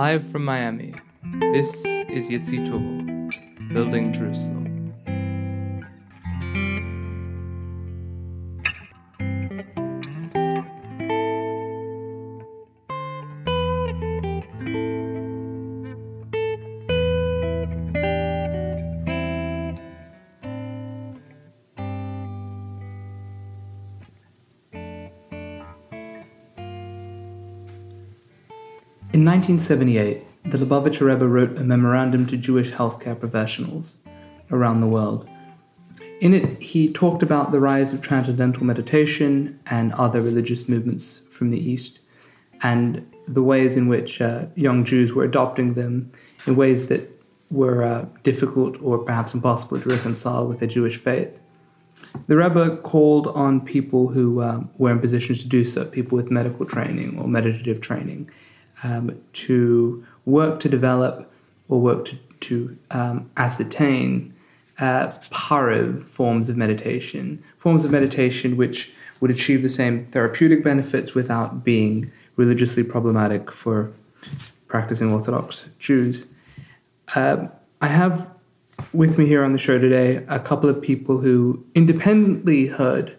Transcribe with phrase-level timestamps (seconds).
[0.00, 0.94] Live from Miami,
[1.52, 4.59] this is Yitzi Tuvil, Building Jerusalem.
[29.40, 33.96] 1978, the Lubavitcher Rebbe wrote a memorandum to Jewish healthcare professionals
[34.50, 35.26] around the world.
[36.20, 41.48] In it, he talked about the rise of transcendental meditation and other religious movements from
[41.48, 42.00] the East,
[42.62, 46.12] and the ways in which uh, young Jews were adopting them
[46.46, 47.10] in ways that
[47.50, 51.40] were uh, difficult or perhaps impossible to reconcile with their Jewish faith.
[52.26, 56.30] The Rebbe called on people who uh, were in positions to do so, people with
[56.30, 58.30] medical training or meditative training,
[58.82, 61.30] um, to work to develop
[61.68, 64.34] or work to, to um, ascertain
[64.78, 71.14] uh, pariv forms of meditation, forms of meditation which would achieve the same therapeutic benefits
[71.14, 73.92] without being religiously problematic for
[74.66, 76.26] practicing Orthodox Jews.
[77.14, 77.48] Uh,
[77.80, 78.30] I have
[78.92, 83.16] with me here on the show today a couple of people who independently heard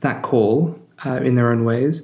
[0.00, 2.02] that call uh, in their own ways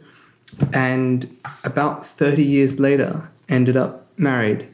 [0.72, 4.68] and about 30 years later ended up married.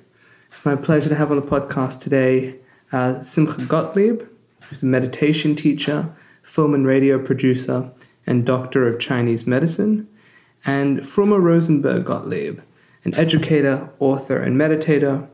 [0.50, 2.56] It's my pleasure to have on the podcast today
[2.92, 4.22] uh, Simcha Gottlieb,
[4.68, 7.90] who's a meditation teacher, film and radio producer,
[8.26, 10.08] and doctor of Chinese medicine,
[10.64, 12.60] and Frumma Rosenberg Gottlieb,
[13.04, 15.28] an educator, author, and meditator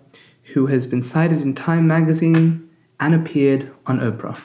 [0.55, 2.69] who has been cited in Time magazine
[3.01, 4.39] and appeared on Oprah.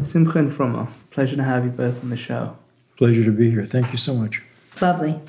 [0.00, 2.56] Simcha and Frumma, pleasure to have you both on the show.
[2.96, 3.66] Pleasure to be here.
[3.66, 4.42] Thank you so much.
[4.80, 5.20] Lovely.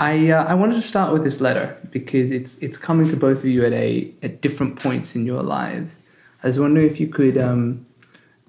[0.00, 3.38] I uh, I wanted to start with this letter because it's it's coming to both
[3.38, 5.98] of you at a at different points in your lives.
[6.42, 7.86] I was wondering if you could um,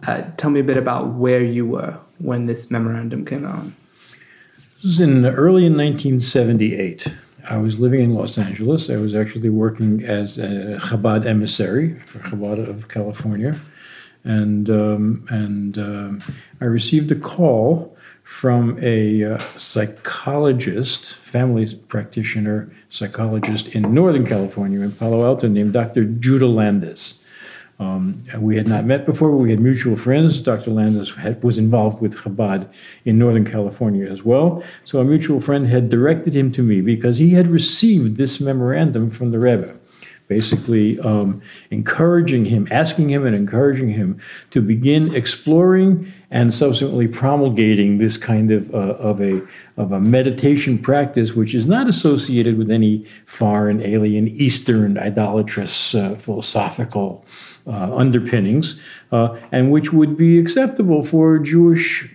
[0.08, 3.66] uh, tell me a bit about where you were when this memorandum came out.
[4.78, 7.14] This was in early in 1978.
[7.48, 8.90] I was living in Los Angeles.
[8.90, 13.60] I was actually working as a Chabad emissary for Chabad of California,
[14.24, 16.24] and um, and um,
[16.62, 17.93] I received a call
[18.34, 26.04] from a uh, psychologist, family practitioner, psychologist in Northern California, in Palo Alto, named Dr.
[26.06, 27.20] Judah Landis.
[27.80, 30.42] Um, we had not met before, but we had mutual friends.
[30.42, 30.72] Dr.
[30.72, 32.68] Landis had, was involved with Chabad
[33.06, 34.64] in Northern California as well.
[34.84, 39.12] So a mutual friend had directed him to me because he had received this memorandum
[39.12, 39.80] from the Rebbe
[40.28, 48.00] basically um, encouraging him, asking him and encouraging him to begin exploring and subsequently promulgating
[48.00, 49.40] this kind of, uh, of, a,
[49.78, 56.16] of a meditation practice, which is not associated with any foreign, alien, Eastern, idolatrous, uh,
[56.16, 57.24] philosophical
[57.68, 62.10] uh, underpinnings, uh, and which would be acceptable for Jewish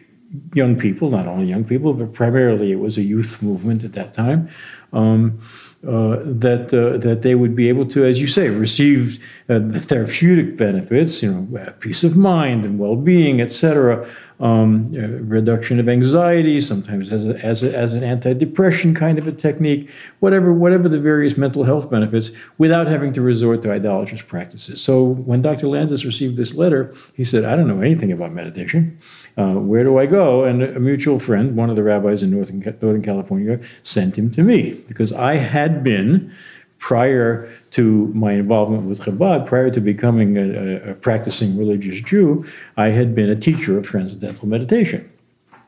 [0.53, 4.15] young people, not only young people, but primarily it was a youth movement at that
[4.15, 4.51] time.
[4.93, 5.41] Um,
[5.87, 9.78] uh, that uh, that they would be able to, as you say, receive uh, the
[9.78, 14.05] therapeutic benefits, you know, peace of mind and well-being, etc.,
[14.41, 19.26] um, uh, reduction of anxiety, sometimes as, a, as, a, as an anti-depression kind of
[19.26, 19.91] a technique,
[20.21, 24.81] whatever whatever the various mental health benefits, without having to resort to idolatrous practices.
[24.81, 25.66] So when Dr.
[25.66, 28.98] Landis received this letter, he said, "I don't know anything about meditation.
[29.37, 32.60] Uh, where do I go?" And a mutual friend, one of the rabbis in Northern,
[32.81, 36.32] Northern California, sent him to me because I had been
[36.78, 42.47] prior to my involvement with Chabad, prior to becoming a, a, practicing religious Jew,
[42.77, 45.11] I had been a teacher of transcendental meditation.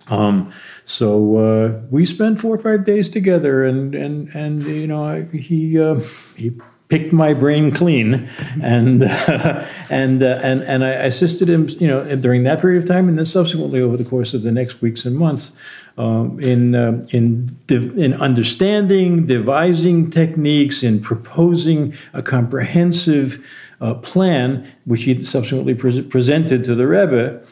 [0.08, 0.52] Um,
[0.86, 5.22] so uh, we spent four or five days together, and and and you know I,
[5.36, 6.00] he uh,
[6.36, 6.52] he
[6.88, 8.28] picked my brain clean,
[8.60, 12.88] and uh, and uh, and and I assisted him, you know, during that period of
[12.88, 15.52] time, and then subsequently over the course of the next weeks and months
[16.00, 23.44] um, in, uh, in, in understanding, devising techniques, in proposing a comprehensive
[23.82, 27.42] uh, plan, which he subsequently pre- presented to the Rebbe.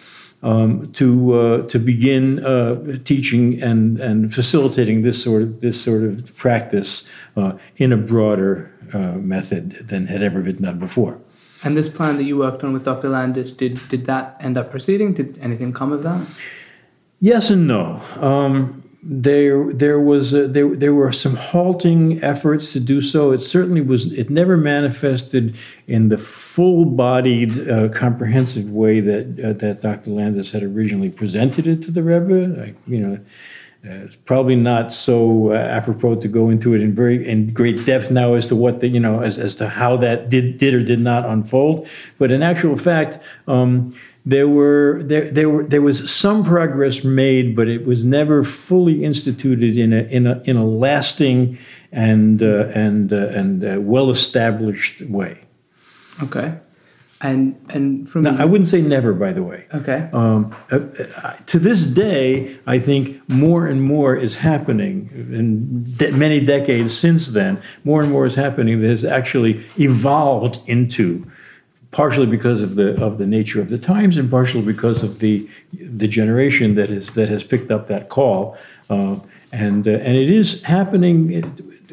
[0.41, 6.05] Um, to uh, to begin uh, teaching and and facilitating this sort of this sort
[6.05, 11.19] of practice uh, in a broader uh, method than had ever been done before.
[11.65, 13.09] And this plan that you worked on with Dr.
[13.09, 15.13] Landis, did did that end up proceeding?
[15.13, 16.25] Did anything come of that?
[17.21, 18.01] Yes and no.
[18.17, 23.33] Um, there, there was a, there, there were some halting efforts to do so.
[23.33, 24.13] It certainly was.
[24.13, 25.57] It never manifested
[25.87, 30.11] in the full-bodied, uh, comprehensive way that uh, that Dr.
[30.11, 32.63] Landis had originally presented it to the Rebbe.
[32.63, 33.19] I, you know,
[33.85, 37.87] Uh, it's probably not so uh, apropos to go into it in very in great
[37.87, 40.75] depth now as to what the you know as, as to how that did did
[40.75, 41.87] or did not unfold.
[42.19, 43.95] But in actual fact, um,
[44.27, 49.05] there were there there were there was some progress made, but it was never fully
[49.05, 51.59] instituted in a in a in a lasting
[51.93, 55.39] and uh, and uh, and uh, well established way.
[56.23, 56.55] Okay.
[57.21, 59.65] And and from Now, the- I wouldn't say never, by the way.
[59.75, 60.09] okay.
[60.13, 60.79] Um, uh,
[61.23, 65.11] uh, to this day, I think more and more is happening.
[65.33, 70.61] In de- many decades since then, more and more is happening that has actually evolved
[70.69, 71.27] into,
[71.91, 75.49] partially because of the of the nature of the times, and partially because of the
[75.73, 78.57] the generation that is that has picked up that call,
[78.91, 79.17] uh,
[79.53, 81.43] and uh, and it is happening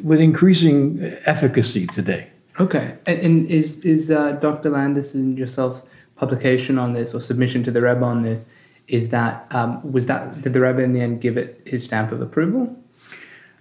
[0.03, 2.27] with increasing efficacy today.
[2.59, 4.69] Okay, and, and is is uh, Dr.
[4.69, 5.83] Landis and yourself's
[6.15, 8.44] publication on this or submission to the Rebbe on this?
[8.88, 12.12] Is that um, was that did the Rebbe in the end give it his stamp
[12.12, 12.75] of approval?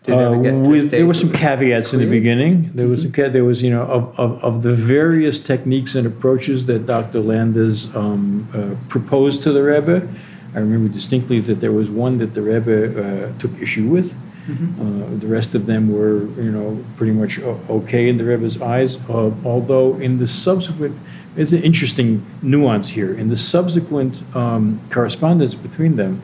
[0.07, 2.71] Uh, ever get to a with, there were some caveats in the beginning.
[2.75, 6.67] There was a, there was you know of, of, of the various techniques and approaches
[6.67, 7.21] that Dr.
[7.21, 10.07] Landis um, uh, proposed to the Rebbe.
[10.55, 14.15] I remember distinctly that there was one that the Rebbe uh, took issue with.
[14.47, 17.39] Uh, the rest of them were you know pretty much
[17.71, 18.99] okay in the Rebbe's eyes.
[19.09, 20.99] Uh, although in the subsequent,
[21.35, 23.15] it's an interesting nuance here.
[23.15, 26.21] In the subsequent um, correspondence between them,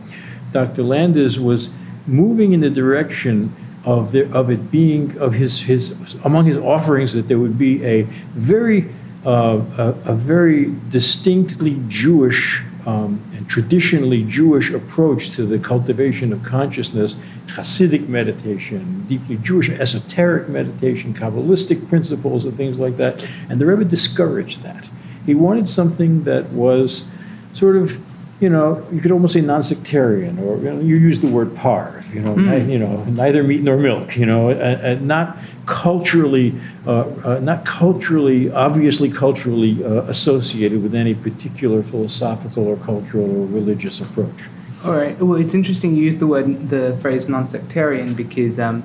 [0.53, 0.83] Dr.
[0.83, 1.73] Landis was
[2.07, 5.95] moving in the direction of the, of it being of his his
[6.25, 8.03] among his offerings that there would be a
[8.35, 8.91] very
[9.25, 16.43] uh, a, a very distinctly Jewish um, and traditionally Jewish approach to the cultivation of
[16.43, 17.17] consciousness,
[17.49, 23.27] Hasidic meditation, deeply Jewish esoteric meditation, Kabbalistic principles, and things like that.
[23.49, 24.89] And the Rebbe discouraged that.
[25.27, 27.09] He wanted something that was
[27.53, 28.01] sort of
[28.41, 32.13] you know, you could almost say non-sectarian, or you, know, you use the word parv,
[32.15, 36.59] you know, ni- you know, neither meat nor milk, you know, and, and not culturally,
[36.87, 43.47] uh, uh, not culturally, obviously culturally uh, associated with any particular philosophical or cultural or
[43.47, 44.43] religious approach.
[44.85, 45.19] All right.
[45.21, 48.83] Well, it's interesting you use the word, the phrase non-sectarian because um,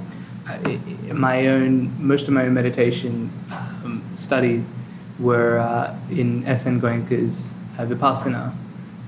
[1.13, 4.73] my own, most of my own meditation um, studies
[5.17, 6.81] were uh, in S.N.
[6.81, 8.53] Goenka's uh, Vipassana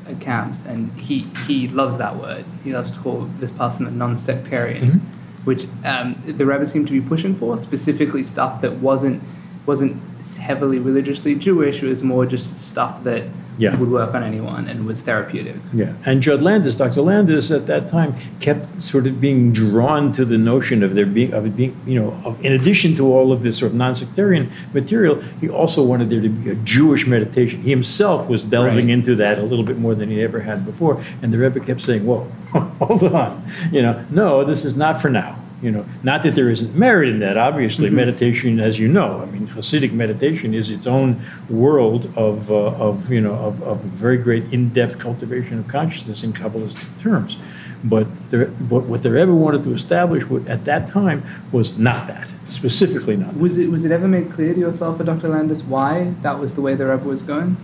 [0.10, 2.46] uh, camps, and he he loves that word.
[2.64, 5.02] He loves to call Vipassana non-sectarian,
[5.44, 9.22] which um, the Rebbe seemed to be pushing for, specifically stuff that wasn't
[9.66, 10.02] wasn't
[10.38, 11.84] heavily religiously Jewish.
[11.84, 13.24] It was more just stuff that
[13.60, 13.76] Yeah.
[13.76, 15.56] would work on anyone and was therapeutic.
[15.74, 17.02] Yeah, and Judd Landis, Dr.
[17.02, 21.34] Landis, at that time kept sort of being drawn to the notion of there being
[21.34, 24.52] of it being, you know, of, in addition to all of this sort of non-sectarian
[24.74, 27.62] material, he also wanted there to be a Jewish meditation.
[27.64, 28.90] He himself was delving Right.
[28.90, 31.82] into that a little bit more than he ever had before, and the Rebbe kept
[31.82, 32.28] saying, "Whoa,
[32.80, 36.52] hold on, you know, no, this is not for now." You know, not that there
[36.52, 37.36] isn't merit in that.
[37.36, 41.20] Obviously, meditation, as you know, I mean, Hasidic meditation is its own
[41.50, 46.34] world of, uh, of you know, of, of very great in-depth cultivation of consciousness in
[46.34, 47.38] Kabbalistic terms.
[47.84, 52.32] But, the, but what the Rebbe wanted to establish at that time was not that,
[52.46, 53.40] specifically not that.
[53.40, 55.30] Was it was it ever made clear to yourself or Dr.
[55.30, 57.58] Landis why that was the way the Rebbe was going?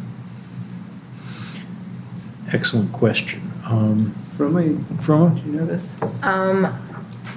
[2.52, 3.52] Excellent question.
[3.66, 5.40] Um, From me, Frumma?
[5.40, 5.96] do you know this?
[6.22, 6.66] Um,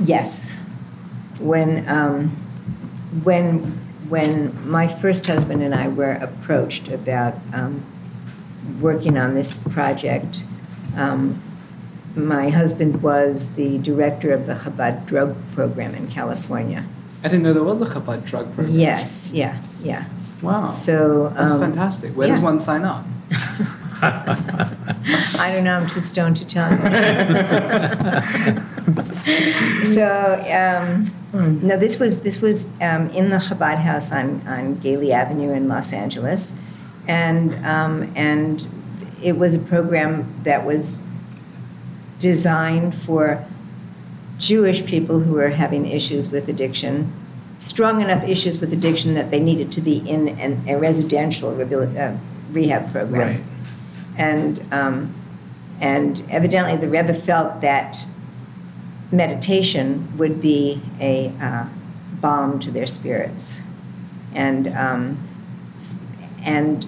[0.01, 0.57] yes.
[1.39, 2.31] When, um,
[3.23, 3.61] when,
[4.09, 7.85] when my first husband and I were approached about um,
[8.81, 10.43] working on this project,
[10.97, 11.43] um,
[12.15, 16.85] my husband was the director of the Chabad drug program in California.
[17.23, 18.79] I didn't know there was a Chabad drug program.
[18.79, 20.07] Yes, yeah, yeah.
[20.43, 20.71] Wow.
[20.71, 22.17] So That's um, fantastic.
[22.17, 23.05] Where does one sign up?
[24.03, 25.79] I don't know.
[25.79, 26.79] I'm too stoned to tell you.
[29.95, 35.13] so um, no, this was this was um, in the Chabad House on on Gayley
[35.13, 36.59] Avenue in Los Angeles,
[37.09, 38.67] and um, and
[39.23, 40.99] it was a program that was
[42.19, 43.45] designed for
[44.39, 47.13] Jewish people who were having issues with addiction,
[47.59, 51.97] strong enough issues with addiction that they needed to be in an, a residential rehabil-
[51.99, 52.17] uh,
[52.53, 53.41] rehab program Right.
[54.17, 55.15] and um,
[55.81, 58.05] and evidently the Rebbe felt that
[59.13, 61.67] meditation would be a uh,
[62.21, 63.65] balm to their spirits,
[64.35, 65.19] and um,
[66.43, 66.87] and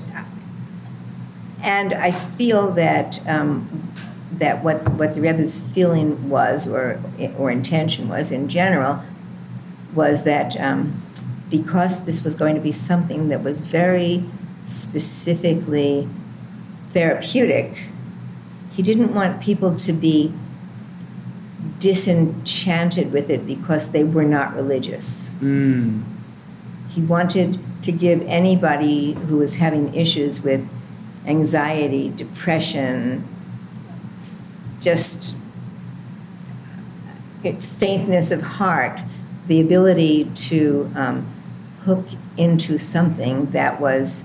[1.62, 3.92] and I feel that um,
[4.32, 7.00] that what what the Rebbe's feeling was or
[7.36, 9.02] or intention was in general
[9.94, 11.02] was that um,
[11.50, 14.24] because this was going to be something that was very
[14.66, 16.08] specifically
[16.92, 17.88] therapeutic,
[18.70, 20.32] he didn't want people to be
[21.78, 25.30] disenchanted with it because they were not religious.
[25.40, 26.02] Mm.
[26.88, 30.66] He wanted to give anybody who was having issues with
[31.26, 33.26] anxiety, depression,
[34.80, 35.34] just
[37.60, 39.00] faintness of heart,
[39.46, 41.26] the ability to um,
[41.84, 44.24] hook into something that was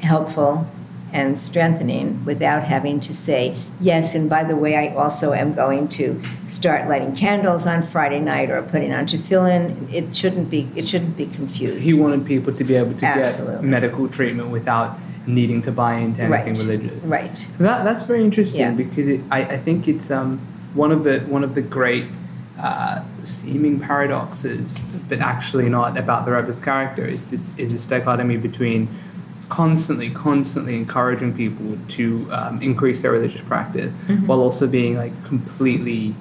[0.00, 0.66] helpful
[1.12, 5.88] and strengthening without having to say, yes, and by the way, I also am going
[5.90, 9.92] to start lighting candles on Friday night or putting on tefillin.
[9.92, 11.84] It shouldn't be, it shouldn't be confused.
[11.84, 13.54] He wanted people to be able to Absolutely.
[13.56, 16.58] get medical treatment without needing to buy into anything Right.
[16.58, 17.02] religious.
[17.04, 17.46] Right.
[17.56, 18.70] So that that's very interesting Yeah.
[18.72, 20.40] because it, I, I think it's um,
[20.74, 22.04] one of the one of the great
[22.60, 28.36] uh, seeming paradoxes, but actually not about the Rebbe's character is this is this dichotomy
[28.36, 28.88] between
[29.48, 34.26] constantly constantly encouraging people to um, increase their religious practice Mm-hmm.
[34.26, 36.14] while also being like completely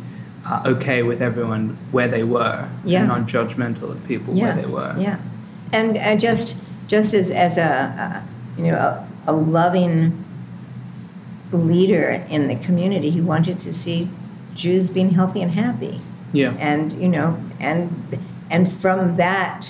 [0.45, 2.99] uh, okay with everyone where they were Yeah.
[2.99, 4.95] and not judgmental of people yeah, where they were.
[4.99, 5.17] Yeah,
[5.73, 10.23] and uh, just just as as a, a you know a, a loving
[11.51, 14.09] leader in the community, he wanted to see
[14.53, 15.99] Jews being healthy and happy,
[16.31, 16.53] Yeah.
[16.59, 17.89] and you know, and
[18.51, 19.67] and from that,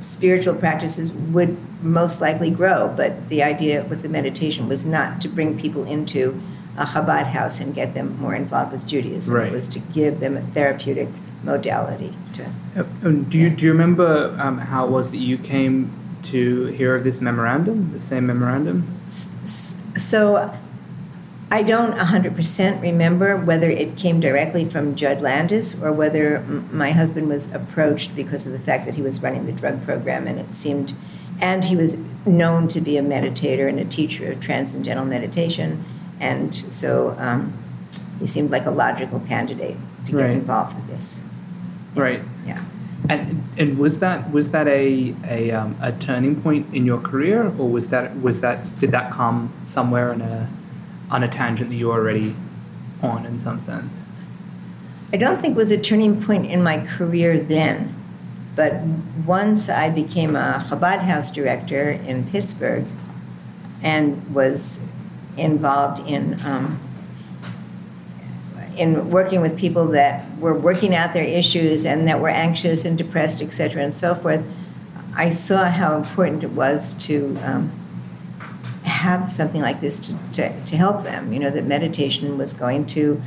[0.00, 2.92] spiritual practices would most likely grow.
[2.96, 6.40] But the idea with the meditation was not to bring people into
[6.76, 9.34] a Chabad house and get them more involved with Judaism.
[9.34, 9.48] Right.
[9.48, 11.08] It was to give them a therapeutic
[11.44, 12.44] modality to.
[12.76, 15.92] Uh, um, do you do you remember um, how it was that you came
[16.24, 18.88] to hear of this memorandum, the same memorandum?
[19.06, 20.52] So
[21.50, 26.90] I don't 100% remember whether it came directly from Judd Landis or whether m- my
[26.90, 30.40] husband was approached because of the fact that he was running the drug program and
[30.40, 30.94] it seemed,
[31.40, 35.84] and he was known to be a meditator and a teacher of transcendental meditation.
[36.20, 37.52] And so um,
[38.20, 39.76] he seemed like a logical candidate
[40.06, 40.30] to get Right.
[40.30, 41.22] involved with this.
[41.94, 42.22] Right.
[42.46, 42.62] Yeah.
[43.08, 47.44] And and was that was that a a, um, a turning point in your career,
[47.58, 50.48] or was that was that did that come somewhere in a
[51.10, 52.34] on a tangent that you were already
[53.02, 54.00] on in some sense?
[55.12, 57.94] I don't think it was a turning point in my career then,
[58.56, 58.74] but
[59.26, 62.84] once I became a Chabad house director in Pittsburgh
[63.82, 64.84] and was
[65.36, 66.80] involved in um,
[68.76, 72.98] in working with people that were working out their issues and that were anxious and
[72.98, 74.44] depressed, et cetera, and so forth,
[75.14, 77.70] I saw how important it was to um,
[78.82, 81.32] have something like this to, to, to help them.
[81.32, 83.22] You know, that meditation was going to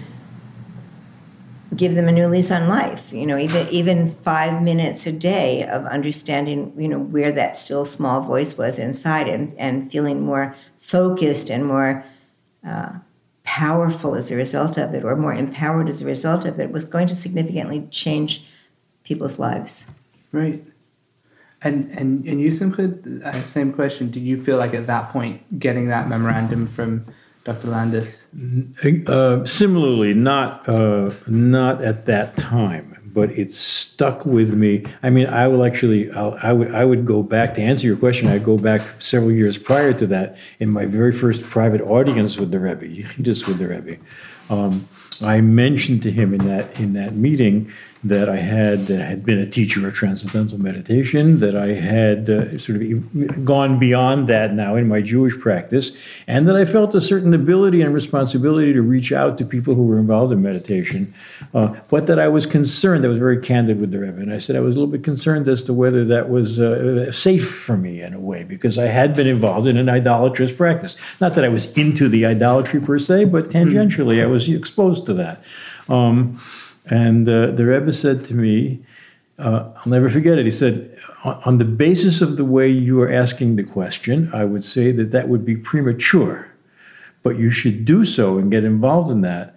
[1.76, 3.12] give them a new lease on life.
[3.12, 7.86] You know, even even five minutes a day of understanding, you know, where that still
[7.86, 12.06] small voice was inside, and and feeling more focused and more
[12.66, 12.94] uh,
[13.44, 16.86] powerful as a result of it, or more empowered as a result of it, was
[16.86, 18.46] going to significantly change
[19.04, 19.92] people's lives.
[20.32, 20.64] Right.
[21.62, 22.94] And and and you, Simcha,
[23.26, 24.12] uh, same question.
[24.12, 27.06] Did you feel like at that point getting that memorandum from
[27.48, 27.70] Dr.
[27.70, 28.28] Landis?
[29.08, 34.84] Uh, similarly, not uh, not at that time, but it stuck with me.
[35.02, 37.96] I mean, I will actually, I'll, I would, I would go back to answer your
[37.96, 38.28] question.
[38.28, 42.52] I'd go back several years prior to that in my very first private audience with
[42.52, 43.96] the Rebbe, just with the Rebbe.
[44.50, 44.90] Um,
[45.22, 47.72] I mentioned to him in that in that meeting
[48.04, 52.58] that I had that had been a teacher of transcendental meditation, that I had uh,
[52.58, 57.02] sort of gone beyond that now in my Jewish practice, and that I felt a
[57.02, 61.14] certain ability and responsibility to reach out to people who were involved in meditation,
[61.54, 63.04] uh, but that I was concerned.
[63.04, 65.04] I was very candid with the Rebbe, and I said I was a little bit
[65.04, 68.86] concerned as to whether that was uh, safe for me in a way because I
[68.86, 70.98] had been involved in an idolatrous practice.
[71.20, 75.14] Not that I was into the idolatry per se, but tangentially I was exposed to
[75.16, 75.44] that.
[75.90, 76.40] Um,
[76.90, 78.84] and uh, the Rebbe said to me,
[79.40, 80.46] uh, I'll never forget it.
[80.46, 84.64] He said, on the basis of the way you are asking the question, I would
[84.64, 86.48] say that that would be premature,
[87.22, 89.56] but you should do so and get involved in that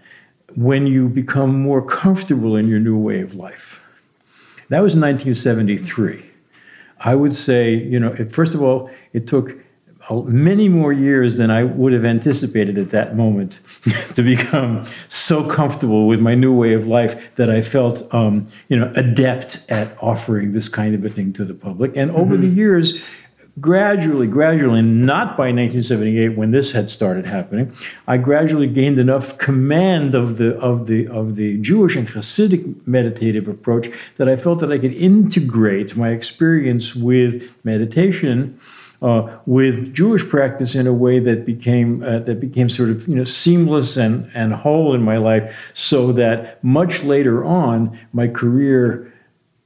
[0.57, 3.81] when you become more comfortable in your new way of life.
[4.69, 6.27] That was 1973.
[7.01, 9.53] I would say, you know, it, first of all, it took
[10.11, 13.61] many more years than I would have anticipated at that moment
[14.14, 18.76] to become so comfortable with my new way of life that I felt, um, you
[18.76, 21.97] know, adept at offering this kind of a thing to the public.
[21.97, 23.00] And over the years,
[23.61, 27.73] gradually, gradually, and not by 1978 when this had started happening,
[28.07, 33.49] I gradually gained enough command of the of the of the Jewish and Hasidic meditative
[33.49, 38.59] approach that I felt that I could integrate my experience with meditation
[39.02, 43.14] uh, with Jewish practice in a way that became uh, that became sort of you
[43.14, 49.12] know seamless and and whole in my life, so that much later on my career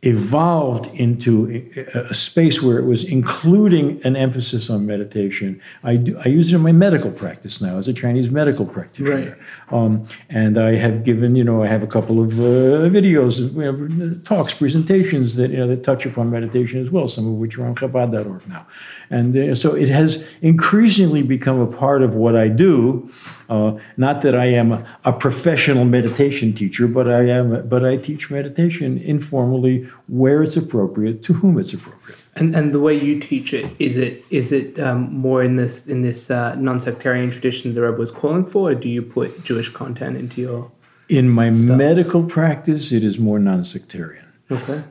[0.06, 5.60] evolved into a, a space where it was including an emphasis on meditation.
[5.82, 9.36] I, do, I use it in my medical practice now as a Chinese medical practitioner.
[9.70, 9.74] Right.
[9.78, 13.72] Um, and I have given, you know, I have a couple of uh, videos, you
[13.72, 17.58] know, talks, presentations that, you know, that touch upon meditation as well, some of which
[17.58, 18.66] are on Chabad.org now.
[19.10, 23.10] And uh, so it has increasingly become a part of what I do.
[23.54, 27.68] Uh, not that I am a, a, professional meditation teacher, but I am.
[27.68, 32.18] But I teach meditation informally where it's appropriate, to whom it's appropriate.
[32.34, 35.86] And and the way you teach it is it is it um, more in this
[35.86, 39.68] in this uh, non-sectarian tradition the Rebbe was calling for, or do you put Jewish
[39.72, 40.70] content into your?
[41.08, 41.76] In my stuff?
[41.76, 44.26] medical practice, it is more non-sectarian.
[44.50, 44.82] Okay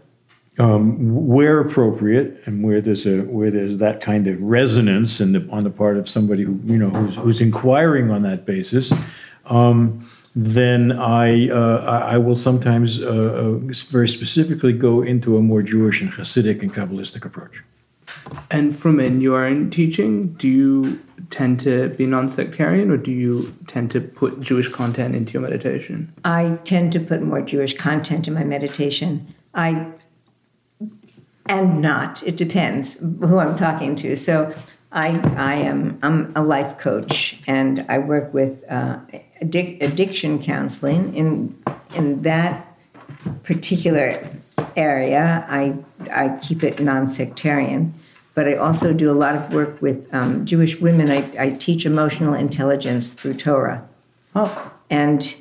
[0.59, 5.63] um, where appropriate and where there's a where there's that kind of resonance and on
[5.63, 8.93] the part of somebody who you know who's, who's inquiring on that basis,
[9.45, 15.63] um, then I uh, I will sometimes uh, uh, very specifically go into a more
[15.63, 17.63] Jewish and Hasidic and Kabbalistic approach.
[18.51, 23.53] And Frumma in your own teaching, do you tend to be non-sectarian, or do you
[23.67, 26.13] tend to put Jewish content into your meditation?
[26.23, 29.33] I tend to put more Jewish content in my meditation.
[29.55, 29.87] I
[31.45, 32.23] and not.
[32.23, 34.15] It depends who I'm talking to.
[34.15, 34.53] So
[34.91, 38.99] I, I am I'm a life coach and I work with uh,
[39.41, 41.13] addic- addiction counseling.
[41.15, 41.55] In
[41.95, 42.67] in that
[43.43, 44.25] particular
[44.75, 45.77] area, I
[46.11, 47.93] I keep it non-sectarian.
[48.35, 51.11] But I also do a lot of work with um, Jewish women.
[51.11, 53.87] I, I teach emotional intelligence through Torah.
[54.35, 54.71] Oh.
[54.89, 55.35] And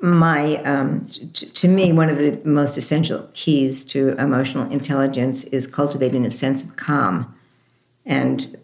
[0.00, 5.66] my um, t- to me one of the most essential keys to emotional intelligence is
[5.66, 7.34] cultivating a sense of calm.
[8.06, 8.56] And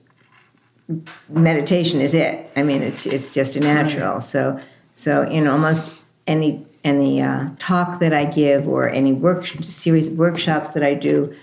[1.29, 2.50] meditation is it.
[2.57, 4.21] I mean it's it's just a natural.
[4.21, 4.61] So
[4.93, 5.93] so in almost
[6.26, 10.93] any any uh, talk that i give or any work series of workshops that i
[10.93, 11.35] do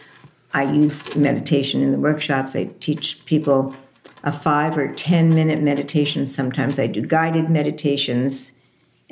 [0.53, 2.55] i use meditation in the workshops.
[2.55, 3.75] I teach people
[4.23, 6.25] a five or ten minute meditation.
[6.25, 8.57] Sometimes i do guided meditations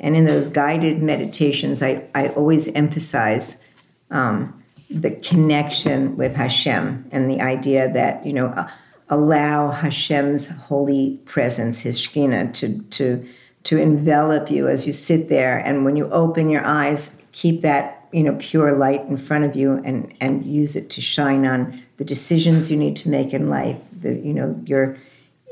[0.00, 3.62] and in those guided meditations, I, I always emphasize
[4.10, 8.66] um, the connection with Hashem and the idea that, you know,
[9.10, 13.28] allow Hashem's holy presence, his Shekhinah, to, to,
[13.64, 15.58] to envelop you as you sit there.
[15.58, 19.54] And when you open your eyes, keep that, you know, pure light in front of
[19.54, 23.50] you and, and use it to shine on the decisions you need to make in
[23.50, 24.96] life, the, you know, your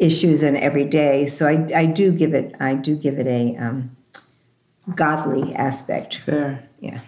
[0.00, 1.26] issues in every day.
[1.26, 3.96] So I, I do give it, I do give it a, um,
[4.94, 6.16] godly aspect.
[6.16, 6.64] Fair.
[6.80, 7.00] Yeah.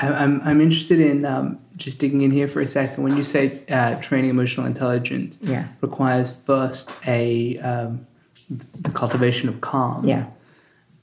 [0.00, 3.02] I'm, I'm interested in um, just digging in here for a second.
[3.02, 5.68] When you say uh, training emotional intelligence yeah.
[5.80, 8.06] requires first a um,
[8.48, 10.06] the cultivation of calm.
[10.06, 10.26] Yeah.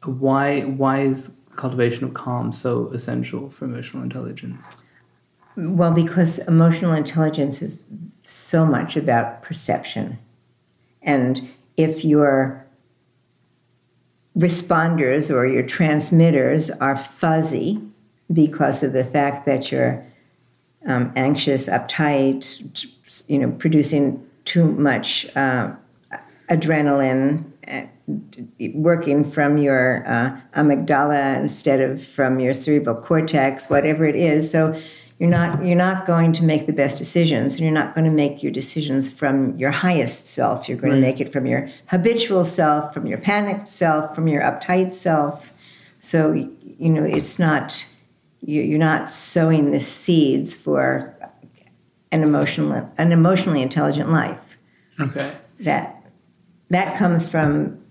[0.03, 4.65] Why why is cultivation of calm so essential for emotional intelligence?
[5.57, 7.87] Well, because emotional intelligence is
[8.23, 10.19] so much about perception.
[11.01, 12.64] And if you're
[14.37, 17.81] responders or your transmitters are fuzzy
[18.31, 20.03] because of the fact that you're
[20.87, 22.85] um, anxious, uptight,
[23.27, 25.71] you know, producing too much uh,
[26.49, 27.83] adrenaline, uh,
[28.73, 34.51] working from your uh, amygdala instead of from your cerebral cortex, whatever it is.
[34.51, 34.79] So
[35.19, 38.11] you're not you're not going to make the best decisions and you're not going to
[38.11, 40.67] make your decisions from your highest self.
[40.67, 40.99] You're going right.
[40.99, 45.53] to make it from your habitual self from your panicked self from your uptight self.
[45.99, 47.85] So you know it's not
[48.41, 51.15] you're not sowing the seeds for
[52.11, 54.57] an emotional an emotionally intelligent life.
[54.99, 55.33] Okay.
[55.61, 56.03] That
[56.71, 57.81] that comes from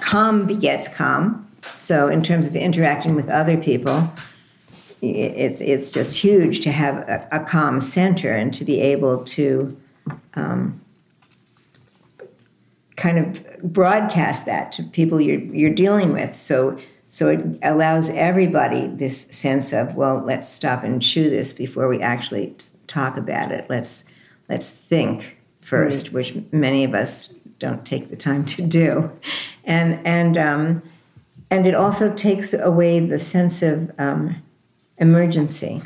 [0.00, 1.48] calm begets calm.
[1.78, 4.10] So in terms of interacting with other people
[5.14, 9.76] it's it's just huge to have a, a calm center and to be able to
[10.34, 10.80] um,
[12.96, 16.34] kind of broadcast that to people you're you're dealing with.
[16.34, 21.88] So so it allows everybody this sense of well, let's stop and chew this before
[21.88, 22.54] we actually
[22.86, 23.66] talk about it.
[23.68, 24.04] Let's
[24.48, 26.14] let's think first, right.
[26.14, 29.10] which many of us don't take the time to do,
[29.64, 30.82] and and um,
[31.50, 34.42] and it also takes away the sense of um,
[34.98, 35.82] emergency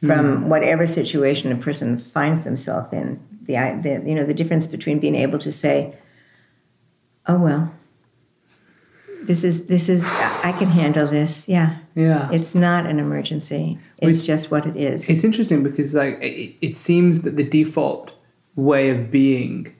[0.00, 0.46] from mm.
[0.46, 3.20] whatever situation a person finds themselves in.
[3.42, 5.96] The, the, you know the difference between being able to say,
[7.26, 7.72] "Oh well,
[9.26, 11.48] this is this is I can handle this.
[11.48, 12.30] Yeah, Yeah.
[12.32, 13.78] it's not an emergency.
[13.98, 15.08] It's just what it is.
[15.08, 18.12] It's interesting because like it, it seems that the default
[18.54, 19.74] way of being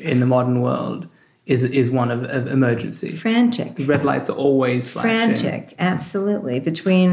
[0.00, 1.08] in the modern world
[1.50, 3.10] is is one of, of emergency.
[3.16, 3.74] frantic.
[3.76, 5.36] The red lights are always flashing.
[5.36, 7.10] frantic absolutely between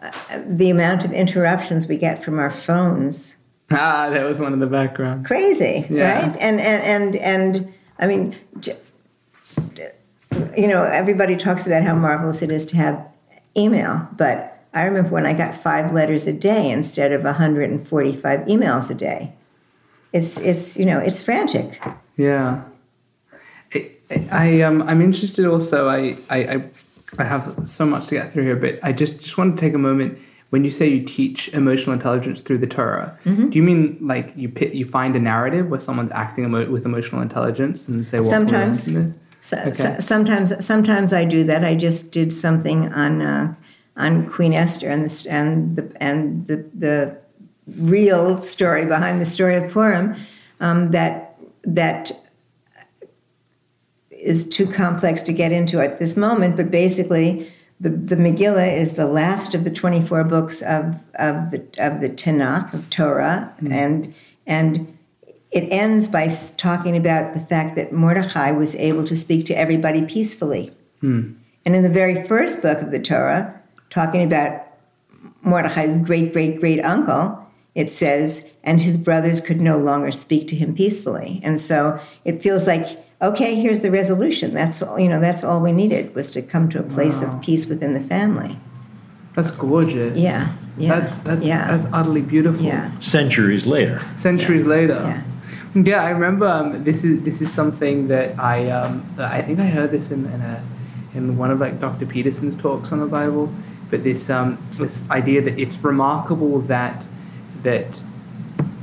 [0.00, 0.10] uh,
[0.46, 3.36] the amount of interruptions we get from our phones
[3.70, 5.26] Ah, that was one in the background.
[5.26, 6.08] crazy Yeah.
[6.10, 8.34] right and and and and i mean
[10.56, 12.94] you know everybody talks about how marvelous it is to have
[13.56, 18.90] email but i remember when i got five letters a day instead of 145 emails
[18.90, 19.32] a day
[20.12, 21.80] it's it's you know it's frantic
[22.16, 22.62] Yeah.
[24.30, 26.64] I, um I'm interested also I, I I
[27.18, 29.74] I have so much to get through here, but I just just want to take
[29.74, 30.18] a moment
[30.50, 33.18] when you say you teach emotional intelligence through the Torah.
[33.24, 33.50] Mm-hmm.
[33.50, 36.84] Do you mean like you pit, you find a narrative where someone's acting emo- with
[36.86, 38.88] emotional intelligence and say what Sometimes.
[39.40, 39.72] So, Okay.
[39.72, 41.64] so, sometimes, sometimes I do that.
[41.64, 43.54] I just did something on uh,
[43.96, 47.16] on Queen Esther and the and the and the the
[47.76, 50.16] real story behind the story of Purim
[50.60, 52.12] um, that that
[54.18, 56.56] is too complex to get into at this moment.
[56.56, 57.50] But basically,
[57.80, 62.00] the, the Megillah is the last of the twenty four books of of the of
[62.00, 63.72] the Tanakh of Torah, mm-hmm.
[63.72, 64.14] and
[64.46, 64.98] and
[65.50, 70.04] it ends by talking about the fact that Mordechai was able to speak to everybody
[70.04, 70.72] peacefully.
[71.00, 71.32] Hmm.
[71.64, 73.54] And in the very first book of the Torah,
[73.90, 74.66] talking about
[75.42, 80.56] Mordechai's great great great uncle, it says, and his brothers could no longer speak to
[80.56, 81.40] him peacefully.
[81.44, 84.54] And so it feels like, okay, here's the resolution.
[84.54, 87.36] That's all, you know, that's all we needed was to come to a place Wow.
[87.36, 88.58] of peace within the family.
[89.34, 90.18] That's gorgeous.
[90.18, 90.52] Yeah.
[90.76, 91.00] Yeah.
[91.00, 91.76] That's that's yeah.
[91.76, 92.64] that's utterly beautiful.
[92.64, 92.90] yeah.
[93.00, 94.00] Centuries later.
[94.16, 94.94] Centuries later.
[94.94, 95.22] Yeah.
[95.74, 99.66] Yeah, I remember um, this is this is something that I um, I think I
[99.66, 100.62] heard this in, in a
[101.14, 102.06] in one of like Dr.
[102.06, 103.52] Peterson's talks on the Bible,
[103.90, 107.04] but this um, this idea that it's remarkable that
[107.62, 108.00] that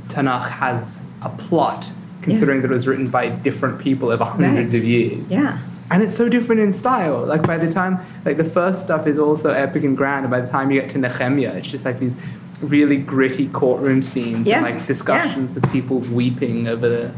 [0.08, 1.90] Tanakh has a plot,
[2.26, 4.78] considering that it was written by different people over hundreds Right.
[4.78, 5.30] of years.
[5.30, 5.58] Yeah.
[5.90, 7.24] And it's so different in style.
[7.24, 10.40] Like by the time, like the first stuff is also epic and grand, and by
[10.40, 12.16] the time you get to Nehemiah, it's just like these
[12.60, 17.10] really gritty courtroom scenes Yeah, and like discussions of people weeping over the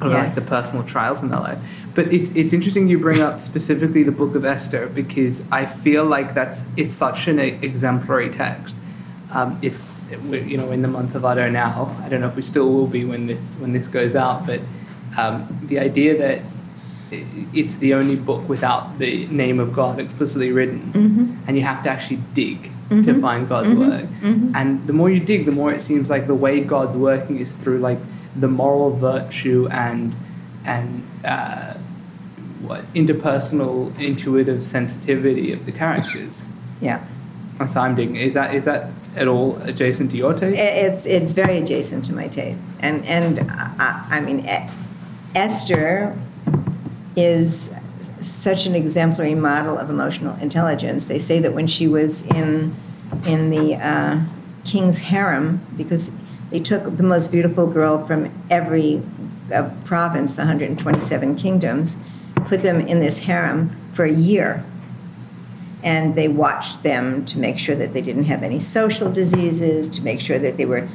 [0.00, 0.22] over Yeah.
[0.24, 1.58] like the personal trials in their life.
[1.94, 6.04] But it's it's interesting you bring up specifically the Book of Esther because I feel
[6.06, 8.74] like that's it's such an exemplary text.
[9.32, 11.96] Um, it's you know in the month of Adar now.
[12.04, 14.60] I don't know if we still will be when this when this goes out, but
[15.16, 16.42] um, the idea that
[17.52, 20.92] it's the only book without the name of God explicitly written,
[21.46, 24.06] and you have to actually dig to find God's work.
[24.54, 27.52] And the more you dig, the more it seems like the way God's working is
[27.54, 27.98] through like
[28.36, 30.14] the moral virtue and
[30.64, 31.74] and uh,
[32.60, 36.44] what interpersonal intuitive sensitivity of the characters.
[36.80, 37.04] Yeah.
[37.58, 38.16] That's I'm digging.
[38.16, 40.56] Is that is that at all adjacent to your take?
[40.56, 44.46] It's it's very adjacent to my tape, and and I, I mean,
[45.34, 46.16] Esther
[47.16, 47.74] is
[48.20, 51.06] such an exemplary model of emotional intelligence.
[51.06, 52.74] They say that when she was in
[53.26, 54.20] in the uh,
[54.64, 56.16] king's harem, because
[56.50, 59.02] they took the most beautiful girl from every
[59.52, 62.02] uh, province, 127 kingdoms,
[62.46, 64.64] put them in this harem for a year
[65.82, 70.02] and they watched them to make sure that they didn't have any social diseases, to
[70.02, 70.88] make sure that they were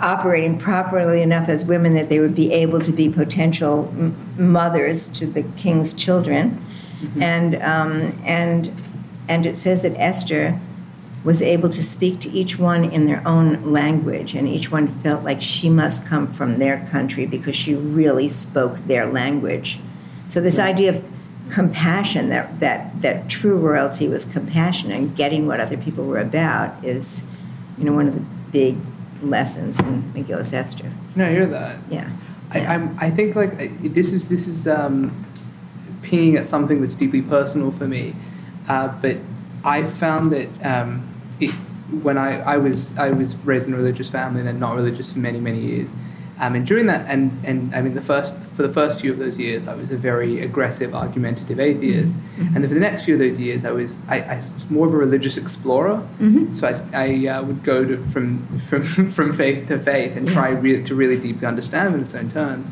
[0.00, 5.08] operating properly enough as women that they would be able to be potential m- mothers
[5.08, 6.64] to the king's children,
[7.20, 8.72] and um, and
[9.28, 10.58] and it says that Esther
[11.24, 15.24] was able to speak to each one in their own language, and each one felt
[15.24, 19.78] like she must come from their country because she really spoke their language.
[20.26, 21.04] So this idea of
[21.50, 26.82] compassion, that that that true royalty was compassion and getting what other people were about,
[26.84, 27.26] is,
[27.78, 28.76] you know, one of the big
[29.22, 30.90] lessons in Megillah Esther.
[31.16, 31.78] No, I hear that.
[31.90, 32.10] Yeah.
[32.50, 35.26] I, I'm, I think like I- this is this is um,
[36.02, 38.14] pinging at something that's deeply personal for me,
[38.68, 39.16] uh, but
[39.64, 41.08] I found that um,
[41.40, 41.50] it,
[42.02, 45.12] when I, I was I was raised in a religious family and then not religious
[45.12, 45.90] for many many years,
[46.40, 49.18] um, and during that and and I mean the first for the first few of
[49.18, 53.14] those years I was a very aggressive argumentative atheist, and then for the next few
[53.14, 56.06] of those years I was I, I was more of a religious explorer,
[56.54, 60.50] so I, I uh, would go to, from from from faith to faith and try
[60.50, 62.68] re- to really deeply understand in its own terms.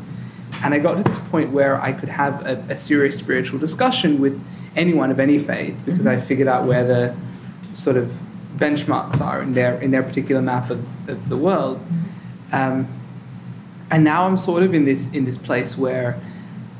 [0.61, 4.19] And I got to this point where I could have a, a serious spiritual discussion
[4.19, 4.41] with
[4.75, 7.15] anyone of any faith because I figured out where the
[7.75, 8.17] sort of
[8.57, 11.79] benchmarks are in their in their particular map of, of the world.
[12.51, 12.87] Um,
[13.93, 16.19] and now I'm sort of in this in this place where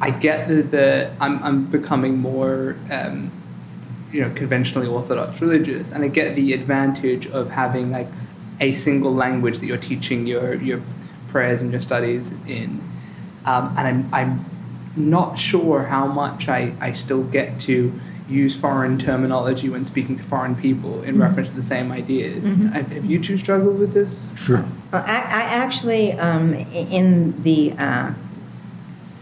[0.01, 3.31] I get the, the I'm, I'm becoming more um,
[4.11, 8.07] you know conventionally orthodox religious and I get the advantage of having like
[8.59, 10.81] a single language that you're teaching your your
[11.29, 12.81] prayers and your studies in.
[13.45, 14.45] Um, and I'm, I'm
[14.95, 17.99] not sure how much I, I still get to
[18.29, 21.21] use foreign terminology when speaking to foreign people in Mhm.
[21.21, 22.41] reference to the same ideas.
[22.43, 22.71] Mhm.
[22.73, 24.29] Have have you two struggled with this?
[24.35, 24.63] Sure.
[24.91, 28.11] Well, I, I actually, um, in the uh,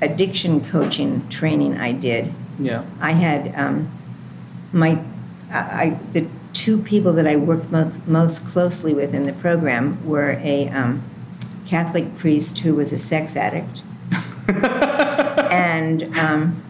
[0.02, 2.82] addiction coaching training I did, Yeah.
[3.02, 3.88] I had um,
[4.74, 5.00] my,
[5.52, 9.98] I, I, the two people that I worked most, most closely with in the program
[10.06, 11.02] were a um,
[11.66, 13.82] Catholic priest who was a sex addict
[15.52, 16.62] and um,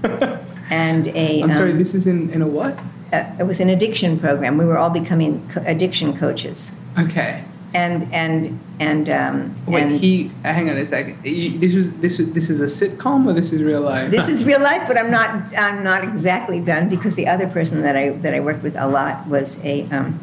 [0.72, 1.42] and a.
[1.44, 2.80] I'm sorry, um, this is in, in a what?
[3.14, 4.58] uh, it was an addiction program.
[4.58, 7.44] We were all becoming co- addiction coaches, Okay.
[7.74, 10.32] and and and um, Wait, and he.
[10.44, 11.24] Hang on a second.
[11.26, 14.10] You- This was this was this is a sitcom or this is real life?
[14.12, 17.82] this is real life, but I'm not I'm not exactly done because the other person
[17.84, 20.20] that I that I worked with a lot was a, um,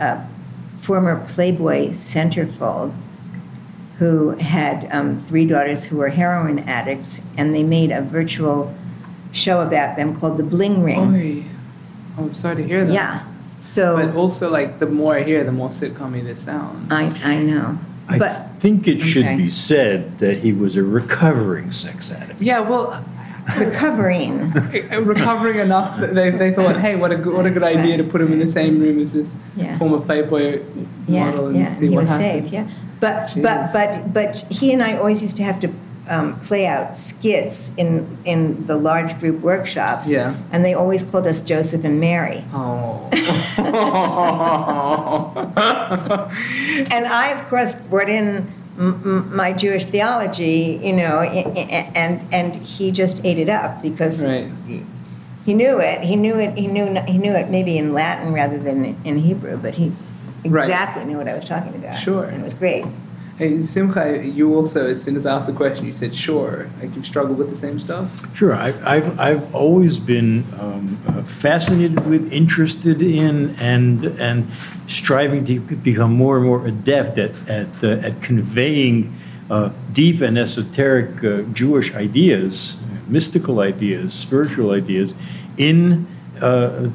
[0.00, 0.26] a
[0.80, 2.92] former Playboy centerfold
[4.00, 8.74] who had um, three daughters who were heroin addicts, and they made a virtual
[9.32, 11.14] show about them called the Bling Ring.
[11.14, 11.44] Oy.
[12.18, 12.92] Oh, I'm sorry to hear that.
[12.92, 13.22] Yeah,
[13.58, 16.90] so But also, like, the more I hear, the more sitcom this sounds.
[16.92, 19.36] I I know, I but think it I'm should sorry.
[19.36, 22.40] be said that he was a recovering sex addict.
[22.42, 23.02] Yeah, well,
[23.56, 24.50] recovering.
[25.04, 28.04] recovering enough that they, they thought, hey, what a good, what a good idea to
[28.04, 29.78] put him in the same room as this Yeah.
[29.78, 30.60] former Playboy
[31.08, 32.44] Yeah, model and yeah, see he what was happens.
[32.50, 32.52] safe.
[32.52, 32.68] Yeah,
[33.00, 35.68] but but but but he and I always used to have to
[36.08, 40.10] um, play out skits in in the large group workshops.
[40.10, 40.34] Yeah.
[40.50, 42.44] and they always called us Joseph and Mary.
[42.52, 43.08] Oh.
[46.90, 52.54] And I, of course, brought in m- m- my Jewish theology, you know, and and
[52.56, 54.50] he just ate it up because right.
[55.44, 56.00] he knew it.
[56.02, 56.56] He knew it.
[56.58, 59.92] He knew he knew it maybe in Latin rather than in Hebrew, but he
[60.44, 60.64] Right.
[60.68, 62.00] exactly knew what I was talking about.
[62.00, 62.24] Sure.
[62.24, 62.84] and it was great.
[63.38, 66.68] Hey, Simcha, you also, as soon as I asked the question, you said sure.
[66.80, 68.10] Like you've struggled with the same stuff?
[68.36, 74.50] Sure, I, I've, I've always been um, uh, fascinated with, interested in, and and
[74.86, 79.18] striving to become more and more adept at at, uh, at conveying
[79.50, 85.14] uh, deep and esoteric uh, Jewish ideas, mystical ideas, spiritual ideas,
[85.56, 86.06] in
[86.40, 86.88] uh,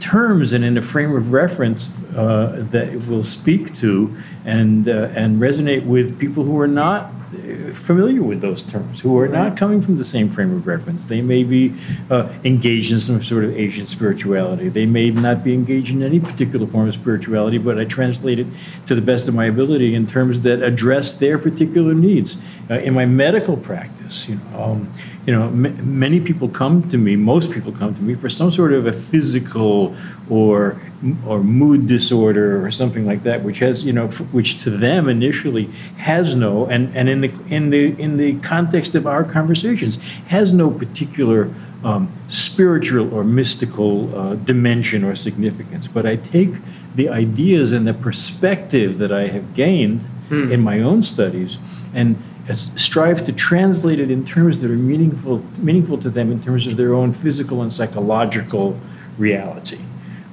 [0.00, 4.16] terms and in a frame of reference uh, that will speak to
[4.46, 9.18] and uh, and resonate with people who are not uh, familiar with those terms, who
[9.18, 11.06] are not coming from the same frame of reference.
[11.06, 11.74] They may be
[12.08, 14.68] uh, engaged in some sort of Asian spirituality.
[14.68, 18.46] They may not be engaged in any particular form of spirituality, but I translate it
[18.86, 22.40] to the best of my ability in terms that address their particular needs.
[22.70, 24.92] Uh, in my medical practice, you know, um,
[25.26, 27.16] you know, m- many people come to me.
[27.16, 29.96] Most people come to me for some sort of a physical
[30.30, 30.80] or
[31.26, 35.08] or mood disorder or something like that, which has you know, f- which to them
[35.08, 35.66] initially
[35.98, 40.52] has no, and and in the in the in the context of our conversations has
[40.52, 41.52] no particular
[41.84, 45.86] um, spiritual or mystical uh, dimension or significance.
[45.86, 46.54] But I take
[46.94, 50.06] the ideas and the perspective that I have gained
[50.50, 51.58] in my own studies
[51.94, 56.42] and as- strive to translate it in terms that are meaningful meaningful to them in
[56.42, 58.78] terms of their own physical and psychological
[59.18, 59.78] reality.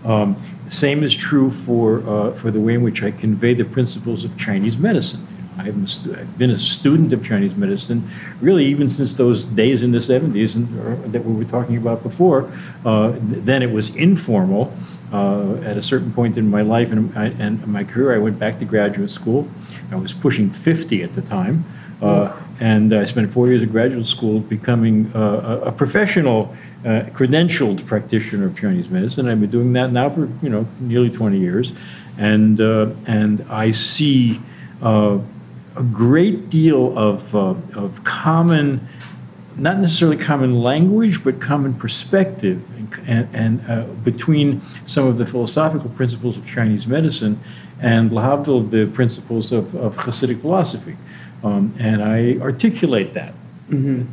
[0.06, 0.36] Um,
[0.73, 4.36] same is true for uh, for the way in which I convey the principles of
[4.38, 5.27] Chinese medicine.
[5.57, 8.09] I'm a stu- I've been a student of Chinese medicine,
[8.41, 12.01] really, even since those days in the 70s and, or, that we were talking about
[12.01, 12.51] before.
[12.83, 14.73] Uh, th- then it was informal.
[15.13, 18.39] Uh, at a certain point in my life and, I- and my career, I went
[18.39, 19.47] back to graduate school.
[19.91, 21.65] I was pushing 50 at the time.
[22.01, 27.03] Uh, and I spent four years of graduate school becoming uh, a, a professional, uh,
[27.11, 29.27] credentialed practitioner of Chinese medicine.
[29.27, 31.73] I've been doing that now for you know nearly 20 years,
[32.17, 34.41] and uh, and I see
[34.81, 35.19] uh,
[35.75, 38.87] a great deal of uh, of common,
[39.55, 42.61] not necessarily common language, but common perspective,
[43.07, 47.39] and, and, uh, between some of the philosophical principles of Chinese medicine
[47.79, 50.95] and lahavdil, the principles of, of Hasidic philosophy.
[51.43, 53.33] Um, and I articulate that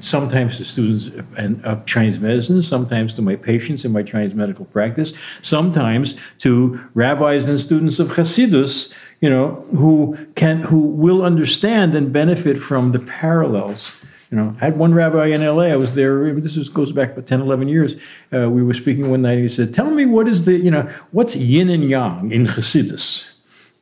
[0.01, 4.64] sometimes to students and- of Chinese medicine, sometimes to my patients in my Chinese medical
[4.66, 11.94] practice, sometimes to rabbis and students of Hasidus, you know, who can who will understand
[11.94, 13.92] and benefit from the parallels.
[14.31, 15.64] You know, I had one rabbi in LA.
[15.64, 16.33] I was there.
[16.35, 17.96] This was, goes back about 10, 11 years.
[18.33, 19.33] Uh, we were speaking one night.
[19.33, 22.46] And he said, "Tell me what is the you know what's yin and yang in
[22.46, 23.27] Hasidus."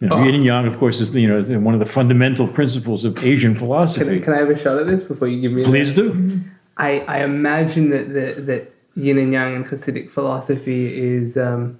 [0.01, 0.25] You know, Oh.
[0.25, 3.57] Yin and yang, of course, is you know one of the fundamental principles of Asian
[3.57, 4.05] philosophy.
[4.05, 5.65] Can, can I have a shot at this before you give me?
[5.65, 6.41] Please do.
[6.77, 11.79] I, I imagine that, that that yin and yang in Hasidic philosophy is um,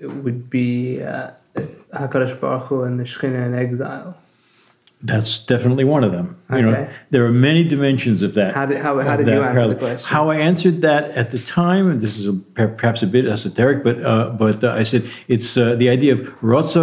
[0.00, 1.30] it would be uh,
[1.94, 4.16] Hakadosh Baruch Hu and the Shekhinah in exile.
[5.02, 6.36] That's definitely one of them.
[6.50, 8.54] You know, there are many dimensions of that.
[8.54, 9.68] How did- how- how of did you answer parallel.
[9.68, 10.06] the question?
[10.08, 13.84] How I answered that at the time, and this is a, perhaps a bit esoteric,
[13.84, 16.82] but uh, but uh, I said it's uh, the idea of rotzo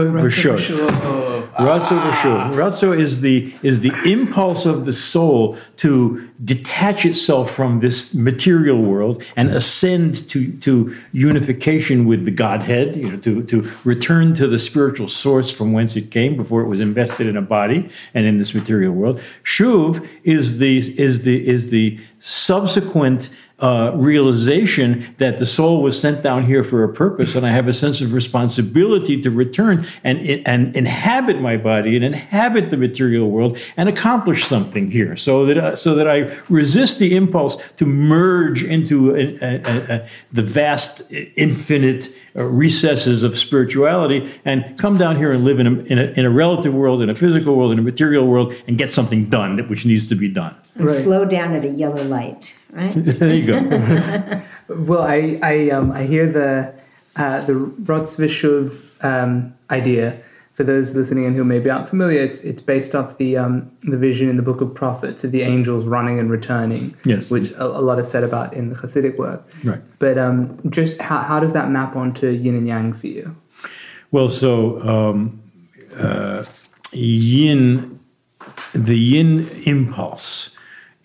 [1.56, 1.80] v'shor.
[1.80, 2.54] Ratzo v'shov.
[2.54, 8.82] Ratzo is the is the impulse of the soul to detach itself from this material
[8.82, 12.96] world and ascend to to unification with the Godhead.
[12.96, 16.68] You know, to to return to the spiritual source from whence it came before it
[16.68, 19.22] was invested in a body and in this material world.
[19.44, 23.30] Shuv is the is the is the subsequent
[23.64, 27.70] uh, realization that the soul was sent down here for a purpose, and I have
[27.70, 33.32] a sense of responsibility to return and and inhabit my body and inhabit the material
[33.32, 37.86] world and accomplish something here, so that uh, so that I resist the impulse to
[37.86, 45.32] merge into a, a, a, the vast, infinite recesses of spirituality and come down here
[45.32, 47.80] and live in a, in a in a relative world, in a physical world, in
[47.80, 50.56] a material world, and get something done that which needs to be done.
[50.76, 51.04] And Right.
[51.04, 52.94] slow down at a yellow light, right?
[53.20, 54.42] There you go.
[54.70, 56.74] Well, I I um I hear the
[57.16, 60.18] uh, the ratzo v'shov um, idea.
[60.64, 63.98] For those listening in who maybe aren't familiar, it's it's based off the um, the
[63.98, 66.96] vision in the Book of Prophets of the angels running and returning.
[67.04, 67.30] Yes.
[67.30, 69.46] which a, a lot is said about in the Hasidic work.
[69.66, 69.82] Right.
[70.00, 73.36] But um, just how how does that map onto yin and yang for you?
[74.12, 75.44] Well, so um,
[76.00, 76.46] uh,
[76.94, 78.00] yin,
[78.74, 80.58] the yin impulse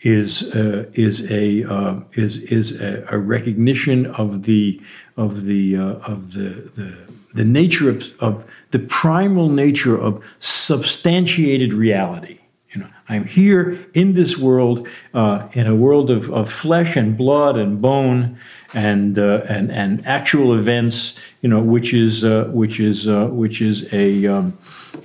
[0.03, 4.81] is uh, is a uh, is is a, a recognition of the
[5.16, 6.97] of the uh, of the the
[7.35, 12.38] the nature of, of the primal nature of substantiated reality.
[12.72, 17.16] You know, I'm here in this world, uh, in a world of, of flesh and
[17.16, 18.38] blood and bone,
[18.74, 21.18] and uh, and and actual events.
[21.40, 24.59] You know, which is uh, which is uh, which is a um,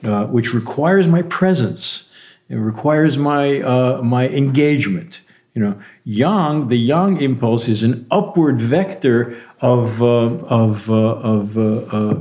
[0.04, 2.12] uh, which requires my presence.
[2.50, 5.22] It requires my uh, my engagement.
[5.56, 11.58] You know, yang, the yang impulse is an upward vector of uh, of uh, of
[11.58, 12.14] uh, uh,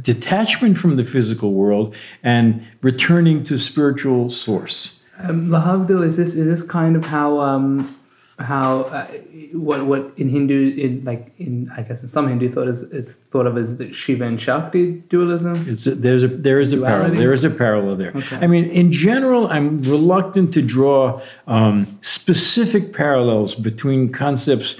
[0.00, 5.00] detachment from the physical world and returning to spiritual source.
[5.18, 7.94] Um, Lahavdil, is this is this kind of how um,
[8.42, 9.06] how uh,
[9.52, 13.16] what what in Hindu in like in I guess in some Hindu thought is, is
[13.30, 15.68] thought of as the Shiva and Shakti dualism?
[15.68, 18.12] It's a, there's a there is a parallel there is a parallel there.
[18.14, 18.36] Okay.
[18.36, 24.76] I mean, in general, I'm reluctant to draw um, specific parallels between concepts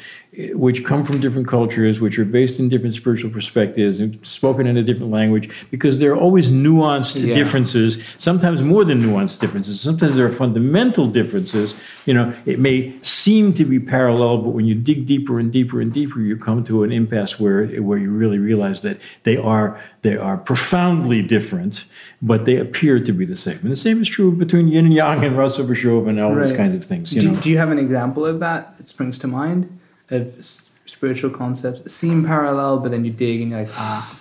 [0.54, 4.78] which come from different cultures, which are based in different spiritual perspectives and spoken in
[4.78, 7.34] a different language, because there are always nuanced Yeah.
[7.34, 8.02] differences.
[8.16, 9.78] Sometimes more than nuanced differences.
[9.78, 11.74] Sometimes there are fundamental differences.
[12.06, 15.82] You know, it may seem to be parallel, but when you dig deeper and deeper
[15.82, 19.78] and deeper, you come to an impasse where where you really realize that they are
[20.00, 21.84] they are profoundly different,
[22.22, 23.58] but they appear to be the same.
[23.62, 26.52] And the same is true between yin and yang and ratzo v'shov and all these
[26.52, 27.12] kinds of things.
[27.12, 29.68] You do, know, do you have an example of that that springs to mind
[30.14, 30.46] of
[30.86, 34.18] spiritual concepts seem parallel, but then you dig and you're like, ah,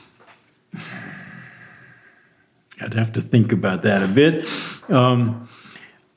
[2.81, 4.45] I'd have to think about that a bit.
[4.89, 5.49] Um,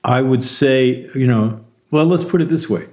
[0.03, 2.87] I would say, you know, well, let's put it this way.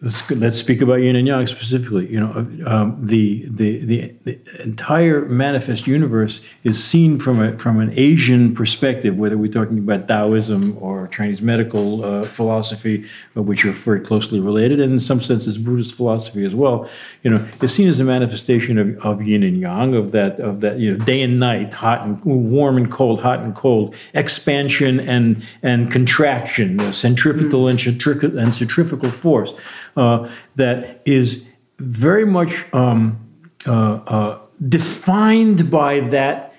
[0.00, 2.10] Let's let's speak about yin and yang specifically.
[2.10, 2.32] You know,
[2.66, 8.54] um, the, the the the entire manifest universe is seen from a from an Asian
[8.54, 9.16] perspective.
[9.16, 14.40] Whether we're talking about Taoism or Chinese medical uh, philosophy, uh, which are very closely
[14.40, 16.88] related, and in some senses Buddhist philosophy as well.
[17.22, 20.60] You know, it's seen as a manifestation of, of yin and yang, of that of
[20.62, 24.98] that you know day and night, hot and warm and cold, hot and cold, expansion
[24.98, 29.54] and and contraction, uh, centripetal and, centric- and centrifugal force
[29.96, 31.46] uh, that is
[31.78, 33.18] very much um,
[33.66, 36.54] uh, uh, defined by that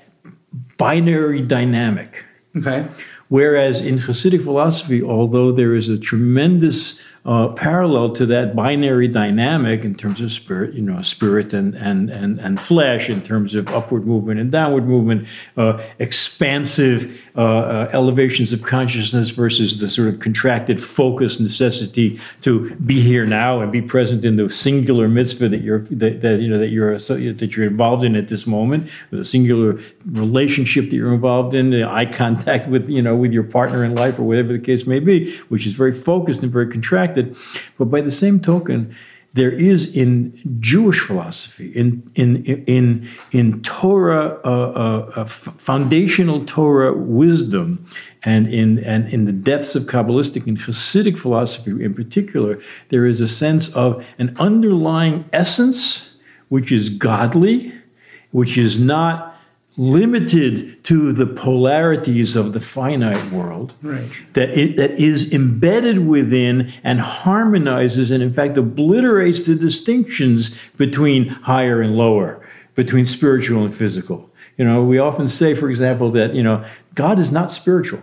[0.78, 2.24] binary dynamic.
[2.58, 2.88] okay,
[3.28, 9.84] Whereas in Hasidic philosophy, although there is a tremendous uh, parallel to that binary dynamic
[9.84, 13.68] in terms of spirit, you know, spirit and and and, and flesh, in terms of
[13.70, 15.28] upward movement and downward movement,
[15.58, 22.74] uh, expansive uh, uh, elevations of consciousness versus the sort of contracted focus necessity to
[22.76, 26.48] be here now and be present in the singular mitzvah that you're that, that you
[26.48, 29.78] know that you're that you're involved in at this moment, with a singular
[30.12, 33.96] relationship that you're involved in, the eye contact with you know with your partner in
[33.96, 37.36] life or whatever the case may be, which is very focused and very contracted.
[37.78, 38.96] But by the same token,
[39.36, 46.94] there is in Jewish philosophy, in in in in Torah, uh, uh, uh, foundational Torah
[46.98, 47.86] wisdom,
[48.24, 52.60] And in, and in the depths of Kabbalistic and Hasidic philosophy in particular,
[52.90, 56.18] there is a sense of an underlying essence
[56.50, 57.74] which is godly,
[58.32, 59.35] which is not
[59.78, 64.10] limited to the polarities of the finite world Right.
[64.34, 71.28] that it that is embedded within and harmonizes and in fact obliterates the distinctions between
[71.28, 72.42] higher and lower
[72.76, 76.64] between spiritual and physical you know we often say for example that you know
[76.94, 78.02] god is not spiritual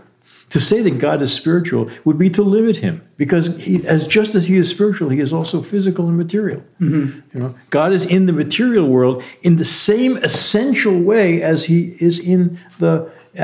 [0.55, 4.35] to say that god is spiritual would be to limit him because he, as just
[4.35, 6.61] as he is spiritual he is also physical and material.
[6.79, 11.79] You know god is in the material world in the same essential way as he
[12.09, 12.95] is in the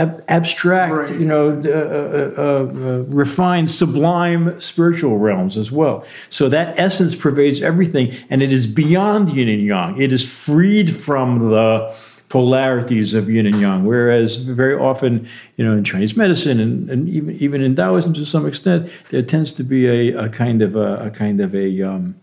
[0.02, 1.20] ab- abstract Right.
[1.20, 6.04] you know uh, uh, uh, refined sublime spiritual realms as well.
[6.30, 10.00] So that essence pervades everything and it is beyond yin and yang.
[10.00, 11.94] It is freed from the
[12.28, 15.26] polarities of yin and yang whereas very often
[15.56, 19.22] you know in chinese medicine and, and even even in taoism to some extent there
[19.22, 22.14] tends to be a, a kind of a, a kind of a um,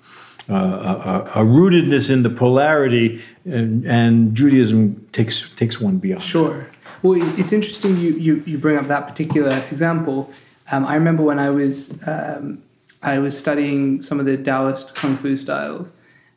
[0.48, 6.24] a, a rootedness in the polarity, and, and Judaism takes takes one beyond.
[6.24, 6.70] Sure.
[7.02, 10.32] Well, it's interesting you, you, you bring up that particular example.
[10.72, 12.64] Um, I remember when I was um,
[13.02, 15.92] I was studying some of the Taoist kung fu styles.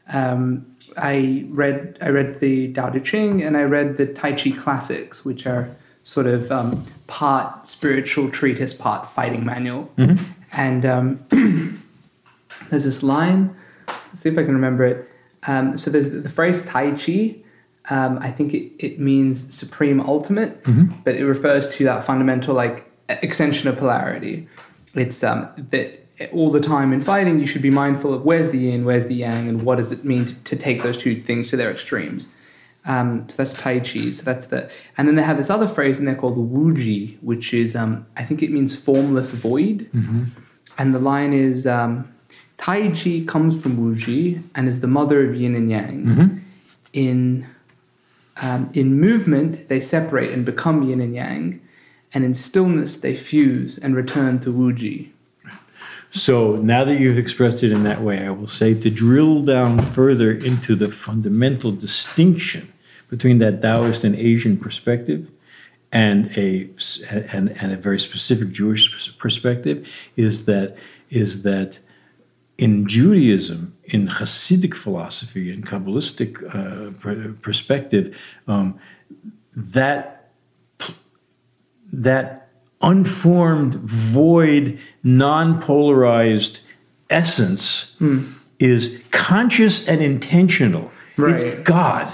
[0.08, 4.50] Um, I read I read the Tao Te Ching and I read the Tai Chi
[4.50, 5.68] classics, which are
[6.04, 9.90] sort of um, part spiritual treatise, part fighting manual.
[10.52, 11.24] And um,
[12.70, 13.54] there's this line.
[13.86, 15.10] Let's see if I can remember it.
[15.46, 17.36] Um, so there's the phrase Tai Chi.
[17.90, 20.62] Um, I think it, it means supreme ultimate,
[21.04, 24.48] but it refers to that fundamental like extension of polarity.
[24.94, 28.58] It's um, that all the time in fighting you should be mindful of where's the
[28.58, 31.48] yin, where's the yang, and what does it mean to, to take those two things
[31.50, 32.26] to their extremes.
[32.84, 34.10] Um, so that's Tai Chi.
[34.12, 37.52] So that's the, and then they have this other phrase in there called Wuji, which
[37.52, 39.88] is um, I think it means formless void.
[40.78, 42.12] And the line is um,
[42.56, 46.44] Tai Chi comes from Wuji and is the mother of yin and yang.
[46.92, 47.46] In
[48.40, 51.60] um, in movement, they separate and become yin and yang,
[52.14, 55.10] and in stillness, they fuse and return to Wuji.
[56.10, 59.82] So now that you've expressed it in that way, I will say to drill down
[59.82, 62.72] further into the fundamental distinction
[63.08, 65.28] between that Taoist and Asian perspective
[65.92, 66.68] and a
[67.10, 69.86] and, and a very specific Jewish perspective
[70.16, 70.76] is that
[71.10, 71.78] is that
[72.58, 78.78] in Judaism, in Hasidic philosophy, in Kabbalistic uh, per- perspective, um,
[79.54, 80.30] that
[81.92, 82.47] that
[82.80, 86.60] unformed, void, non-polarized
[87.10, 88.32] essence hmm.
[88.58, 90.90] is conscious and intentional.
[91.16, 92.12] It's God.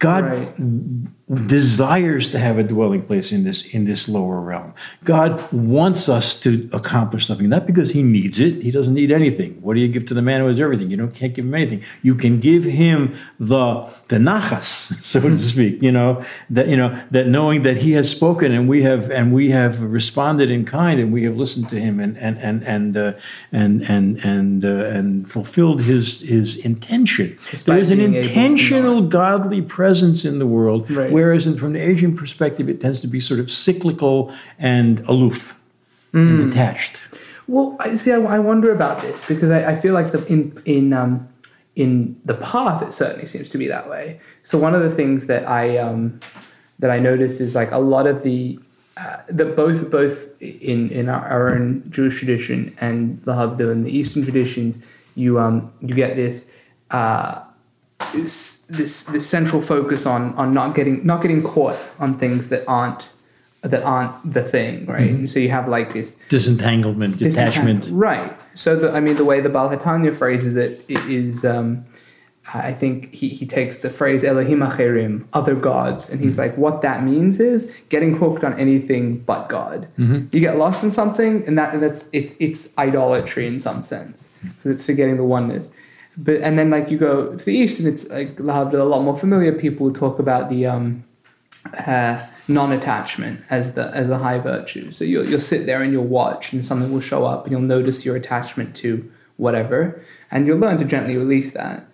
[0.00, 1.46] God Right.
[1.46, 4.72] desires to have a dwelling place in this in this lower realm.
[5.04, 8.62] God wants us to accomplish something, not because He needs it.
[8.62, 9.58] He doesn't need anything.
[9.60, 10.90] What do you give to the man who has everything?
[10.90, 11.82] You don't can't give him anything.
[12.02, 15.80] You can give him the the nachas, so to speak.
[15.82, 19.32] You know that you know that knowing that He has spoken and we have and
[19.32, 22.96] we have responded in kind and we have listened to Him and and and and
[22.96, 23.12] uh,
[23.52, 27.38] and and and uh, and fulfilled His His intention.
[27.50, 31.12] Despite There is an being able to intentional godly presence in the world, Right.
[31.12, 35.56] whereas in, from the Asian perspective, it tends to be sort of cyclical and aloof
[36.12, 36.28] Mm.
[36.30, 37.00] and detached.
[37.46, 38.10] Well, I see.
[38.12, 41.28] I, I wonder about this because I, I feel like the, in in um,
[41.80, 44.20] in the path, it certainly seems to be that way.
[44.42, 46.20] So one of the things that I um,
[46.78, 48.58] that I notice is like a lot of the
[48.96, 53.84] uh, that both both in in our, our own Jewish tradition and the Havdalah in
[53.84, 54.78] the Eastern traditions,
[55.14, 56.46] you um you get this.
[56.90, 57.42] Uh,
[58.14, 58.62] this,
[59.04, 63.10] this central focus on on not getting not getting caught on things that aren't
[63.62, 65.10] that aren't the thing, right?
[65.10, 67.88] And so you have like this Disentanglement, detachment.
[67.92, 68.32] Right.
[68.54, 71.84] So, the, I mean, the way the Baal Hatanya phrases it is, i- um,
[72.52, 76.80] I think he, he takes the phrase Elohim Acherim, other gods, and he's like, what
[76.82, 79.86] that means is getting hooked on anything but God.
[79.98, 84.28] You get lost in something, and that and that's it's it's idolatry in some sense,
[84.42, 85.70] because it's forgetting the oneness.
[86.16, 89.16] But and then like you go to the east, and it's like a lot more
[89.16, 89.52] familiar.
[89.52, 91.04] People talk about the um,
[91.86, 94.92] uh, non-attachment as the as the high virtue.
[94.92, 97.60] So you'll you'll sit there and you'll watch, and something will show up, and you'll
[97.60, 101.86] notice your attachment to whatever, and you'll learn to gently release that.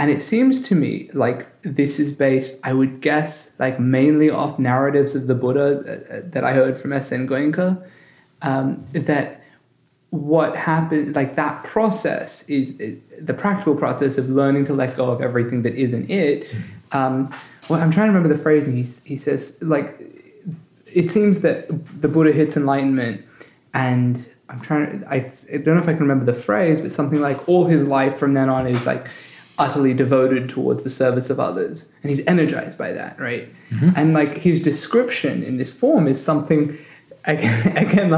[0.00, 4.58] And it seems to me like this is based, I would guess, like mainly off
[4.58, 7.28] narratives of the Buddha that, that I heard from S.N.
[7.28, 7.86] Goenka,
[8.40, 9.44] um, that
[10.08, 15.10] what happened, like that process is, is the practical process of learning to let go
[15.10, 16.48] of everything that isn't it.
[16.92, 17.30] Um,
[17.70, 18.76] well, I'm trying to remember the phrasing.
[18.76, 19.96] He, he says, like,
[20.86, 21.68] it seems that
[22.02, 23.24] the Buddha hits enlightenment,
[23.72, 25.08] and I'm trying to.
[25.08, 27.86] I, I don't know if I can remember the phrase, but something like all his
[27.86, 29.06] life from then on is like
[29.56, 33.48] utterly devoted towards the service of others, and he's energized by that, right?
[33.70, 33.90] Mm-hmm.
[33.94, 36.76] And like his description in this form is something.
[37.26, 38.10] Again, again,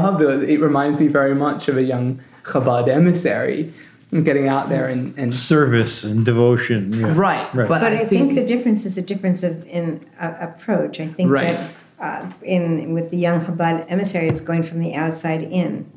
[0.47, 3.73] it reminds me very much of a young Chabad emissary
[4.21, 6.93] getting out there and, and Service and devotion.
[6.93, 7.13] Yeah.
[7.15, 7.67] right, Right.
[7.67, 10.99] But, But I, I think the difference is a difference of in uh, approach.
[10.99, 11.57] I think Right.
[11.57, 15.89] that uh, in with the young Chabad emissary, it's going from the outside in.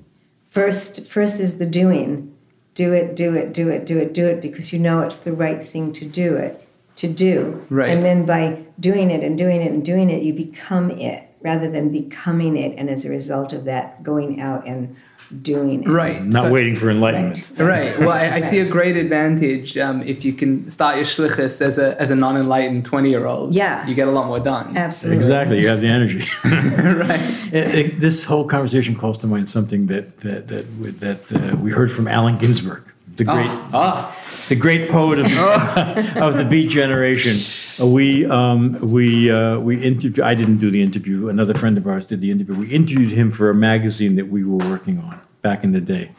[0.45, 2.33] First, first is the doing.
[2.75, 5.33] Do it, do it, do it, do it, do it, because you know it's the
[5.33, 7.67] right thing to do it, to do.
[7.71, 7.89] Right.
[7.91, 11.71] And then by doing it and doing it and doing it, you become it rather
[11.71, 14.97] than becoming it, and as a result of that, going out and
[15.43, 15.89] doing it.
[15.89, 17.51] right, Not so- waiting for enlightenment.
[17.59, 17.99] Right.
[17.99, 21.79] Well, I, I see a great advantage um, if you can start your shlichus as
[21.79, 23.53] a as a non-enlightened twenty year old.
[23.55, 23.85] Yeah.
[23.89, 24.77] You get a lot more done.
[24.77, 25.19] Absolutely.
[25.25, 25.61] Exactly.
[25.61, 26.29] You have the energy.
[26.45, 27.21] right.
[27.53, 31.57] It- it- this whole conversation calls to mind something that that that we- that uh,
[31.57, 32.83] we heard from Allen Ginsberg,
[33.17, 34.15] the great Ah.
[34.49, 35.27] The great poet of,
[36.17, 37.37] of the Beat generation.
[37.81, 40.23] Uh, we um, we uh, we interview.
[40.23, 41.29] I didn't do the interview.
[41.29, 42.55] Another friend of ours did the interview.
[42.55, 46.13] We interviewed him for a magazine that we were working on back in the day.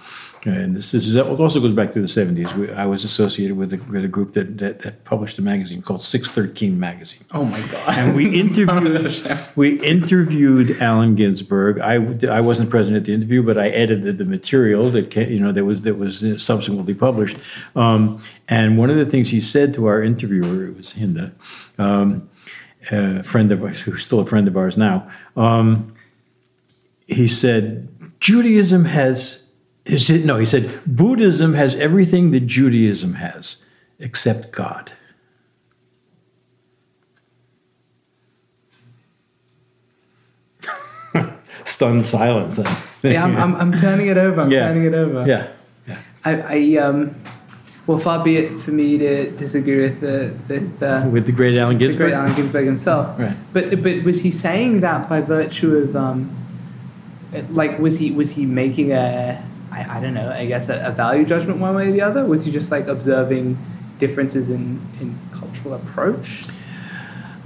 [0.44, 2.56] And this, is, that also goes back to the 70s.
[2.56, 5.82] We, I was associated with a, with a group that, that, that published a magazine
[5.82, 7.98] called 613 Magazine Oh my god.
[7.98, 11.80] and we interviewed we interviewed Allen Ginsberg.
[11.80, 11.96] I,
[12.30, 15.66] I wasn't present at the interview, but I edited the material that you know that
[15.66, 17.38] was that was subsequently published.
[17.76, 21.34] Um, and one of the things he said to our interviewer, it was Hinda,
[21.78, 22.30] um,
[22.92, 25.10] a friend of ours who's still a friend of ours now.
[25.36, 25.94] Um,
[27.08, 29.47] he said Judaism has.
[29.88, 33.64] He said, no, he said Buddhism has everything that Judaism has,
[34.00, 34.92] except God.
[41.66, 42.60] Stunned silence.
[43.04, 44.42] yeah, I'm, I'm, I'm turning it over.
[44.42, 44.68] I'm Yeah.
[44.68, 45.26] turning it over.
[45.28, 45.48] yeah.
[46.26, 47.16] I, I um,
[47.86, 51.58] well, far be it for me to disagree with the the, the, With the great
[51.58, 52.10] Allen the Ginsberg.
[52.12, 53.18] great Allen Ginsberg himself.
[53.18, 53.38] Right.
[53.54, 56.36] But but was he saying that by virtue of um,
[57.50, 59.42] like was he was he making a
[59.72, 62.26] I, I don't know I guess a, a value judgment one way or the other?
[62.26, 63.58] Was he just like observing
[64.00, 66.44] differences in in cultural approach?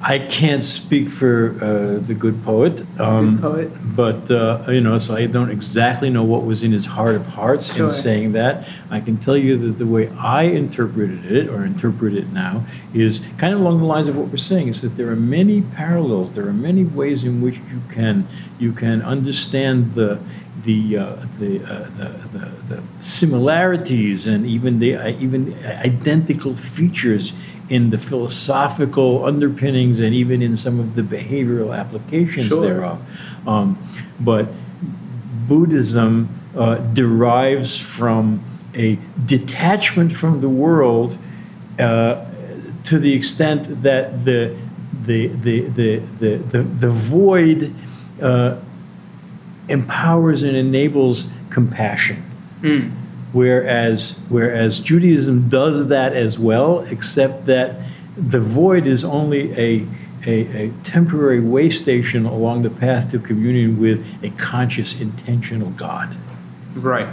[0.03, 2.81] I can't speak for uh, the good poet.
[2.99, 3.95] Um, Good poet.
[3.95, 7.27] But, uh, you know, so I don't exactly know what was in his heart of
[7.27, 7.87] hearts Sure.
[7.87, 8.67] in saying that.
[8.89, 12.65] I can tell you that the way I interpreted it, or interpret it now,
[12.95, 15.61] is kind of along the lines of what we're saying, is that there are many
[15.61, 20.19] parallels, there are many ways in which you can, you can understand the,
[20.63, 27.33] the, uh, the, uh, the, the, the similarities and even the uh, even identical features
[27.69, 32.61] in the philosophical underpinnings and even in some of the behavioral applications Sure.
[32.61, 33.01] thereof.
[33.47, 33.77] Um,
[34.19, 34.47] but
[35.47, 38.43] Buddhism uh, derives from
[38.75, 41.17] a detachment from the world
[41.79, 42.25] uh,
[42.83, 44.57] to the extent that the
[45.05, 47.73] the the the the, the, the void
[48.21, 48.57] uh,
[49.67, 52.17] empowers and enables compassion.
[52.61, 52.89] Hmm.
[53.33, 57.75] Whereas, whereas Judaism does that as well, except that
[58.17, 59.87] the void is only a,
[60.25, 66.15] a, a temporary way station along the path to communion with a conscious, intentional God
[66.75, 67.07] Right.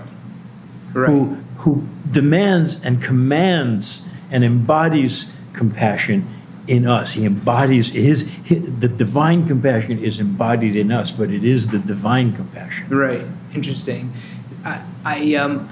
[0.92, 1.08] Right.
[1.08, 6.26] who, who demands and commands and embodies compassion
[6.68, 7.12] in us.
[7.12, 11.78] He embodies his, his the divine compassion is embodied in us, but it is the
[11.78, 12.88] divine compassion.
[12.88, 13.24] Right.
[13.54, 14.12] Interesting.
[14.64, 15.68] I, I um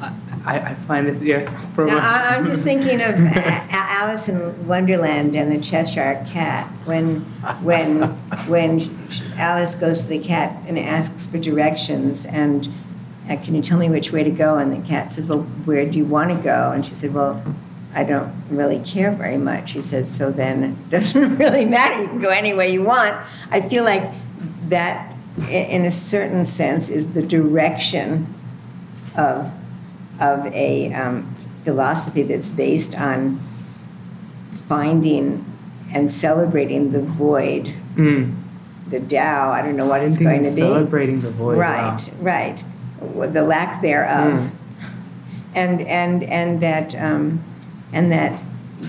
[0.47, 3.66] I, I find this yes from Now, a- I- I'm just thinking of A- A-
[4.01, 6.66] Alice in Wonderland and the Cheshire Cat.
[6.84, 7.20] When,
[7.62, 8.03] when,
[8.47, 8.80] when
[9.36, 12.68] Alice goes to the cat and asks for directions, and
[13.28, 14.57] uh, can you tell me which way to go?
[14.59, 16.70] And the cat says, Well, where do you want to go?
[16.70, 17.42] And she said, Well,
[17.97, 19.72] I don't really care very much.
[19.72, 22.03] He says, So then it doesn't really matter.
[22.03, 23.16] You can go any way you want.
[23.51, 24.05] I feel like
[24.68, 25.14] that,
[25.49, 28.32] in a certain sense, is the direction
[29.16, 29.51] of
[30.20, 31.34] of a um,
[31.64, 33.40] philosophy that's based on
[34.68, 35.44] finding
[35.92, 38.34] and celebrating the void, Mm.
[38.90, 39.51] the Tao.
[39.53, 40.61] I don't know what it's going to be.
[40.61, 41.57] celebrating the void.
[41.59, 42.59] right, right.
[43.01, 44.51] The lack thereof, Mm.
[45.55, 47.40] and and and that um,
[47.97, 48.42] and that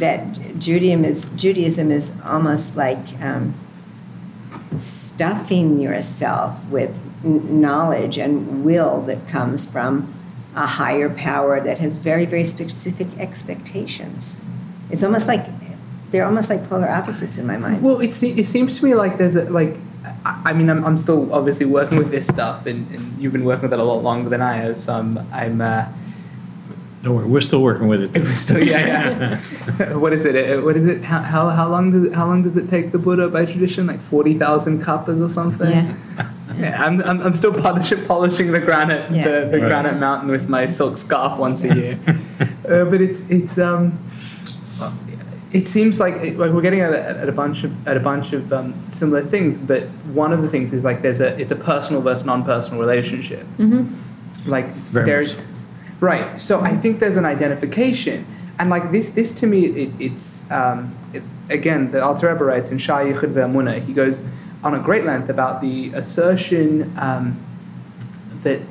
[0.03, 0.19] that
[0.59, 3.53] Judaism is Judaism is almost like um,
[4.77, 6.93] stuffing yourself with
[7.23, 10.13] knowledge and will that comes from
[10.55, 14.43] a higher power that has very very specific expectations.
[14.91, 15.45] It's almost like
[16.11, 17.81] they're almost like polar opposites in my mind.
[17.81, 19.77] Well, it, it seems to me like there's a, like
[20.25, 23.45] I, I mean, I'm, I'm still obviously working with this stuff, and, and you've been
[23.45, 24.79] working with it a lot longer than I have.
[24.79, 25.85] So I'm, I'm uh,
[27.07, 28.13] Don't worry, we're still working with it.
[28.21, 29.39] we're still, yeah,
[29.79, 29.93] yeah.
[30.03, 30.35] what is it?
[30.35, 31.05] Uh, What is it?
[31.05, 33.87] How, how, how long does it, how long does it take the Buddha by tradition?
[33.87, 35.71] Like forty thousand kalpas or something?
[35.71, 36.31] Yeah.
[36.59, 39.23] Yeah, I'm, I'm, I'm still polishing, polishing the granite, Yeah.
[39.23, 39.69] the, the Right.
[39.69, 41.99] granite mountain with my silk scarf once a year.
[42.67, 43.97] uh, but it's it's um,
[45.53, 48.01] it seems like, it, like we're getting at a, at a bunch of at a
[48.01, 49.57] bunch of um, similar things.
[49.59, 49.83] But
[50.13, 53.45] one of the things is like there's a it's a personal versus non-personal relationship.
[54.45, 55.47] Like Very much there's
[55.99, 56.39] right.
[56.39, 58.25] So I think there's an identification,
[58.59, 62.71] and like this this to me it, it's um, it, again the Alter Rebbe writes
[62.71, 63.83] in Shah Yichud Ve'amunah.
[63.85, 64.21] He goes
[64.63, 67.43] on a great length about the assertion um,
[68.43, 68.61] that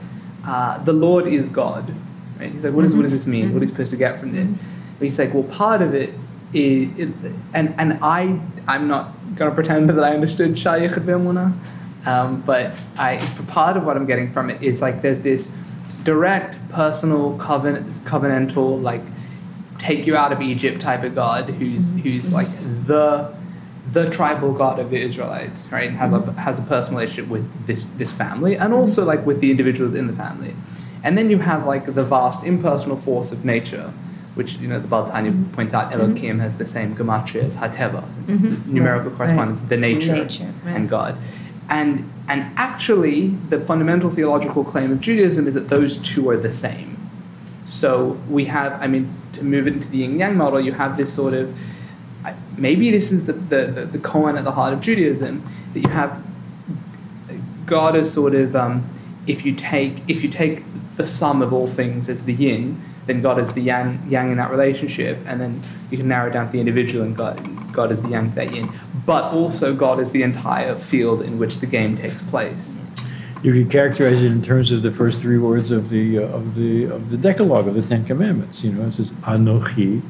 [0.45, 1.95] uh, the Lord is God.
[2.39, 2.53] Right?
[2.53, 3.53] He's like, what, is, what does this mean?
[3.53, 4.51] What are you supposed to get from this?
[4.99, 6.15] But he's like, well, part of it
[6.53, 6.91] is,
[7.55, 11.53] and and I I'm not gonna pretend that I understood Shah Yichud Ve'amunah,
[12.07, 13.17] um, but I
[13.49, 15.57] part of what I'm getting from it is like there's this
[16.07, 19.03] direct personal covenant covenantal like
[19.79, 22.49] take you out of Egypt type of God who's who's like
[22.87, 23.35] the
[23.93, 25.89] the tribal God of the Israelites, right?
[25.89, 29.41] And has a has a personal relationship with this this family and also like with
[29.41, 30.55] the individuals in the family.
[31.03, 33.93] And then you have like the vast impersonal force of nature,
[34.35, 35.55] which you know the Baal Tanya mm-hmm.
[35.55, 36.41] points out Elohim mm-hmm.
[36.41, 38.05] has the same gematria as Hateva.
[38.27, 38.33] The
[38.71, 40.77] numerical Right, correspondence, the nature, Nature, right.
[40.77, 41.17] and God.
[41.69, 46.53] And and actually the fundamental theological claim of Judaism is that those two are the
[46.53, 46.97] same.
[47.67, 51.13] So we have, I mean, to move into the yin yang model, you have this
[51.13, 51.57] sort of,
[52.57, 55.45] maybe this is the, the, the, koan at the heart of Judaism,
[55.75, 56.23] that you have
[57.67, 58.89] God as sort of, um,
[59.27, 60.63] if you take if you take
[60.97, 64.39] the sum of all things as the yin, then God is the yang, yang in
[64.39, 68.03] that relationship, and then you can narrow down to the individual, and God, God is
[68.03, 68.73] the yang that yin.
[69.07, 72.83] But also, God is the entire field in which the game takes place.
[73.43, 76.57] You could characterize it in terms of the first three words of the uh, of
[76.57, 78.65] the of the Decalogue of the Ten Commandments.
[78.65, 80.03] You know, it says Anochi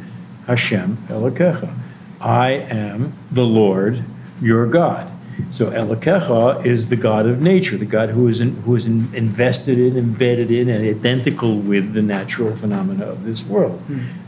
[0.47, 1.77] Hashem Elokecha.
[2.21, 4.03] I am the Lord
[4.41, 5.13] your God.
[5.51, 9.13] So Elokecha is the God of nature, the God who is in, who is in,
[9.15, 13.83] invested in, embedded in, and identical with the natural phenomena of this world.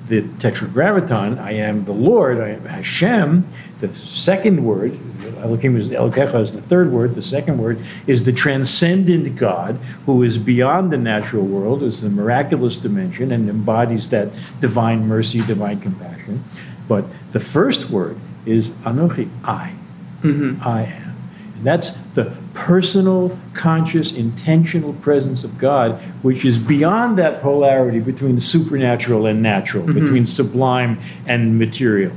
[0.09, 3.49] The Tetragrammaton, I am the Lord, I am Hashem.
[3.81, 4.99] The second word,
[5.39, 7.15] Elohim is Elokecha is the third word.
[7.15, 12.11] The second word is the transcendent God who is beyond the natural world, is the
[12.11, 16.45] miraculous dimension, and embodies that divine mercy, divine compassion.
[16.89, 19.75] But the first word is Anochi, I.
[20.23, 20.67] Mm-hmm.
[20.67, 21.17] I am.
[21.55, 28.41] And that's the personal, conscious, intentional presence of God, which is beyond that polarity between
[28.41, 30.01] supernatural and natural, mm-hmm.
[30.01, 32.13] between sublime and material,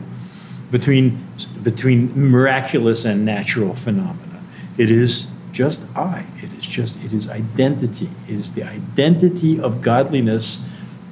[0.71, 1.27] between,
[1.63, 4.43] between miraculous and natural phenomena.
[4.77, 6.25] It is just I.
[6.41, 8.09] It is just, it is identity.
[8.27, 10.65] It is the identity of godliness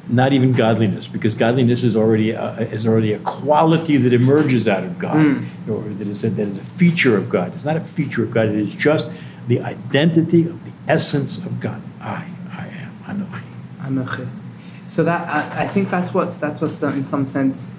[0.10, 4.84] not even godliness, because godliness is already a, is already a quality that emerges out
[4.84, 5.72] of God, hmm.
[5.72, 7.54] or that is a, that is a feature of God.
[7.54, 8.48] It's not a feature of God.
[8.48, 9.12] It is just
[9.48, 11.82] the identity of the essence of God.
[12.02, 13.44] I, I am Anochi.
[13.82, 14.28] Anochi.
[14.88, 17.72] So that I, I think that's what's that's what's in some sense,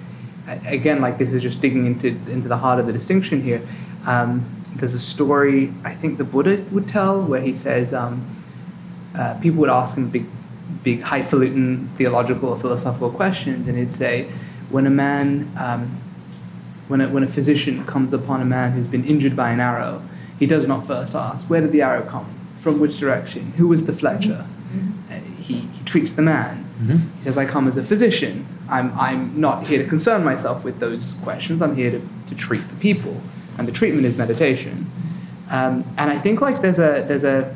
[0.47, 3.61] again, like this is just digging into into the heart of the distinction here.
[4.05, 8.43] Um, there's a story I think the Buddha would tell where he says um,
[9.15, 10.25] uh, people would ask him big,
[10.83, 14.31] big highfalutin theological or philosophical questions, and he'd say,
[14.69, 15.97] when a man, um,
[16.87, 20.01] when a, when a physician comes upon a man who's been injured by an arrow,
[20.39, 22.33] he does not first ask, where did the arrow come?
[22.57, 23.53] From which direction?
[23.57, 24.47] Who was the fletcher?
[25.11, 26.65] Uh, he, he treats the man.
[27.17, 28.47] He says, I come as a physician.
[28.71, 31.61] I'm, I'm not here to concern myself with those questions.
[31.61, 33.21] I'm here to, to treat the people.
[33.57, 34.89] And the treatment is meditation.
[35.49, 37.53] Um, and I think like there's a, there's a,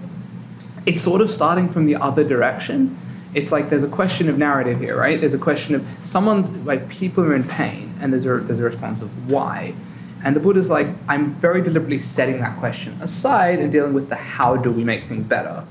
[0.86, 3.00] it's sort of starting from the other direction.
[3.34, 5.20] It's like there's a question of narrative here, right?
[5.20, 8.64] There's a question of someone's like people are in pain, and there's a there's a
[8.64, 9.76] response of why,
[10.24, 14.16] and the Buddha's like I'm very deliberately setting that question aside and dealing with the
[14.16, 15.66] how do we make things better.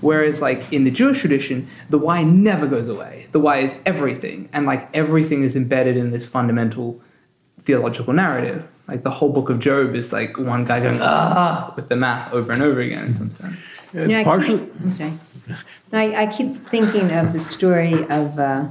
[0.00, 3.28] Whereas like in the Jewish tradition, the why never goes away.
[3.32, 7.00] The why is everything, and like everything is embedded in this fundamental
[7.62, 8.66] theological narrative.
[8.88, 12.32] Like the whole book of Job is like one guy going ah with the math
[12.32, 13.56] over and over again in some sense.
[13.92, 15.12] You know, I partially, keep, I'm sorry.
[15.92, 18.68] I, I keep thinking of the story of uh,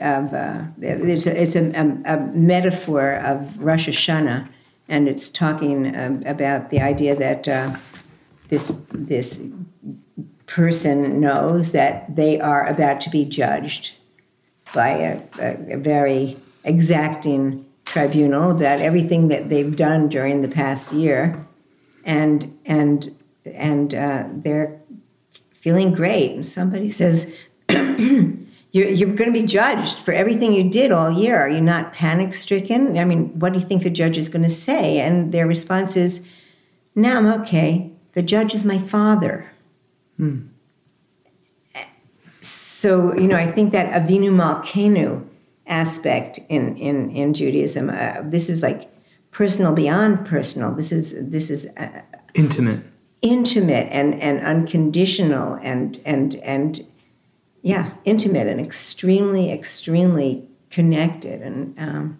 [0.00, 4.48] of uh, it's a, it's a, a, a metaphor of Rosh Hashanah,
[4.88, 7.76] and it's talking um, about the idea that uh,
[8.48, 9.46] this this
[10.54, 13.92] person knows that they are about to be judged
[14.72, 20.92] by a, a, a very exacting tribunal about everything that they've done during the past
[20.92, 21.44] year
[22.04, 23.12] and and
[23.44, 24.80] and uh, they're
[25.52, 26.30] feeling great.
[26.30, 27.34] And somebody says,
[27.68, 28.38] you're,
[28.72, 31.36] you're going to be judged for everything you did all year.
[31.36, 32.96] Are you not panic stricken?
[32.96, 35.00] I mean, what do you think the judge is going to say?
[35.00, 36.26] And their response is,
[36.94, 37.90] No, I'm okay.
[38.12, 39.50] The judge is my father.
[40.16, 40.40] Hmm.
[42.40, 45.26] So, you know, I think that Avinu Malkenu
[45.66, 48.90] aspect in, in, in Judaism, uh, this is like
[49.30, 50.70] personal beyond personal.
[50.72, 52.02] This is, this is uh,
[52.34, 52.80] Intimate.
[53.22, 56.84] intimate and, and unconditional and, and, and
[57.62, 61.40] yeah, intimate and extremely, extremely connected.
[61.40, 62.18] And um,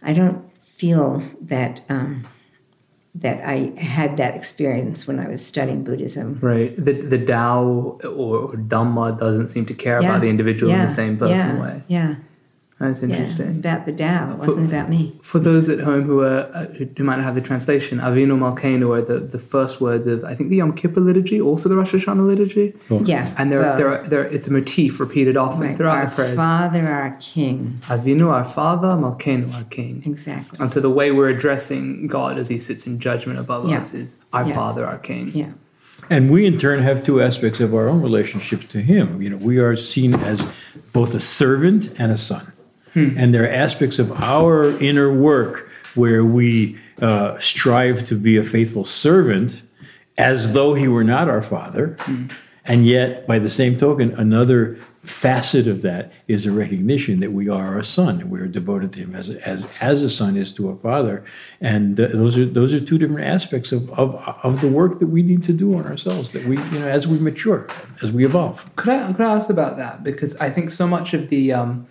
[0.00, 2.26] I don't feel that um,
[3.14, 6.38] that I had that experience when I was studying Buddhism.
[6.40, 6.74] Right.
[6.76, 10.08] The the Tao or, Dhamma doesn't seem to care Yeah.
[10.08, 11.82] about the individual in the same personal yeah, way.
[11.88, 12.14] Yeah,
[12.82, 13.08] That's yeah.
[13.08, 13.48] interesting.
[13.48, 14.32] It's about the Tao.
[14.32, 15.16] It wasn't about me.
[15.22, 18.36] For those at home who are uh, who who might not have the translation, Avinu
[18.38, 21.76] Malkeinu are the, the first words of I think the Yom Kippur liturgy, also the
[21.76, 22.74] Rosh Hashanah liturgy,
[23.04, 25.76] Yeah, and there well, there are, there it's a motif repeated often right.
[25.76, 26.36] throughout our the prayers.
[26.36, 27.80] Father, our King.
[27.82, 30.02] Avinu, our Father, Malkeinu, our King.
[30.04, 30.58] Exactly.
[30.60, 33.78] And so the way we're addressing God as He sits in judgment above Yeah.
[33.78, 34.54] us is our Yeah.
[34.54, 35.30] Father, our King.
[35.34, 35.52] Yeah.
[36.10, 39.22] And we, in turn, have two aspects of our own relationship to Him.
[39.22, 40.46] You know, we are seen as
[40.92, 42.51] both a servant and a son.
[42.94, 48.42] And there are aspects of our inner work where we uh, strive to be a
[48.42, 49.62] faithful servant
[50.18, 51.96] as though He were not our Father.
[52.64, 57.48] And yet, by the same token, another facet of that is a recognition that we
[57.48, 60.52] are a son and we are devoted to him as as as a son is
[60.54, 61.24] to a father.
[61.60, 64.14] And uh, those are those are two different aspects of, of
[64.44, 67.08] of the work that we need to do on ourselves that we you know as
[67.08, 67.66] we mature
[68.00, 68.70] as we evolve.
[68.76, 70.04] Could I could I ask about that?
[70.04, 71.88] Because I think so much of the um,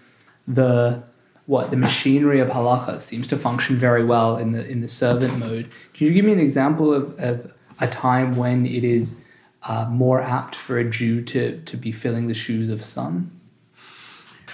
[0.47, 1.03] the
[1.45, 5.37] what the machinery of halacha seems to function very well in the in the servant
[5.37, 5.69] mode.
[5.93, 9.15] Can you give me an example of, of a time when it is
[9.63, 13.31] uh, more apt for a Jew to to be filling the shoes of son?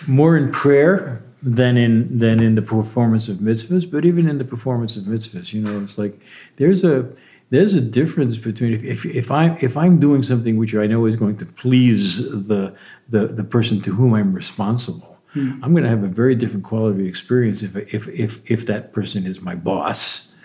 [0.06, 4.44] more in prayer than in than in the performance of mitzvahs but even in the
[4.44, 6.20] performance of mitzvahs you know it's like
[6.58, 7.10] there's a
[7.50, 11.06] there's a difference between if, if, if I if I'm doing something which I know
[11.06, 12.76] is going to please the
[13.10, 17.02] the, the person to whom I'm responsible, I'm going to have a very different quality
[17.02, 20.36] of experience if if if if that person is my boss,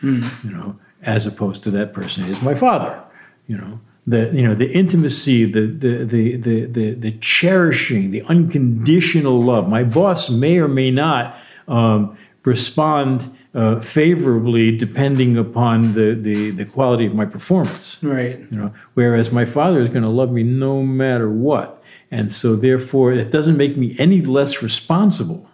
[0.45, 3.03] you know, as opposed to that person is my father,
[3.47, 3.80] you know.
[4.05, 9.68] The you know the intimacy, the the the the the, the cherishing, the unconditional love.
[9.68, 16.64] My boss may or may not um, respond uh, favorably depending upon the, the, the
[16.64, 18.03] quality of my performance.
[18.03, 18.39] Right.
[18.51, 21.82] You know, whereas my father is going to love me no matter what,
[22.12, 25.48] and so therefore it doesn't make me any less responsible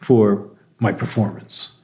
[0.00, 0.48] for
[0.80, 1.74] my performance.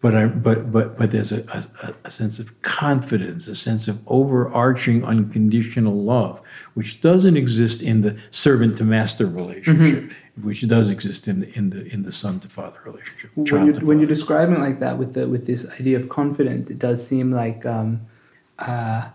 [0.00, 1.42] But I, but but but there's a,
[1.82, 6.40] a, a sense of confidence, a sense of overarching unconditional love,
[6.72, 11.68] which doesn't exist in the servant to master relationship, which does exist in the in
[11.68, 13.30] the in the son to father relationship.
[13.34, 16.70] when you're, when you're describing it like that with the with this idea of confidence,
[16.70, 18.06] it does seem like um,
[18.58, 19.08] uh,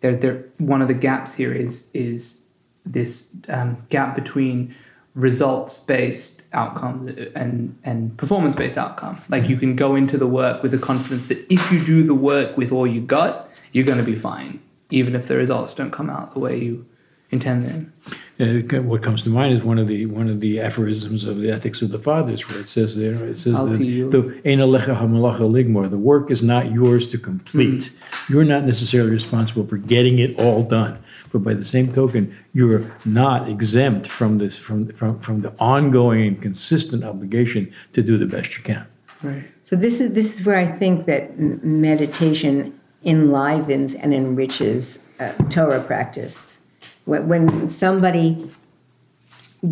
[0.00, 2.41] there there one of the gaps here is is
[2.84, 4.74] this um, gap between
[5.14, 9.20] results based outcomes and and performance based outcome.
[9.28, 12.14] Like you can go into the work with the confidence that if you do the
[12.14, 14.60] work with all you got, you're going to be fine,
[14.90, 16.86] even if the results don't come out the way you
[17.30, 17.92] intend them.
[18.38, 21.50] Uh, what comes to mind is one of the one of the aphorisms of the
[21.50, 24.02] Ethics of the Fathers, where it says there it says that the
[24.44, 27.86] "Ein alecha ligmor," the work is not yours to complete.
[27.86, 28.32] Hmm.
[28.32, 30.98] You're not necessarily responsible for getting it all done,
[31.32, 36.28] but by the same token, you're not exempt from this from from from the ongoing
[36.28, 38.86] and consistent obligation to do the best you can.
[39.22, 39.44] Right.
[39.64, 45.82] So this is this is where I think that meditation enlivens and enriches uh, Torah
[45.82, 46.62] practice.
[47.04, 48.48] When, when somebody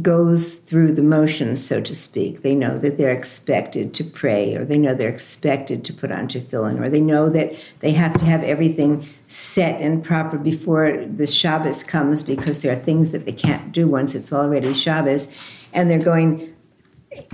[0.02, 4.64] goes through the motions, so to speak, they know that they're expected to pray, or
[4.64, 8.24] they know they're expected to put on tefillin, or they know that they have to
[8.24, 13.32] have everything set and proper before the Shabbos comes because there are things that they
[13.32, 15.32] can't do once it's already Shabbos,
[15.72, 16.54] and they're going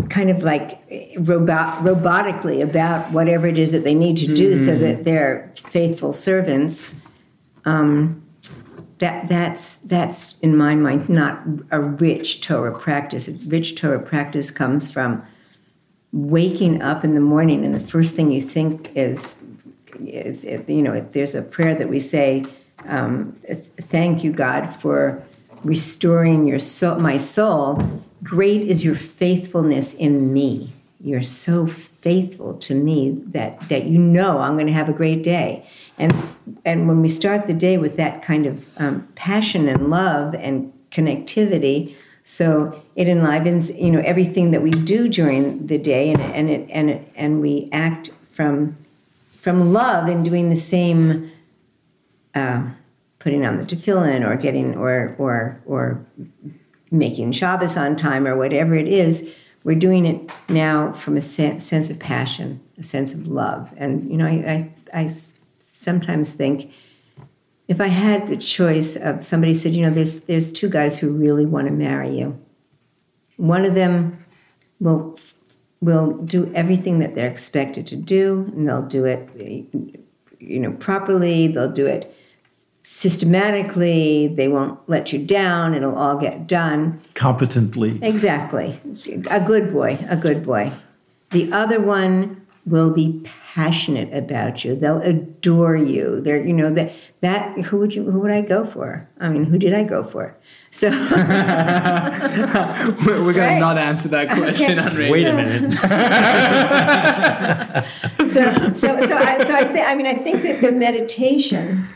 [0.08, 0.80] kind of like
[1.18, 6.10] robot, robotically about whatever it is that they need to do so that they're faithful
[6.10, 7.02] servants.
[7.66, 8.25] Um,
[8.98, 13.28] that that's that's in my mind not a rich Torah practice.
[13.28, 15.24] A rich Torah practice comes from
[16.12, 19.44] waking up in the morning and the first thing you think is
[20.00, 22.44] is you know there's a prayer that we say
[22.86, 23.36] um,
[23.90, 25.22] thank you God for
[25.64, 32.74] restoring your soul my soul great is your faithfulness in me you're so faithful to
[32.74, 35.68] me that that you know I'm going to have a great day.
[35.98, 36.12] And
[36.64, 40.72] and when we start the day with that kind of um, passion and love and
[40.90, 41.94] connectivity,
[42.24, 46.68] so it enlivens you know everything that we do during the day, and and it
[46.70, 48.76] and it, and we act from
[49.32, 51.30] from love in doing the same.
[52.34, 52.68] Uh,
[53.18, 56.06] putting on the tefillin or getting or or or
[56.90, 59.28] making Shabbos on time or whatever it is,
[59.64, 63.74] we're doing it now from a sense of passion, a sense of love.
[63.76, 65.08] And you know, I, I, I
[65.86, 66.70] sometimes think
[67.68, 71.12] if I had the choice of somebody said, you know, there's there's two guys who
[71.12, 72.38] really want to marry you.
[73.36, 74.24] One of them
[74.80, 75.18] will
[75.80, 79.28] will do everything that they're expected to do, and they'll do it,
[80.38, 81.48] you know, properly.
[81.48, 82.14] They'll do it
[82.82, 84.28] systematically.
[84.28, 85.74] They won't let you down.
[85.74, 87.00] It'll all get done.
[87.14, 87.98] Competently.
[88.02, 88.80] Exactly.
[89.30, 90.72] A good boy, a good boy.
[91.32, 94.76] The other one will be passionate about you.
[94.76, 96.20] They'll adore you.
[96.20, 99.08] They're, you know, that that who would you who would I go for?
[99.20, 100.36] I mean, who did I go for?
[100.72, 101.06] So we're,
[103.24, 103.54] we're going right.
[103.54, 104.88] to not answer that question okay.
[104.88, 105.12] on radio.
[105.12, 105.72] Wait a minute.
[108.28, 108.42] so
[108.74, 111.88] so so I, so I think I mean I think that the meditation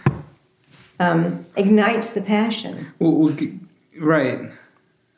[1.00, 2.92] um, ignites the passion.
[2.98, 3.36] Well,
[3.98, 4.50] right,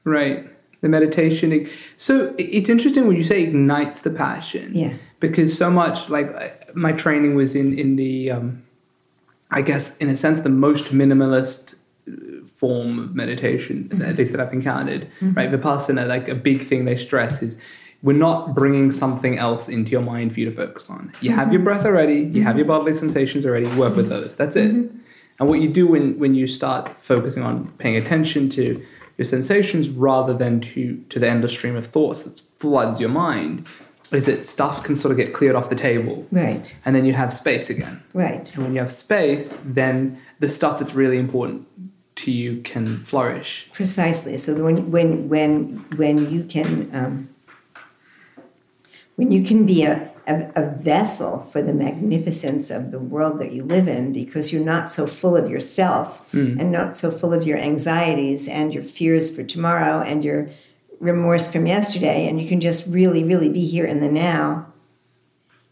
[0.05, 0.49] right.
[0.83, 1.71] The meditation.
[1.97, 4.73] So it's interesting when you say ignites the passion.
[4.75, 4.95] Yeah.
[5.21, 8.65] Because so much like my training was in in the, um,
[9.51, 11.77] I guess in a sense the most minimalist
[12.09, 14.03] uh, form of meditation, mm-hmm.
[14.03, 15.03] at least that I've encountered.
[15.21, 15.35] Mm-hmm.
[15.35, 16.09] Right, vipassana.
[16.09, 17.57] Like a big thing they stress is
[18.03, 21.13] we're not bringing something else into your mind for you to focus on.
[21.21, 21.65] You have your mm-hmm.
[21.65, 24.35] breath already, you have your bodily sensations already, work with those.
[24.35, 24.73] That's it.
[24.73, 24.99] Mm-hmm.
[25.39, 28.85] And what you do when, when you start focusing on paying attention to
[29.23, 33.67] your sensations rather than to, to the endless stream of thoughts that floods your mind
[34.13, 36.27] is that stuff can sort of get cleared off the table.
[36.31, 36.77] Right.
[36.85, 38.03] And then you have space again.
[38.13, 38.55] Right.
[38.55, 41.67] And when you have space, then the stuff that's really important
[42.17, 43.69] to you can flourish.
[43.73, 44.37] Precisely.
[44.37, 47.29] So when when when when you can um,
[49.17, 53.53] when you can be a a, a, vessel for the magnificence of the world that
[53.53, 56.59] you live in because you're not so full of yourself mm.
[56.61, 60.49] and not so full of your anxieties and your fears for tomorrow and your
[61.01, 64.67] remorse from yesterday and you can just really really be here in the now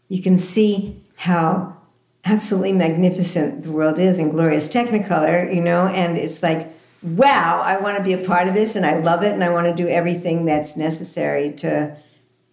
[0.09, 1.77] you can see how
[2.25, 7.77] absolutely magnificent the world is in glorious technicolor you know and it's like wow i
[7.77, 9.73] want to be a part of this and i love it and i want to
[9.73, 11.95] do everything that's necessary to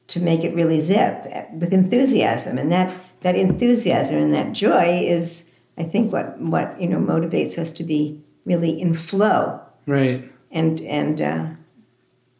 [0.09, 2.59] to make it really zip with enthusiasm.
[2.59, 7.59] And that, that enthusiasm and that joy is, I think, what, what you know motivates
[7.59, 9.61] us to be really in flow.
[9.87, 10.31] Right.
[10.51, 11.47] And and uh,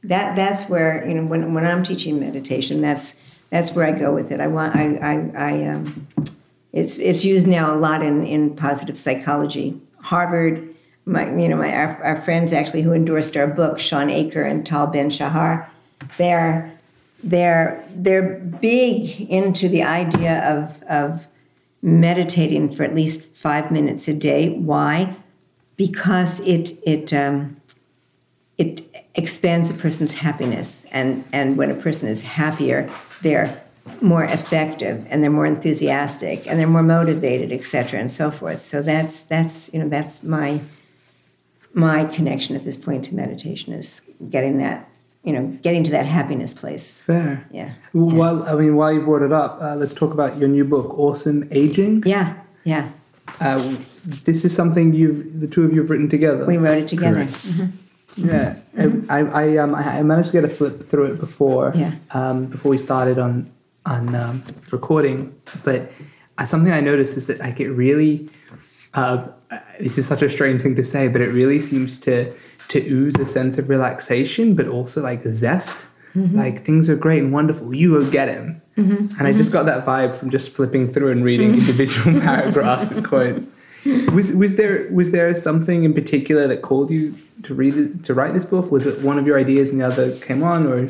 [0.05, 4.13] that that's where you know when, when I'm teaching meditation, that's that's where I go
[4.13, 4.41] with it.
[4.41, 6.07] I want I I, I um,
[6.73, 9.81] it's it's used now a lot in in positive psychology.
[10.01, 14.43] Harvard, my you know my our, our friends actually who endorsed our book, Shawn Achor
[14.43, 15.71] and Tal Ben Shahar,
[16.17, 16.78] they're
[17.23, 21.27] they're they're big into the idea of of
[21.83, 24.51] meditating for at least five minutes a day.
[24.51, 25.17] Why?
[25.77, 27.61] Because it it um,
[28.57, 28.83] it
[29.15, 32.91] expands a person's happiness, and and when a person is happier,
[33.23, 33.63] they're
[34.03, 38.63] more effective and they're more enthusiastic and they're more motivated, etc., and so forth.
[38.63, 40.61] So that's that's you know that's my
[41.75, 44.89] my connection at this point to meditation is getting that
[45.25, 47.03] you know, getting to that happiness place.
[47.03, 47.47] Fair.
[47.51, 47.75] Yeah.
[47.93, 50.99] Well, I mean, while you brought it up, uh, let's talk about your new book,
[50.99, 52.05] Awesome Aging.
[52.07, 52.91] Yeah, yeah.
[53.41, 56.47] Uh, this is something you've the two of you, have written together.
[56.47, 57.25] We wrote it together.
[57.25, 58.29] Mm-hmm.
[58.29, 59.11] Yeah, mm-hmm.
[59.11, 61.93] I, I, um, I managed to get a flip through it before, yeah.
[62.11, 63.51] um, before we started on
[63.87, 65.39] on um, recording.
[65.65, 65.93] But
[66.37, 68.29] uh, something I noticed is that like it really,
[68.95, 69.29] uh,
[69.79, 72.33] this is such a strange thing to say, but it really seems to
[72.69, 75.87] to ooze a sense of relaxation, but also like zest.
[76.15, 76.39] Mm-hmm.
[76.39, 77.75] Like things are great and wonderful.
[77.75, 78.63] You will get him.
[78.77, 79.19] Mm-hmm.
[79.19, 81.61] And I just got that vibe from just flipping through and reading mm-hmm.
[81.61, 83.51] individual paragraphs and quotes.
[84.13, 88.35] Was, was there was there something in particular that called you to read to write
[88.35, 88.71] this book?
[88.71, 90.89] Was it one of your ideas and the other came on, or?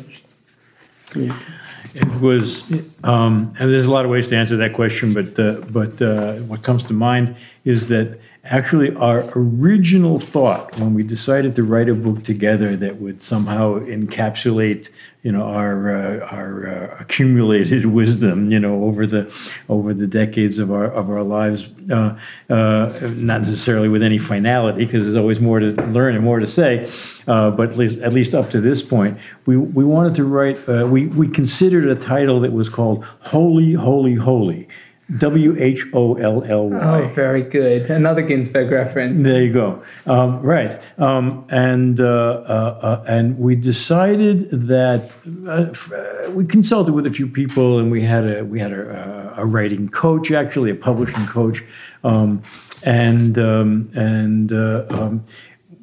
[1.94, 2.70] It was,
[3.02, 6.34] um, and there's a lot of ways to answer that question, but uh, but uh,
[6.50, 8.18] what comes to mind is that
[8.50, 13.78] actually our original thought when we decided to write a book together that would somehow
[13.80, 14.88] encapsulate
[15.22, 19.30] you know our uh, our uh, accumulated wisdom you know over the
[19.68, 22.18] over the decades of our of our lives uh,
[22.48, 26.46] uh not necessarily with any finality because there's always more to learn and more to
[26.46, 26.90] say
[27.26, 30.56] uh, but at least at least up to this point we we wanted to write
[30.68, 34.68] uh, we we considered a title that was called holy holy holy
[35.16, 36.78] W H O L L Y.
[36.78, 37.90] Oh, very good.
[37.90, 39.22] Another Ginsberg reference.
[39.22, 39.82] There you go.
[40.04, 45.14] Um, right, um, and uh, uh, uh, and we decided that
[45.48, 49.46] uh, we consulted with a few people, and we had a we had a, a
[49.46, 51.64] writing coach, actually a publishing coach,
[52.04, 52.42] um,
[52.82, 55.24] and um, and uh, um,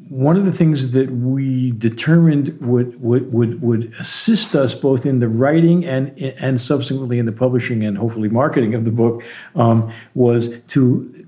[0.10, 5.20] one of the things that we determined would, would, would, would assist us both in
[5.20, 9.24] the writing and, and subsequently in the publishing and hopefully marketing of the book
[9.56, 11.28] um, was to,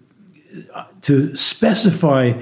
[1.01, 2.33] to specify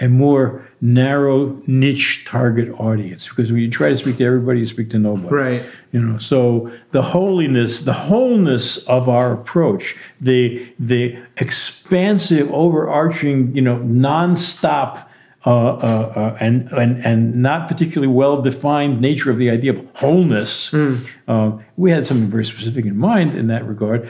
[0.00, 3.28] a more narrow niche target audience.
[3.28, 5.34] Because when you try to speak to everybody you speak to nobody.
[5.34, 5.66] Right.
[5.92, 13.62] You know so the holiness the wholeness of our approach the the expansive overarching you
[13.62, 15.06] know nonstop
[15.46, 19.86] Uh, uh, uh, and, and, and not particularly well defined nature of the idea of
[19.94, 21.62] wholeness, mm.
[21.76, 24.08] we had something very specific in mind in that regard,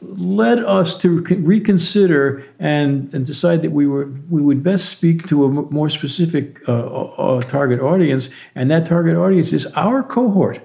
[0.00, 5.44] led us to reconsider and, and decide that we, were, we would best speak to
[5.44, 10.60] a more specific target audience, and that target audience is our cohort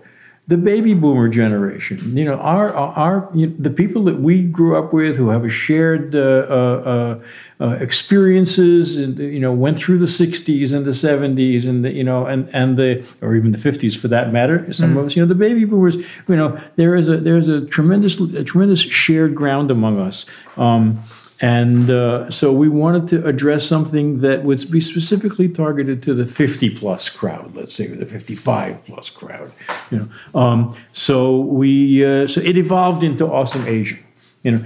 [0.47, 2.15] the baby boomer generation.
[2.15, 5.43] You know, our our you know, the people that we grew up with who have
[5.43, 7.19] a shared uh, uh,
[7.59, 12.03] uh, experiences and you know went through the 60s and the 70s and the, you
[12.03, 14.71] know and and the or even the 50s for that matter.
[14.71, 14.99] Some mm.
[14.99, 15.97] of us, you know, the baby boomers.
[15.97, 20.25] You know, there is a there is a tremendous a tremendous shared ground among us.
[20.55, 21.03] Um,
[21.39, 26.25] and uh, so we wanted to address something that would be specifically targeted to the
[26.25, 29.51] 50 plus crowd, let's say, the 55 plus crowd.
[29.91, 34.03] You know, um, so we uh, so it evolved into Awesome Aging.
[34.41, 34.65] You know,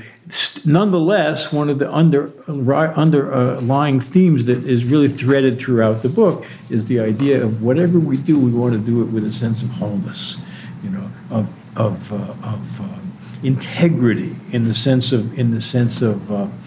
[0.65, 6.87] nonetheless, one of the under underlying themes that is really threaded throughout the book is
[6.87, 9.69] the idea of whatever we do, we want to do it with a sense of
[9.71, 10.37] wholeness.
[10.83, 12.87] You know, of of uh, of uh,
[13.43, 16.60] integrity in the sense of in the sense of uh, um, uh,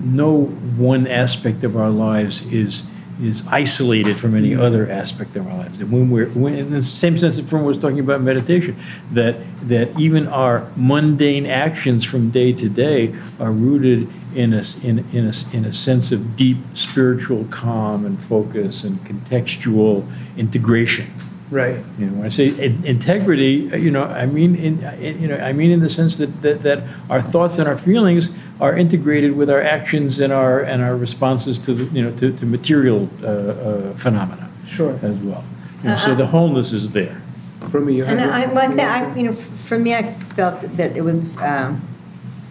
[0.00, 2.86] no one aspect of our lives is
[3.22, 5.78] is isolated from any other aspect of our lives.
[5.78, 8.76] And when we're when, in the same sense that Fromm was talking about meditation,
[9.12, 9.36] that
[9.68, 15.26] that even our mundane actions from day to day are rooted in a, in, in,
[15.26, 21.06] a, in a sense of deep spiritual calm and focus and contextual integration.
[21.50, 21.78] Right.
[21.98, 25.36] You know, when I say in, integrity, you know, I mean in, in, you know,
[25.36, 28.30] I mean in the sense that, that that our thoughts and our feelings
[28.60, 32.32] are integrated with our actions and our and our responses to the, you know to,
[32.36, 34.48] to material uh, uh, phenomena.
[34.64, 34.92] Sure.
[35.02, 35.44] As well.
[35.82, 37.20] You know, so the wholeness is there.
[37.68, 40.96] For me, you and I, like that, I, you know, for me, I felt that
[40.96, 41.82] it was um,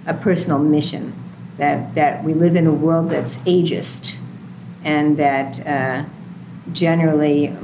[0.05, 1.13] a personal mission
[1.57, 4.17] that that we live in a world that's ageist,
[4.83, 6.03] and that uh,
[6.73, 7.55] generally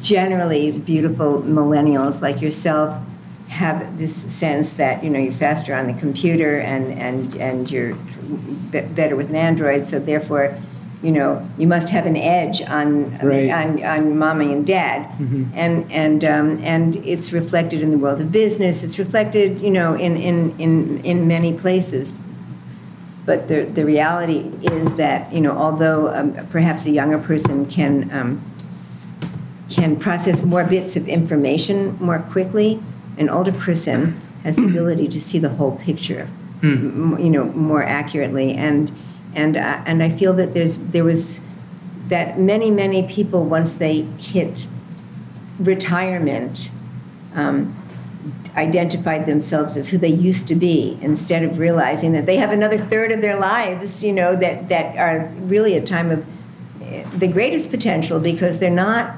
[0.00, 3.00] generally beautiful millennials like yourself
[3.48, 7.94] have this sense that you know you're faster on the computer and and and you're
[8.72, 10.58] better with an android so therefore
[11.04, 13.50] you know you must have an edge on right.
[13.50, 15.44] on, on mommy and dad mm-hmm.
[15.54, 19.94] and and um, and it's reflected in the world of business it's reflected you know
[19.94, 22.18] in in in in many places
[23.26, 28.10] but the the reality is that you know although um, perhaps a younger person can
[28.10, 28.53] um,
[29.70, 32.82] can process more bits of information more quickly.
[33.16, 36.28] An older person has the ability to see the whole picture,
[36.60, 37.22] mm.
[37.22, 38.54] you know, more accurately.
[38.54, 38.92] And
[39.34, 41.44] and uh, and I feel that there's there was
[42.08, 44.66] that many many people once they hit
[45.58, 46.70] retirement.
[47.34, 47.76] Um,
[48.56, 52.78] identified themselves as who they used to be instead of realizing that they have another
[52.78, 56.24] third of their lives you know that that are really a time of
[56.82, 59.16] eh, the greatest potential because they're not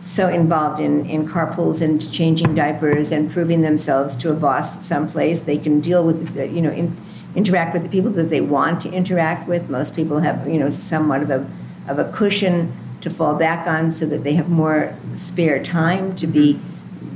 [0.00, 5.40] so involved in, in carpools and changing diapers and proving themselves to a boss someplace.
[5.40, 6.96] They can deal with, you know, in,
[7.34, 9.68] interact with the people that they want to interact with.
[9.68, 11.50] Most people have, you know, somewhat of a,
[11.88, 16.26] of a cushion to fall back on so that they have more spare time to
[16.26, 16.58] be,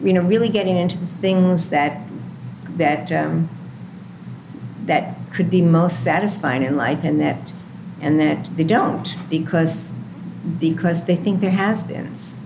[0.02, 2.00] you know, really getting into the things that,
[2.76, 3.48] that, um,
[4.86, 7.52] that could be most satisfying in life and that,
[8.00, 9.92] and that they don't because,
[10.58, 12.39] because they think they're has-beens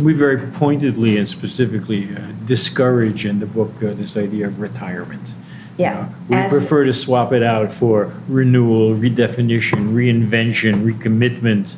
[0.00, 5.34] we very pointedly and specifically uh, discourage in the book uh, this idea of retirement.
[5.78, 6.08] Yeah.
[6.28, 11.74] We As- prefer to swap it out for renewal, redefinition, reinvention, recommitment.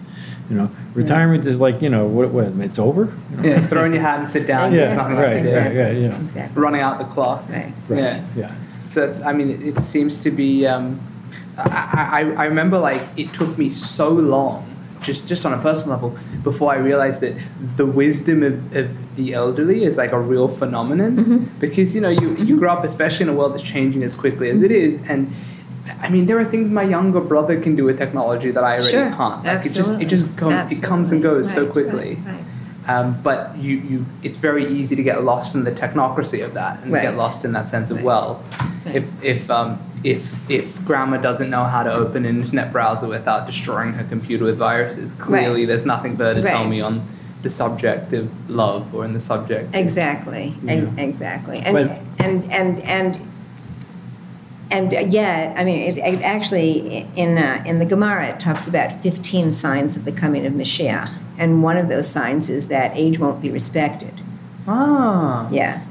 [0.51, 3.15] You know, retirement is like you know what, what it's over.
[3.31, 3.49] You know?
[3.49, 4.75] Yeah, throw in your hat and sit down.
[4.75, 5.55] Yeah, right, else to do.
[5.55, 6.21] yeah, yeah, yeah.
[6.21, 6.63] Exactly.
[6.63, 7.49] Running out the clock.
[7.49, 7.73] Right.
[7.89, 7.99] Right.
[7.99, 8.25] Yeah.
[8.37, 8.55] yeah.
[8.89, 10.67] So that's, I mean, it, it seems to be.
[10.67, 11.01] Um,
[11.57, 14.72] I, I, I remember like it took me so long,
[15.03, 17.35] just just on a personal level, before I realized that
[17.77, 21.51] the wisdom of, of the elderly is like a real phenomenon.
[21.61, 24.51] Because you know you you grow up, especially in a world that's changing as quickly
[24.51, 25.33] as it is, and.
[26.01, 28.93] I mean, there are things my younger brother can do with technology that I already
[28.93, 29.11] Sure.
[29.11, 29.43] can't.
[29.45, 30.05] Like Absolutely.
[30.05, 32.21] it just it just com- it comes and goes so quickly.
[32.25, 32.35] right,
[32.87, 32.99] right.
[32.99, 36.81] Um, but you, you, it's very easy to get lost in the technocracy of that
[36.85, 37.03] and Right.
[37.03, 38.05] get lost in that sense of Right.
[38.07, 38.45] well,
[38.87, 38.95] Right.
[38.95, 43.47] if if um, if if grandma doesn't know how to open an internet browser without
[43.47, 47.07] destroying her computer with viruses, clearly there's nothing for her to tell me on
[47.43, 49.69] the subject of love or in the subject.
[49.69, 51.59] of- Exactly, ex- exactly.
[51.59, 53.21] And, But- and, and, and,
[54.71, 58.93] and yet, I mean, it, it actually, in, uh, in the Gemara, it talks about
[59.03, 61.11] 15 signs of the coming of Mashiach.
[61.37, 64.21] And one of those signs is that age won't be respected.
[64.69, 65.83] Ah, Yeah.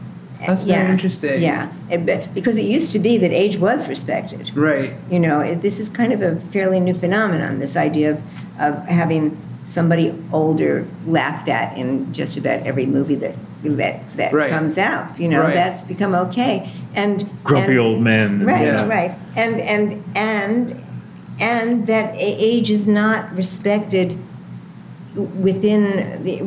[0.47, 1.41] That's very interesting.
[1.41, 4.51] Yeah, It- because it used to be that age was respected.
[4.55, 4.93] right.
[5.09, 7.59] You know, it, this is kind of a fairly new phenomenon.
[7.59, 8.21] This idea of
[8.59, 14.49] of having somebody older laughed at in just about every movie that that that Right.
[14.51, 15.19] comes out.
[15.19, 15.53] You know, Right.
[15.53, 16.69] that's become okay.
[16.95, 18.45] And Grumpy and- old men.
[18.45, 18.87] Right, Yeah.
[18.87, 20.75] right, and and and
[21.39, 24.17] and that age is not respected
[25.15, 26.41] within the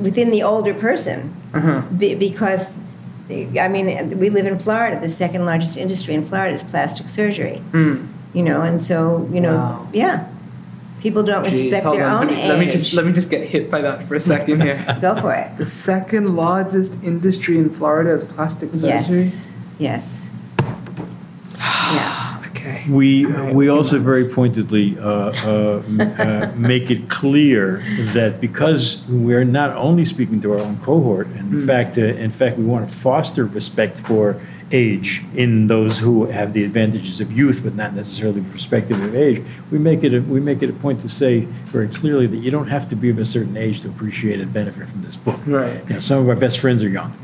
[0.00, 1.82] within the older person Uh-huh.
[1.98, 2.78] be, because
[3.30, 5.00] I mean we live in Florida.
[5.00, 7.58] The second largest industry in Florida is plastic surgery.
[7.72, 8.06] Hmm.
[8.32, 9.88] You know, and so you know, Wow.
[9.92, 10.26] yeah,
[11.00, 12.22] people don't Jeez, respect their on.
[12.22, 12.48] own let me, age.
[12.48, 14.78] let me just let me just get hit by that for a second here.
[15.00, 15.56] Go for it.
[15.58, 19.18] the second largest industry in Florida is plastic surgery.
[19.24, 20.29] Yes, yes.
[22.88, 29.44] We, we also very pointedly uh, uh, m- uh, make it clear that because we're
[29.44, 32.88] not only speaking to our own cohort, and in fact, uh, in fact, we want
[32.88, 34.40] to foster respect for
[34.72, 39.42] age in those who have the advantages of youth, but not necessarily perspective of age.
[39.70, 42.50] We make it a, we make it a point to say very clearly that you
[42.50, 45.40] don't have to be of a certain age to appreciate and benefit from this book.
[45.46, 45.82] Right.
[45.88, 47.16] You know, some of our best friends are young.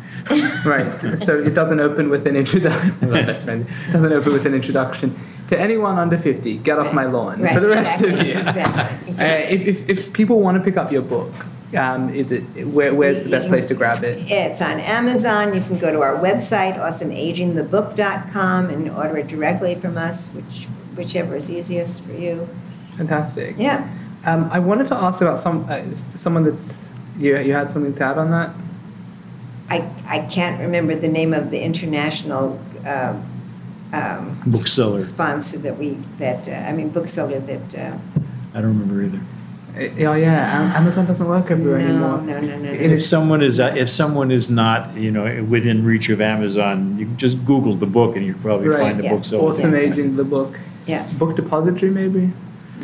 [0.64, 1.18] Right.
[1.18, 3.14] So it doesn't open with an introduction.
[3.14, 5.16] it doesn't open with an introduction
[5.48, 6.56] to anyone under fifty.
[6.58, 7.40] Get off my lawn.
[7.40, 8.48] Right, For the rest exactly, of you.
[8.48, 9.24] exactly, Uh,
[9.54, 11.32] if, if, if people want to pick up your book,
[11.76, 14.30] um, is it where, where's the best place to grab it?
[14.30, 15.54] It's on Amazon.
[15.54, 20.66] You can go to our website, awesomeagingthebook.com, and order it directly from us, which
[20.96, 22.48] whichever is easiest for you.
[22.96, 23.56] Fantastic.
[23.58, 23.88] Yeah.
[24.24, 25.82] Um, I wanted to ask about some uh,
[26.14, 26.88] someone that's
[27.18, 28.50] you you had something to add on that.
[29.68, 33.24] I, I can't remember the name of the international um,
[33.92, 34.98] um, Bookseller.
[34.98, 37.96] sponsor that we that uh, I mean bookseller that uh,
[38.54, 39.18] I don't remember either.
[39.18, 42.18] Uh, Oh yeah, Amazon doesn't work everywhere no, anymore.
[42.22, 45.44] no no no It no if someone is uh, if someone is not you know
[45.44, 48.98] within reach of Amazon, you can just Google the book and you probably Right, find
[48.98, 49.14] the yeah.
[49.14, 49.24] book.
[49.24, 49.80] So Awesome Yeah.
[49.80, 50.58] aging the book.
[50.86, 52.32] yeah Book depository maybe.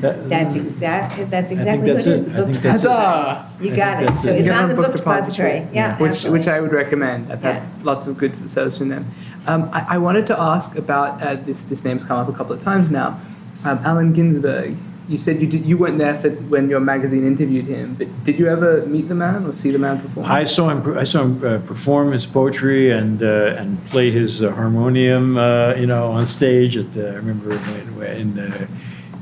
[0.00, 2.24] That- that's exactly that's I think exactly that's what it is it.
[2.24, 2.88] the I book think that's it.
[2.90, 3.50] Huzzah!
[3.60, 4.36] you I got think it that's so it.
[4.36, 6.38] it's Get on on the Book book depository yeah which absolutely.
[6.40, 7.32] which I would recommend.
[7.32, 9.10] I've had lots of good service from them.
[9.46, 11.62] Um, I, I wanted to ask about uh, this.
[11.62, 13.20] This name's come up a couple of times now.
[13.64, 14.76] Um, Allen Ginsberg.
[15.08, 18.38] You said you did, you weren't there for when your magazine interviewed him, but did
[18.38, 20.26] you ever meet the man or see the man perform?
[20.30, 20.96] I saw him.
[20.96, 25.36] I saw him uh, perform his poetry and uh, and play his uh, harmonium.
[25.36, 26.76] Uh, you know, on stage.
[26.76, 28.66] At the, I remember when- when in uh,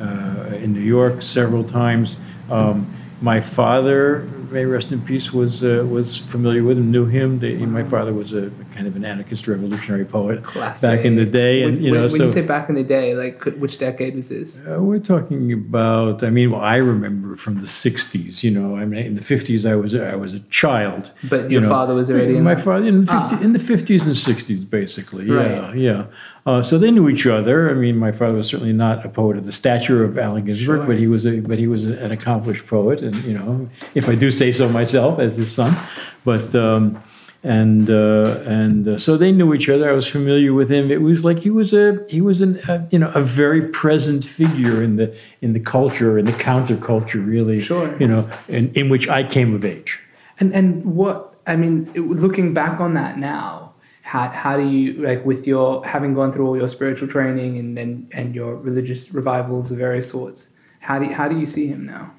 [0.01, 2.16] uh, in New York several times.
[2.51, 2.92] Um,
[3.22, 4.20] my father,
[4.51, 7.38] may rest in peace, was uh, was familiar with him, knew him.
[7.38, 10.80] They, My father was a kind of an anarchist revolutionary poet Classic.
[10.88, 12.74] back in the day, and when, you know, when, when so you say back in
[12.76, 14.61] the day, like which decade was this?
[14.66, 16.24] Uh, we're talking about.
[16.24, 18.42] I mean, well, I remember from the '60s.
[18.42, 21.12] You know, I mean, in the '50s, I was I was a child.
[21.29, 21.68] But you your know.
[21.68, 23.41] father was already in my father in the, 50, Ah.
[23.42, 25.26] in the '50s and '60s, basically.
[25.26, 26.07] Yeah, yeah.
[26.46, 27.71] Uh, so they knew each other.
[27.71, 30.79] I mean, my father was certainly not a poet of the stature of Allen Ginsberg,
[30.80, 30.87] Sure.
[30.87, 34.14] but he was a but he was an accomplished poet, and you know, if I
[34.14, 35.76] do say so myself, as his son.
[36.25, 37.03] But um,
[37.42, 39.88] and uh, and uh, so they knew each other.
[39.91, 40.91] I was familiar with him.
[40.91, 44.25] It was like he was a he was an a, you know a very present
[44.25, 47.61] figure in the in the culture in the counterculture, really.
[47.61, 47.96] Sure.
[47.99, 50.00] You know, in, in which I came of age.
[50.38, 53.70] And and what I mean, looking back on that now,
[54.11, 57.78] how how do you like with your having gone through all your spiritual training and
[57.78, 60.49] and, and your religious revivals of various sorts?
[60.80, 62.12] How do you, how do you see him now?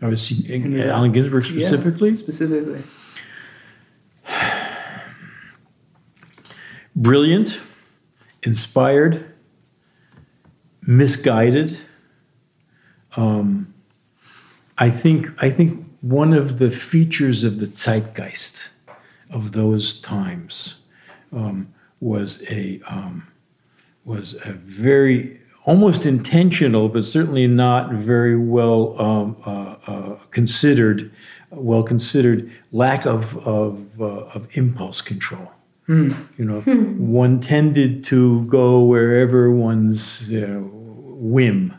[0.00, 0.94] I was seeing Yeah.
[0.96, 2.14] Allen Ginsberg Yeah, specifically.
[2.14, 2.84] specifically.
[6.94, 7.58] brilliant,
[8.44, 9.34] inspired,
[10.82, 11.76] misguided.
[13.16, 13.74] Um,
[14.78, 18.68] I think I think one of the features of the zeitgeist
[19.28, 20.81] of those times
[21.32, 23.26] um, was a um,
[24.04, 31.10] was a very almost intentional, but certainly not very well um, uh, uh, considered,
[31.50, 35.50] well considered lack of of, uh, of impulse control.
[36.38, 36.60] You know,
[36.98, 41.74] one tended to go wherever one's you know, whim,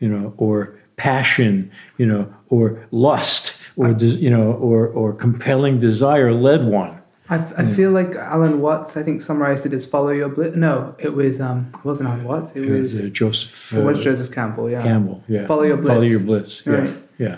[0.00, 6.32] you know, or passion, you know, or lust, or you know, or or compelling desire
[6.32, 7.01] led one.
[7.32, 10.54] I, f- I feel like Alan Watts, I think, summarized it as follow your bliss.
[10.54, 12.50] No, it was, um, it wasn't Alan Watts.
[12.54, 14.82] It It was was, uh, Joseph it was uh, Joseph Campbell, yeah.
[14.82, 15.22] Campbell.
[15.28, 15.88] Yeah, Follow your bliss.
[15.88, 16.62] Follow your bliss.
[16.66, 16.94] Yeah, Right.
[17.18, 17.36] yeah.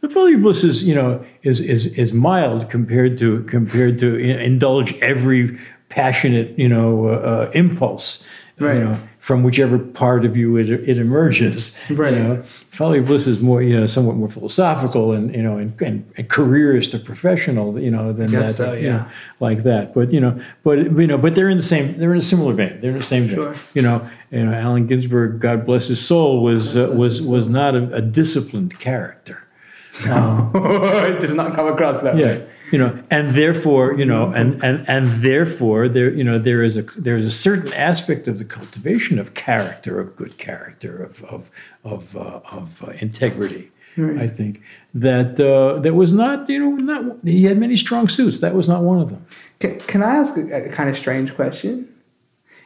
[0.00, 4.08] The follow your bliss is you know is is is mild compared to compared to
[4.18, 5.58] indulge every
[5.88, 8.28] passionate you know uh, uh, impulse.
[8.58, 8.74] Right.
[8.76, 11.80] You know, from whichever part of you it, it emerges.
[11.88, 12.12] Right.
[12.12, 15.56] You know, follow your bliss is more you know somewhat more philosophical and you know
[15.56, 19.10] and, and, and careerist or professional you know than that so, you know, yeah.
[19.40, 19.94] like that.
[19.94, 21.96] But you know, but you know, but they're in the same.
[21.96, 22.78] They're in a similar vein.
[22.82, 23.36] They're in the same vein.
[23.36, 23.54] Sure.
[23.72, 27.74] You know, you know, Allen Ginsberg, God bless his soul, was uh, was was not
[27.74, 29.42] a, a disciplined character.
[30.00, 32.26] it does not come across that Yeah.
[32.26, 32.48] way.
[32.72, 36.76] You know, and therefore, you know, and and and therefore, there, you know, there is
[36.76, 41.22] a there is a certain aspect of the cultivation of character, of good character, of
[41.24, 41.50] of
[41.84, 43.70] of uh, of uh, integrity.
[43.96, 44.60] I think
[44.92, 48.40] that uh, that was not, you know, not he had many strong suits.
[48.40, 49.24] That was not one of them.
[49.60, 51.88] Can, can I ask a, a kind of strange question?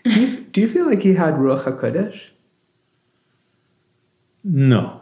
[0.05, 2.19] Do you, do you feel like he had Ruach HaKodesh?
[4.43, 4.98] No.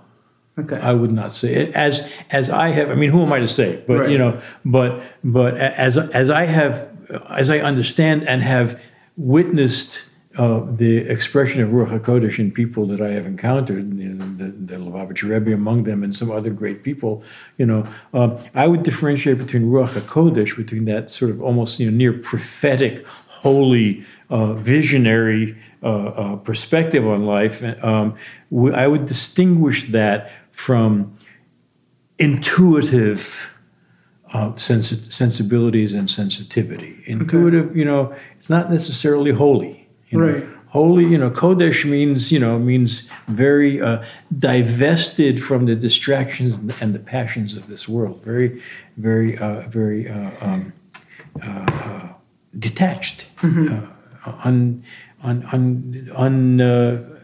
[0.58, 0.76] Okay.
[0.76, 1.74] I would not say it.
[1.74, 2.90] as as I have.
[2.90, 3.82] I mean, who am I to say?
[3.86, 4.10] But Right.
[4.10, 6.88] you know, but but as as I have,
[7.28, 8.80] as I understand and have
[9.18, 10.02] witnessed
[10.38, 14.50] uh, the expression of Ruach Hakodesh in people that I have encountered, you know, the,
[14.52, 17.22] the Lubavitcher Rebbe among them, and some other great people.
[17.58, 21.90] You know, um, I would differentiate between Ruach Hakodesh, between that sort of almost you
[21.90, 25.86] know near prophetic, holy, uh, visionary uh,
[26.22, 27.62] uh, perspective on life.
[27.82, 28.14] Um,
[28.50, 31.16] w- I would distinguish that from
[32.18, 33.54] intuitive
[34.32, 37.04] uh, sensi- sensibilities and sensitivity.
[37.06, 39.86] Intuitive, you know, it's not necessarily holy.
[40.08, 40.26] You know?
[40.26, 40.46] Right.
[40.68, 44.02] Holy, you know, kodesh means, you know, means very uh,
[44.38, 48.22] divested from the distractions and the passions of this world.
[48.24, 48.62] Very,
[48.96, 50.72] very, uh, very uh, um,
[51.42, 52.08] uh, uh,
[52.58, 53.82] detached, uh,
[54.44, 54.82] un,
[55.22, 57.16] un, un, un, uh,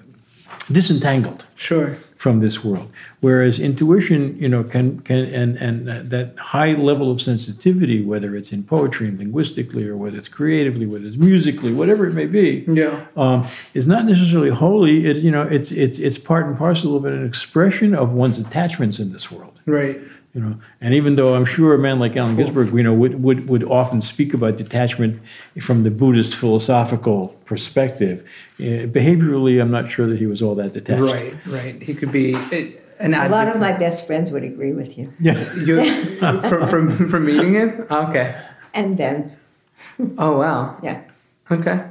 [0.70, 1.98] disentangled sure.
[2.22, 2.88] From this world.
[3.20, 8.36] Whereas intuition, you know, can can and and that- that high level of sensitivity, whether
[8.36, 12.26] it's in poetry and linguistically, or whether it's creatively, whether it's musically, whatever it may
[12.40, 13.00] be, Yeah.
[13.16, 13.38] um,
[13.74, 14.94] is not necessarily holy.
[15.10, 19.00] It you know, it's it's it's part and parcel of an expression of one's attachments
[19.00, 19.54] in this world.
[19.66, 19.98] Right.
[20.34, 23.22] You know, and even though I'm sure a man like Allen Ginsberg, you know, would,
[23.22, 25.20] would, would often speak about detachment
[25.60, 28.26] from the Buddhist philosophical perspective,
[28.58, 31.02] eh, behaviorally, I'm not sure that he was all that detached.
[31.02, 31.34] Right.
[31.46, 31.82] Right.
[31.82, 35.12] He could be eh, an A lot of my best friends would agree with you.
[35.20, 35.52] Yeah.
[35.66, 35.84] You,
[36.18, 37.86] from, from, from meeting him?
[37.90, 38.40] Okay.
[38.72, 39.36] And then,
[40.16, 40.78] Oh, wow.
[40.82, 41.02] yeah,
[41.50, 41.84] Okay.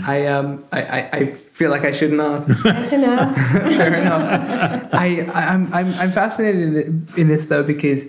[0.00, 2.48] I um I, I, I feel like I shouldn't ask.
[2.64, 3.34] that's enough.
[3.52, 4.88] Fair enough.
[4.92, 8.06] I, I'm I'm I'm fascinated in, the, in this though because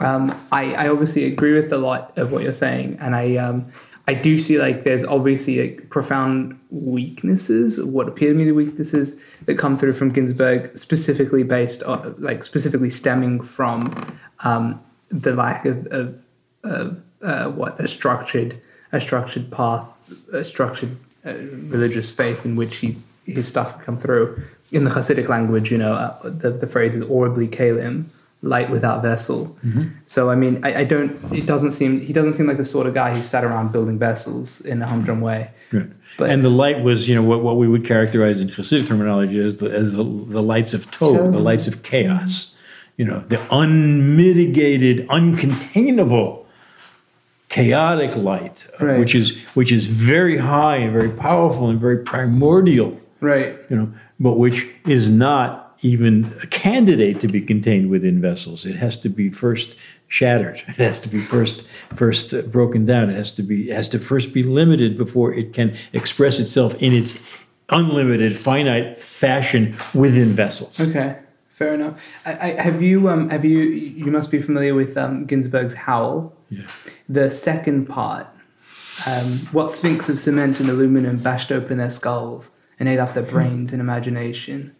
[0.00, 3.72] um I I obviously agree with a lot of what you're saying and I um
[4.08, 8.64] I do see like there's obviously like profound weaknesses what appear to me to be
[8.64, 14.80] weaknesses that come through from Ginsberg, specifically based on like specifically stemming from um
[15.10, 16.18] the lack of of,
[16.64, 18.60] of uh, what a structured
[18.90, 19.86] a structured path
[20.32, 20.96] a structured
[21.26, 21.34] uh,
[21.68, 22.96] religious faith in which he
[23.26, 24.42] his stuff can come through
[24.72, 28.04] in the Hasidic language you know uh, the, the phrase is or bli kelim
[28.44, 29.56] light without vessel
[30.06, 32.86] so I mean I, I don't it doesn't seem he doesn't seem like the sort
[32.88, 35.90] of guy who sat around building vessels in a humdrum way Right.
[36.18, 39.38] But- and the light was, you know, what, what we would characterize in Hasidic terminology
[39.38, 42.54] as the, as the, the lights of Tohu, the lights of chaos.
[42.98, 46.41] You know, the unmitigated, uncontainable,
[47.52, 48.98] chaotic light, Right.
[48.98, 52.90] which is which is very high and very powerful and very primordial.
[53.20, 53.88] right You know,
[54.18, 58.64] but which is not even a candidate to be contained within vessels.
[58.64, 59.76] It has to be first
[60.08, 60.58] shattered.
[60.78, 61.66] It has to be first
[61.96, 63.04] first uh, broken down.
[63.10, 66.92] It has to be has to first be limited before it can express itself in
[67.00, 67.10] its
[67.68, 69.62] unlimited, finite fashion
[69.94, 70.80] within vessels.
[70.88, 71.10] okay
[71.58, 71.94] fair enough
[72.26, 73.58] I, I, have you um have you
[74.04, 76.62] you must be familiar with um, Ginsberg's Howl Yeah.
[77.08, 78.26] the second part
[79.06, 83.22] um, what sphinx of cement and aluminum bashed open their skulls and ate up their
[83.22, 84.76] brains and imagination.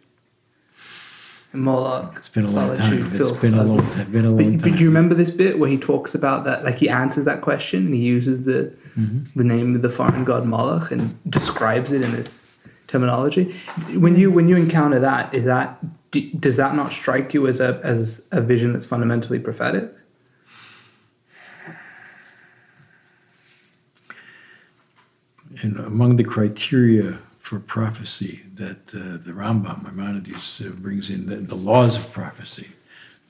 [1.51, 3.21] And Moloch, It's been a long solitude, time.
[3.21, 4.11] It's been a long time.
[4.11, 4.75] Been a long But, but time.
[4.77, 6.63] do you remember this bit where he talks about that?
[6.63, 9.39] Like he answers that question and he uses the Mm-hmm.
[9.39, 12.45] the name of the foreign god Moloch and describes it in this
[12.85, 13.55] terminology.
[13.95, 15.79] When you when you encounter that, is that
[16.39, 19.91] does that not strike you as a as a vision that's fundamentally prophetic?
[25.63, 31.37] And among the criteria for prophecy that uh, the Rambam Maimonides uh, brings in, the,
[31.37, 32.69] the laws of prophecy.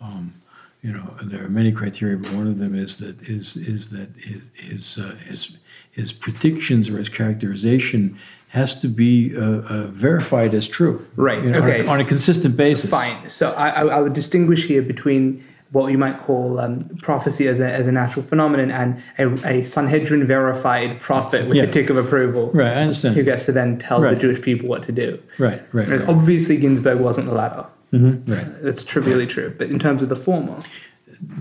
[0.02, 0.34] Um,
[0.82, 4.10] you know, there are many criteria, but one of them is that is is that
[4.20, 5.58] his his uh, his,
[5.92, 8.20] his predictions or his characterization
[8.50, 11.88] has to be uh, uh, verified as true, Right, you know, on a- okay.
[11.88, 12.88] on, a, consistent basis.
[12.90, 13.30] Fine.
[13.30, 15.44] So I, I, I would distinguish here between
[15.74, 19.02] what you might call um, prophecy as a, as a natural phenomenon and
[19.44, 21.64] a, a Sanhedrin verified prophet with Yeah.
[21.64, 23.16] a tick of approval Right, I understand.
[23.16, 25.20] who gets to then tell the Jewish people what to do.
[25.40, 26.08] Right, right, right.
[26.08, 27.66] Obviously, Ginsberg wasn't the latter.
[27.91, 28.64] Mhm, right.
[28.64, 29.54] That's trivially true.
[29.58, 30.60] But in terms of the former,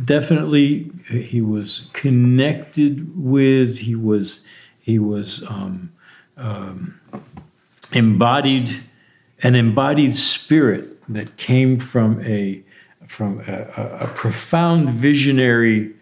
[0.05, 4.47] definitely he was connected with he was
[4.81, 5.93] he was um,
[6.37, 6.99] um,
[7.95, 8.83] embodied
[9.43, 12.63] an embodied spirit that came from a
[13.13, 15.95] from a, a, profound visionary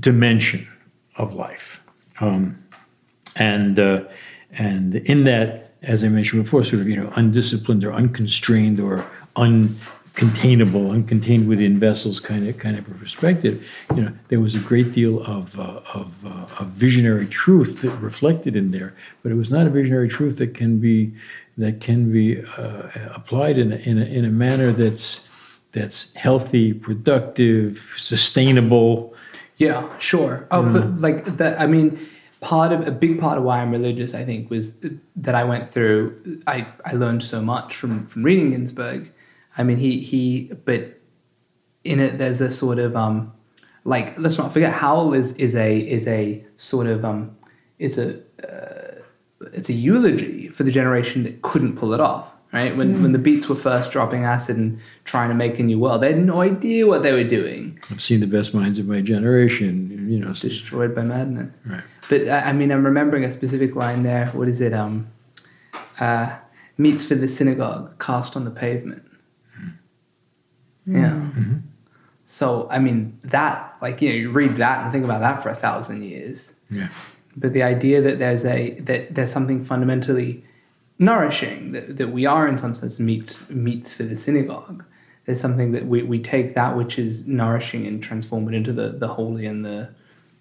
[0.00, 0.66] dimension
[1.16, 1.82] of life.
[2.18, 2.64] Um,
[3.36, 4.04] and uh,
[4.52, 9.06] and in that as I mentioned before sort of you know undisciplined or unconstrained or
[9.36, 13.62] uncontainable uncontained within vessels kind of kind of a perspective
[13.94, 17.90] you know there was a great deal of uh, of, uh, of visionary truth that
[17.98, 21.12] reflected in there but it was not a visionary truth that can be
[21.58, 25.25] that can be uh, applied in a, in a, in a manner that's
[25.76, 29.14] that's healthy productive sustainable
[29.58, 30.46] Yeah, sure.
[30.50, 31.58] Oh, but like that.
[31.58, 32.06] I mean,
[32.40, 34.78] part of a big part of why I'm religious, I think, was
[35.16, 36.42] that I went through.
[36.46, 39.12] I I learned so much from from reading Ginsberg.
[39.56, 41.00] I mean, he he, but
[41.84, 43.32] in it, there's a sort of um,
[43.84, 47.36] like let's not forget, Howl is is a is a sort of um,
[47.78, 49.00] is a uh,
[49.54, 52.35] it's a eulogy for the generation that couldn't pull it off.
[52.52, 55.78] Right when when the Beats were first dropping acid and trying to make a new
[55.78, 57.78] world, they had no idea what they were doing.
[57.90, 61.50] I've seen the best minds of my generation you know Destroyed by madness.
[61.66, 64.28] right But I I mean, I'm remembering a specific line there.
[64.28, 64.72] What is it?
[64.72, 65.08] Um,
[65.98, 66.36] uh,
[66.78, 69.02] meets for the synagogue, cast on the pavement.
[70.86, 71.28] Yeah.
[72.26, 75.48] So I mean, that like you know, you read that and think about that for
[75.48, 76.52] a thousand years.
[76.70, 76.88] yeah
[77.36, 80.44] But the idea that there's a that there's something fundamentally
[80.98, 84.84] nourishing that, that we are in some sense meets meets for the synagogue.
[85.24, 88.90] There's something that we, we take that which is nourishing and transform it into the,
[88.90, 89.90] the holy and the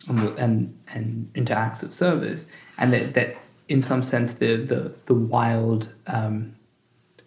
[0.08, 2.46] and, and and into acts of service,
[2.78, 3.38] and that, that
[3.68, 6.56] in some sense the the the wild um,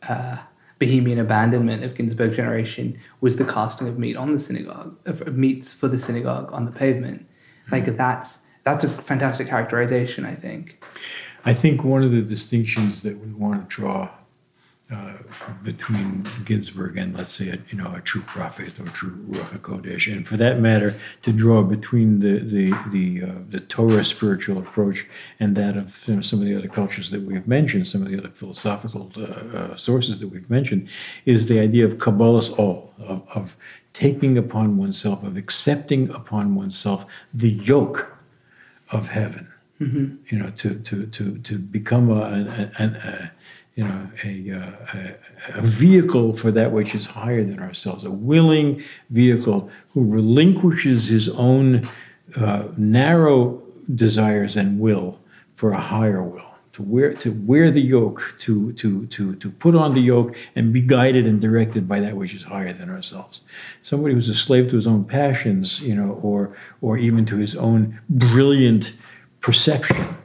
[0.09, 0.39] uh,
[0.79, 5.37] bohemian abandonment of Ginsberg generation was the casting of meat on the synagogue of, of
[5.37, 7.27] meats for the synagogue on the pavement.
[7.71, 10.78] Like that's that's a fantastic characterization, I think.
[11.49, 14.11] I think one of the distinctions that we want to draw
[14.93, 15.15] uh,
[15.63, 20.13] between Ginsberg and, let's say, a, you know, a true prophet or true Ruach HaKodesh,
[20.13, 25.07] and for that matter, to draw between the the the, uh, the Torah spiritual approach
[25.41, 28.11] and that of you know, some of the other cultures that we've mentioned, some of
[28.11, 30.87] the other philosophical uh, uh, sources that we've mentioned,
[31.25, 33.57] is the idea of Kabbalat ol of, of
[33.95, 38.13] taking upon oneself, of accepting upon oneself the yoke
[38.91, 39.48] of heaven
[39.81, 43.31] you know, to to to to become a, a
[43.77, 48.11] you know a, uh, a a vehicle for that which is higher than ourselves, a
[48.11, 51.89] willing vehicle who relinquishes his own
[52.37, 53.63] uh, narrow
[53.95, 55.19] desires and will
[55.55, 56.43] for a higher will.
[56.73, 60.73] To wear to wear the yoke, to to to to put on the yoke and
[60.73, 63.41] be guided and directed by that which is higher than ourselves.
[63.83, 67.57] Somebody who's a slave to his own passions, you know, or or even to his
[67.57, 68.93] own brilliant
[69.41, 70.17] perception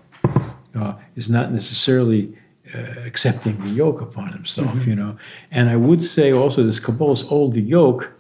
[0.75, 2.35] uh, is not necessarily
[2.73, 5.17] uh, accepting the yoke upon himself, you know.
[5.51, 8.11] And I would say also this Kabbalat ol the yoke.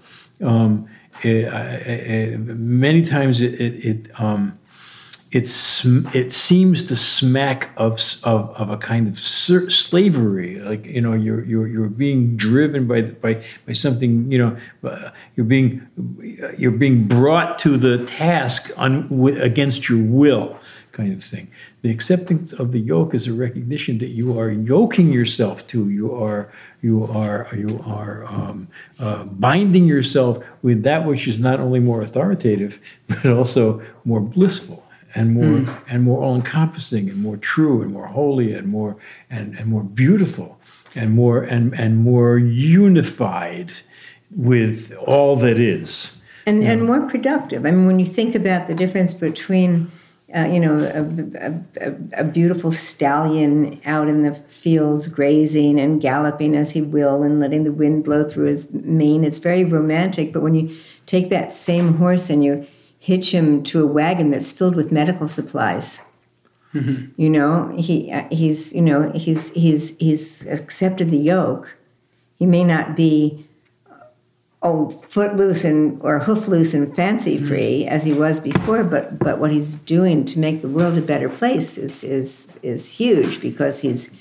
[0.41, 0.87] Um,
[1.23, 4.59] eh, eh, eh, many times it it it, um,
[5.31, 7.93] it sm- it seems to smack of,
[8.23, 12.87] of of a kind of ser- slavery, like you know you're you're you're being driven
[12.87, 14.57] by by by something you know
[14.87, 15.81] uh, you're being
[16.57, 19.07] you're being brought to the task on,
[19.41, 20.59] against your will
[20.93, 21.49] kind of thing.
[21.81, 25.89] The acceptance of the yoke is a recognition that you are yoking yourself to.
[25.89, 26.49] You are
[26.81, 32.01] you are you are um, uh, binding yourself with that which is not only more
[32.01, 37.91] authoritative but also more blissful and more and more all encompassing and more true and
[37.91, 38.95] more holy and more
[39.29, 40.59] and, and more beautiful
[40.95, 43.73] and more and and more unified
[44.35, 46.17] with all that is.
[46.45, 47.65] and and more productive.
[47.65, 49.91] I mean, when you think about the difference between,
[50.35, 56.55] uh, you know, a, a, a, beautiful stallion out in the fields grazing and galloping
[56.55, 60.33] as he will and letting the wind blow through his mane, it's very romantic.
[60.33, 62.65] But when you take that same horse and you
[62.97, 66.05] hitch him to a wagon that's filled with medical supplies.
[67.17, 71.75] You know, he uh, he's you know he's he's he's accepted the yoke.
[72.39, 73.47] He may not be
[74.65, 79.37] oh footloose and or hoof loose and fancy free as he was before but but
[79.39, 83.81] what he's doing to make the world a better place is is is huge because
[83.81, 84.15] he's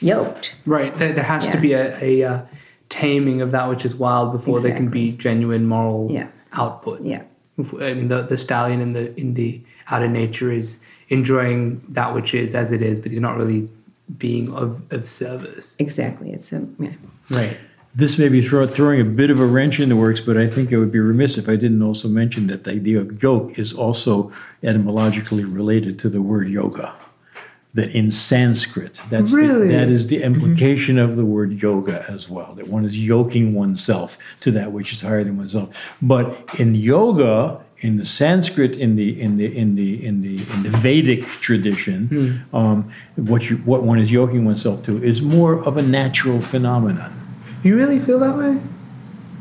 [0.00, 0.96] yoked Right.
[0.96, 2.40] There, there has to be a, a uh,
[2.88, 6.28] taming of that which is wild before there can be genuine moral Yeah.
[6.52, 7.02] output.
[7.02, 7.22] yeah
[7.58, 12.32] I mean, the, the stallion in the in the outer nature is enjoying that which
[12.34, 13.68] is as it is, but he's not really
[14.16, 15.74] being of, of service.
[15.80, 16.92] exactly it's a yeah.
[17.30, 17.56] Right.
[17.98, 20.46] This may be throw, throwing a bit of a wrench in the works, but I
[20.46, 23.58] think it would be remiss if I didn't also mention that the idea of yoke
[23.58, 26.94] is also etymologically related to the word yoga.
[27.74, 29.66] That in Sanskrit, that's Really?
[29.66, 32.54] the, that is the implication of the word yoga as well.
[32.54, 35.70] That one is yoking oneself to that which is higher than oneself.
[36.00, 40.62] But in yoga, in the Sanskrit, in the in the in the in the in
[40.62, 45.76] the Vedic tradition, um, what you what one is yoking oneself to is more of
[45.76, 47.17] a natural phenomenon.
[47.62, 48.60] You really feel that way?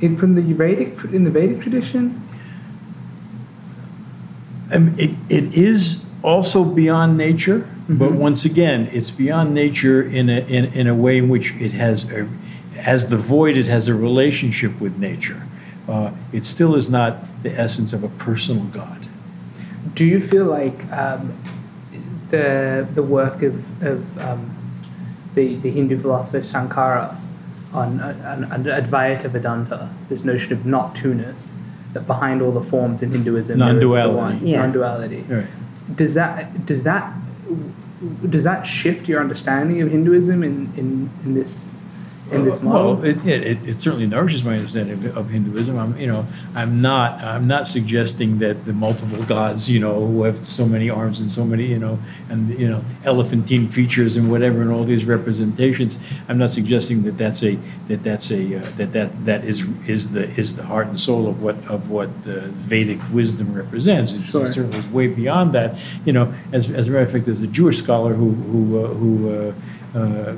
[0.02, 2.22] In from the Vedic in the Vedic tradition?
[4.72, 8.18] Um, it, it is also beyond nature, but Mm-hmm.
[8.18, 12.12] once again, it's beyond nature in a, in, in a way in which it has,
[12.12, 12.28] a,
[12.76, 15.42] as the void, it has a relationship with nature.
[15.88, 19.08] Uh, it still is not the essence of a personal God.
[19.94, 21.34] Do you feel like um,
[22.30, 24.54] the the work of of um,
[25.34, 27.16] the the Hindu philosopher Shankara
[27.78, 31.56] on, on, on Advaita Vedanta, this notion of not two-ness,
[31.94, 34.16] that behind all the forms in Hinduism there is the Non-duality.
[34.18, 34.62] one, Yeah.
[34.62, 35.24] non-duality.
[35.30, 35.46] Right.
[35.96, 37.14] Does that does that
[38.30, 41.72] does that shift your understanding of Hinduism in, in, in this
[42.32, 42.96] in this model?
[42.96, 45.78] Well, it, it, it, certainly nourishes my understanding of, of Hinduism.
[45.78, 46.26] I'm, you know,
[46.56, 50.90] I'm not, I'm not suggesting that the multiple gods, you know, who have so many
[50.90, 52.00] arms and so many, you know,
[52.30, 56.02] and you know, elephantine features and whatever, and all these representations.
[56.28, 60.12] I'm not suggesting that that's a, that that's a, uh, that that that is is
[60.12, 64.12] the is the heart and soul of what of what uh, Vedic wisdom represents.
[64.14, 64.46] It's, Sure.
[64.46, 65.78] certainly is way beyond that.
[66.06, 68.88] You know, as as a matter of fact, there's a Jewish scholar who who uh,
[68.94, 69.30] who.
[69.30, 69.54] Uh,
[69.96, 70.36] uh,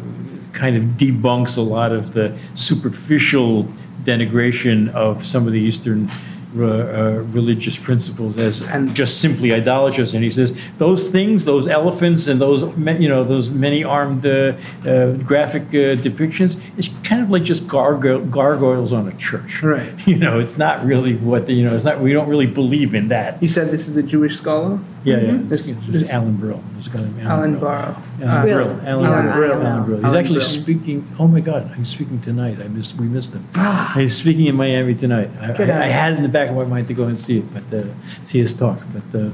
[0.61, 3.65] kind of debunks a lot of the superficial
[4.03, 6.09] denigration of some of the Eastern
[6.57, 10.15] uh, uh, religious principles as And- just simply idolatrous.
[10.15, 12.63] And he says those things, those elephants and those
[13.03, 14.53] you know those many-armed uh,
[14.83, 19.61] uh, graphic uh, depictions, it's kind of like just gargoyle, gargoyles on a church.
[19.61, 19.93] Right.
[20.07, 21.75] You know, it's not really what the, you know.
[21.75, 21.99] It's not.
[22.01, 23.29] We don't really believe in that.
[23.43, 25.37] you said this is a Jewish scholar, Yeah, yeah.
[25.43, 26.61] This- It's, it's Alan Brill.
[26.73, 27.61] There's a guy named Alan Brill.
[27.71, 27.95] Barrow.
[28.21, 28.65] Alan Uh, Brill.
[28.65, 28.87] Brill.
[28.87, 29.59] Alan, Yeah, Brill.
[29.59, 29.65] Know.
[29.65, 29.97] Alan Brill.
[29.97, 30.47] He's Alan actually Brill.
[30.61, 31.07] speaking.
[31.19, 32.57] Oh my God, he's speaking tonight.
[32.63, 32.95] I missed.
[32.95, 33.47] We missed him.
[33.95, 35.29] he's speaking in Miami tonight.
[35.39, 37.39] I, I, I had it in the back of my mind to go and see
[37.39, 37.83] it, but uh,
[38.25, 38.79] see his talk.
[38.93, 39.29] But uh,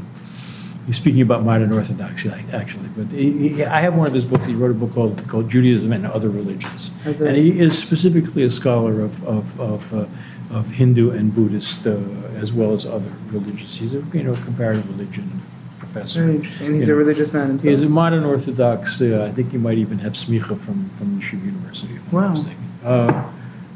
[0.86, 2.90] he's speaking about modern Orthodoxy, actually.
[2.96, 4.46] But he, he, I have one of his books.
[4.46, 8.52] He wrote a book called called Judaism and Other Religions, and he is specifically a
[8.52, 10.06] scholar of of of, uh,
[10.52, 11.98] of Hindu and Buddhist uh,
[12.38, 13.78] as well as other religions.
[13.78, 15.42] He's a you know comparative religion
[15.96, 16.24] professor.
[16.24, 16.76] Very interesting.
[16.76, 16.94] He's Yeah.
[16.94, 17.70] a religious man himself.
[17.70, 19.02] He's a modern Orthodox.
[19.02, 21.94] Uh, I think he might even have smicha from from Yeshiva University.
[21.96, 22.46] If I'm Wow.
[22.84, 23.24] Uh,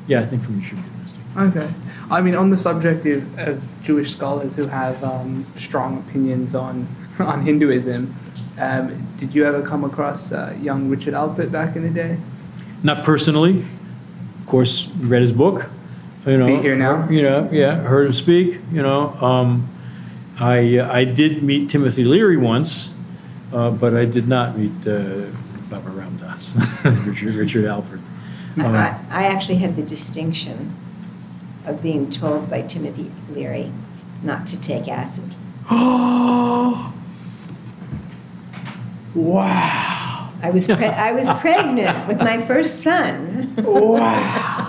[0.08, 1.20] yeah, I think from Yeshiva University.
[1.38, 1.68] Okay.
[2.12, 6.88] I mean, on the subject of, of Jewish scholars who have um, strong opinions on
[7.20, 8.14] on Hinduism,
[8.60, 12.18] um, did you ever come across uh, young Richard Alpert back in the day?
[12.84, 13.66] Not personally,
[14.42, 14.92] of course.
[15.02, 15.66] Read his book.
[16.26, 17.10] You know, Be here now?
[17.10, 17.76] You know, yeah.
[17.76, 18.60] Heard him speak.
[18.74, 19.68] You know, um,
[20.40, 22.94] I uh, I did meet Timothy Leary once,
[23.54, 25.26] uh, but I did not meet uh,
[25.70, 28.02] Baba Ram Dass, Richard Richard Alpert.
[28.58, 30.76] Uh, I, I actually had the distinction
[31.66, 33.72] of being told by Timothy Leary
[34.24, 35.36] not to take acid.
[35.70, 36.94] Oh,
[39.14, 40.32] wow!
[40.42, 44.69] I was pre- I was pregnant with my first son, Wow!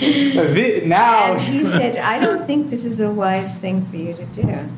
[0.86, 4.24] Now, and he said, "I don't think this is a wise thing for you to
[4.26, 4.68] do."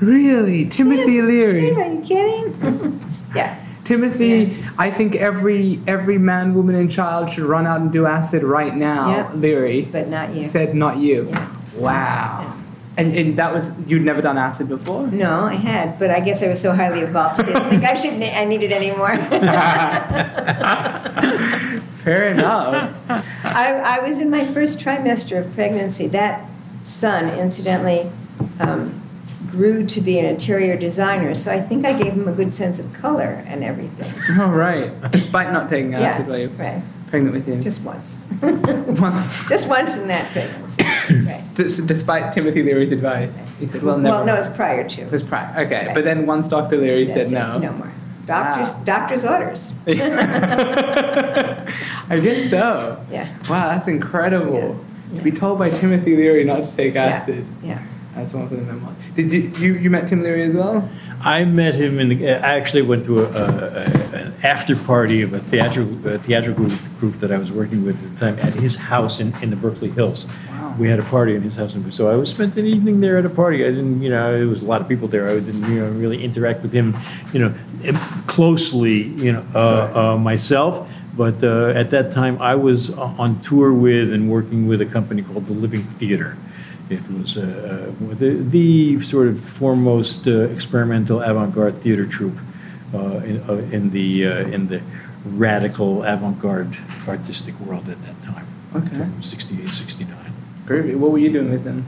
[0.00, 1.70] really, Timothy Tim, Leary.
[1.72, 3.00] are you kidding?
[3.34, 3.64] yeah.
[3.84, 8.42] Timothy, I think every every man, woman, and child should run out and do acid
[8.42, 9.10] right now.
[9.10, 9.32] Yeah.
[9.34, 10.42] Leary But not you.
[10.42, 11.48] said, "Not you." Yeah.
[11.76, 12.54] Wow.
[12.98, 15.06] And, and that was you'd never done acid before.
[15.06, 17.40] No, I had, but I guess I was so highly evolved.
[17.40, 18.20] I didn't think I should.
[18.20, 19.12] I needed any more.
[21.98, 22.96] Fair enough.
[23.08, 26.06] I, I was in my first trimester of pregnancy.
[26.08, 26.48] That
[26.80, 28.10] son, incidentally,
[28.60, 29.02] um,
[29.50, 31.34] grew to be an interior designer.
[31.34, 34.12] So I think I gave him a good sense of color and everything.
[34.40, 34.92] All right.
[35.10, 36.82] Despite not taking acid Yeah, while you're right.
[37.08, 37.60] pregnant with him.
[37.60, 38.20] Just once.
[39.48, 40.82] Just once in that pregnancy.
[41.26, 41.42] Right.
[41.54, 45.02] despite Timothy Leary's advice, he said, "Well, never." Well, no, it's prior to.
[45.02, 45.64] It was prior.
[45.66, 45.94] Okay, Right.
[45.94, 46.76] but then once Dr.
[46.76, 47.32] Leary That's said it.
[47.32, 47.58] no.
[47.58, 47.92] No more.
[48.28, 48.82] Doctor's Wow.
[48.84, 49.74] doctor's orders.
[52.10, 53.04] I guess so.
[53.10, 53.28] Yeah.
[53.48, 54.78] Wow, that's incredible.
[55.12, 55.18] Yeah.
[55.18, 57.46] To be told by Timothy Leary not to take acid.
[57.62, 57.82] Yeah.
[58.14, 58.94] That's one for the memoir.
[59.16, 60.88] Did you, you you met Tim Leary as well?
[61.22, 62.08] I met him in.
[62.10, 63.84] The, I actually went to a, a, a,
[64.16, 66.66] an after party of a theatrical a theatrical
[67.00, 69.56] group that I was working with at the time at his house in, in the
[69.56, 70.26] Berkeley Hills.
[70.50, 70.57] Wow.
[70.78, 73.18] We had a party in his house, and so I was spent an evening there
[73.18, 73.64] at a party.
[73.64, 75.28] I didn't, you know, there was a lot of people there.
[75.28, 76.96] I didn't, you know, really interact with him,
[77.32, 77.54] you know,
[78.26, 80.88] closely, you know, uh, uh, myself.
[81.16, 85.22] But uh, at that time, I was on tour with and working with a company
[85.22, 86.36] called the Living Theater.
[86.90, 92.38] It was uh, uh, the, the sort of foremost uh, experimental avant-garde theater troupe
[92.94, 94.80] uh, in, uh, in the uh, in the
[95.24, 98.46] radical avant-garde artistic world at that time.
[98.74, 99.06] Okay.
[99.20, 100.27] 68, 69.
[100.68, 100.94] Groovy.
[100.96, 101.84] What were you doing with them?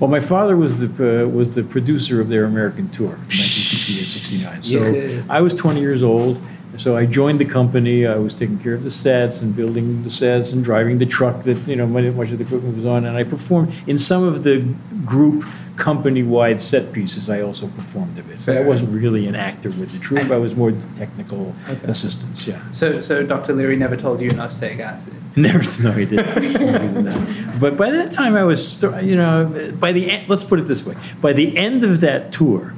[0.00, 4.62] Well, my father was the uh, was the producer of their American tour, 1968, 69.
[4.62, 5.26] So Yes.
[5.30, 6.40] I was 20 years old.
[6.78, 8.06] So I joined the company.
[8.06, 11.44] I was taking care of the sets and building the sets and driving the truck
[11.44, 13.04] that you know much much of the equipment was on.
[13.04, 14.60] And I performed in some of the
[15.04, 15.44] group
[15.76, 17.28] company-wide set pieces.
[17.28, 18.38] I also performed a bit.
[18.46, 20.30] But I wasn't really an actor with the troupe.
[20.30, 21.86] I was more technical Okay.
[21.86, 22.46] assistance.
[22.46, 22.60] Yeah.
[22.72, 23.52] So so Dr.
[23.52, 25.12] Leary never told you not to take acid.
[25.36, 27.04] Never, no, he didn't.
[27.04, 27.58] Never.
[27.60, 29.44] But by that time, I was, you know,
[29.78, 32.72] by the end, let's put it this way: by the end of that tour,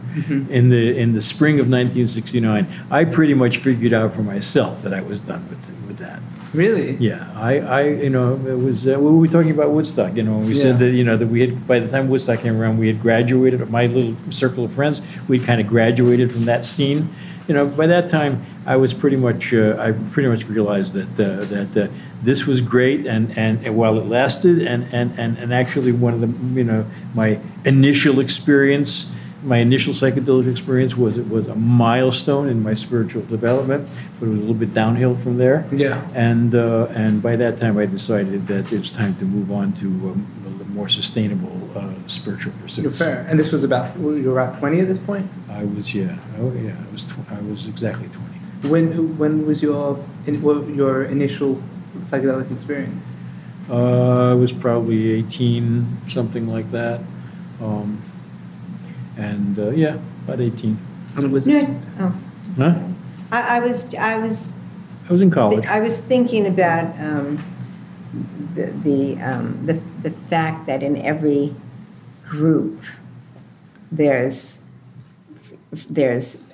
[0.51, 4.93] in the in the spring of 1969, I pretty much figured out for myself that
[4.95, 5.59] I was done with
[5.89, 6.21] with that.
[6.55, 6.97] Really?
[6.97, 8.89] Yeah, I, I, you know, it was.
[8.89, 10.17] Uh, we were talking about Woodstock.
[10.17, 10.63] You know, we Yeah.
[10.63, 13.01] said that you know that we had by the time Woodstock came around, we had
[13.03, 13.69] graduated.
[13.71, 17.11] My little circle of friends, we kind of graduated from that scene.
[17.49, 19.53] You know, by that time, I was pretty much.
[19.53, 21.89] Uh, I pretty much realized that uh, that uh,
[22.23, 26.15] this was great, and, and and while it lasted, and and and and actually one
[26.15, 26.85] of the you know
[27.15, 29.13] my initial experience.
[29.43, 33.89] My initial psychedelic experience was it was a milestone in my spiritual development,
[34.19, 35.65] but it was a little bit downhill from there.
[35.73, 36.07] Yeah.
[36.15, 39.73] And uh, and by that time, I decided that it was time to move on
[39.75, 40.27] to um,
[40.61, 42.99] a more sustainable uh, spiritual pursuits.
[42.99, 43.27] fair.
[43.29, 45.31] And this was about you were about twenty at this point.
[45.49, 48.39] I was yeah, oh yeah, I was tw- I was exactly twenty.
[48.69, 51.63] When when was your in, what, your initial
[52.01, 53.05] psychedelic experience?
[53.71, 57.01] Uh, I was probably eighteen, something like that.
[57.61, 58.03] Um,
[59.19, 60.79] and uh, yeah, about eighteen.
[61.17, 61.69] And was No, it,
[62.01, 62.15] oh,
[62.57, 62.75] Huh?
[62.75, 62.95] sorry.
[63.33, 64.53] I, I was I was
[65.09, 65.67] I was in college.
[65.67, 67.39] I was thinking about um,
[68.55, 71.55] the the, um, the the fact that in every
[72.29, 72.83] group
[73.91, 74.65] there's
[75.91, 76.45] there's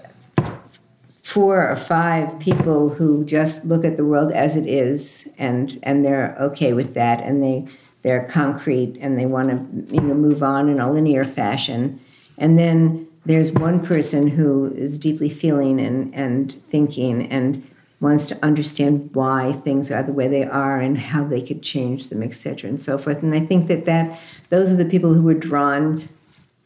[1.23, 6.05] four or five people who just look at the world as it is and and
[6.05, 7.66] they're okay with that and they
[8.03, 11.99] they're concrete and they want to you know move on in a linear fashion
[12.39, 17.66] and then there's one person who is deeply feeling and and thinking and
[18.01, 22.09] wants to understand why things are the way they are and how they could change
[22.09, 23.23] them etc and so forth.
[23.23, 24.19] And i think that that
[24.51, 26.09] those are the people who were drawn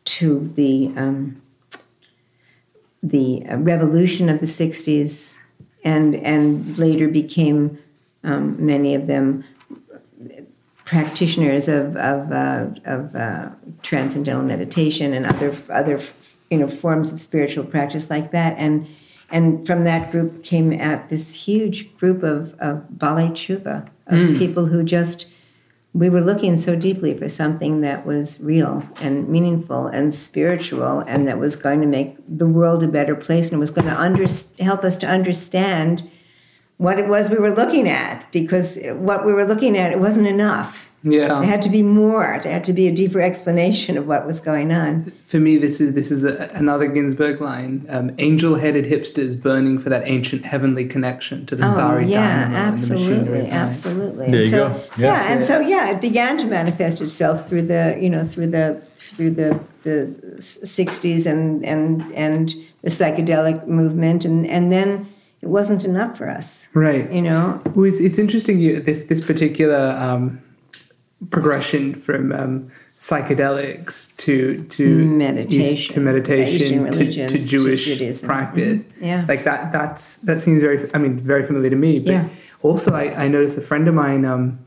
[0.05, 1.41] to the um,
[3.03, 5.37] the uh, revolution of the 60s
[5.85, 7.79] and and later became
[8.25, 9.45] um, many of them
[10.89, 13.51] practitioners of of, uh, of uh,
[13.83, 16.01] transcendental meditation and other other
[16.51, 18.57] you know forms of spiritual practice like that.
[18.57, 18.87] And
[19.31, 24.83] and from that group came out this huge group of of chuba of people who
[24.83, 25.27] just
[25.93, 31.29] we were looking so deeply for something that was real and meaningful and spiritual and
[31.29, 34.27] that was going to make the world a better place and was going to under,
[34.61, 36.09] help us to understand
[36.79, 40.27] what it was we were looking at because what we were looking at it wasn't
[40.27, 41.29] enough yeah.
[41.29, 44.41] there had to be more there had to be a deeper explanation of what was
[44.41, 49.33] going on For me, this is this is a, another Ginsberg line: um, "Angel-headed hipsters
[49.41, 53.51] burning for that ancient heavenly connection to the Oh, starry yeah, dynamo and the absolutely,
[53.51, 54.27] absolutely.
[54.31, 54.85] There And you so, go.
[54.97, 55.33] Yeah, Yeah.
[55.33, 59.33] and so yeah, it began to manifest itself through the you know through the through
[59.41, 59.97] the the
[60.39, 65.07] '60s and and and the psychedelic movement, and and then
[65.43, 66.69] it wasn't enough for us.
[66.75, 67.11] Right.
[67.13, 70.41] You know, Well, it's, it's interesting you, this this particular um,
[71.31, 78.27] progression from um, psychedelics to to Meditation, to meditation to, to to Jewish Judaism.
[78.27, 78.87] practice.
[78.87, 78.93] Mhm.
[79.07, 79.25] Yeah.
[79.29, 79.73] like that.
[79.73, 80.89] That's that seems very.
[80.95, 81.99] I mean, very familiar to me.
[82.01, 82.29] But Yeah.
[82.63, 84.25] also, I, I noticed a friend of mine.
[84.25, 84.59] Um,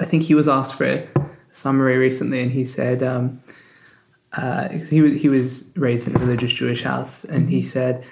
[0.00, 1.06] I think he was asked for a
[1.52, 3.42] summary recently, and he said um,
[4.32, 8.04] uh, he was he was raised in a religious Jewish house, and he said,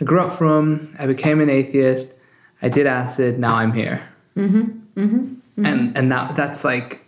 [0.00, 0.94] "I grew up from.
[0.98, 2.12] I became an atheist.
[2.62, 3.38] I did acid.
[3.38, 5.00] Now I'm here." Mm-hmm.
[5.00, 5.66] Mm-hmm.
[5.66, 7.04] And and that that's like,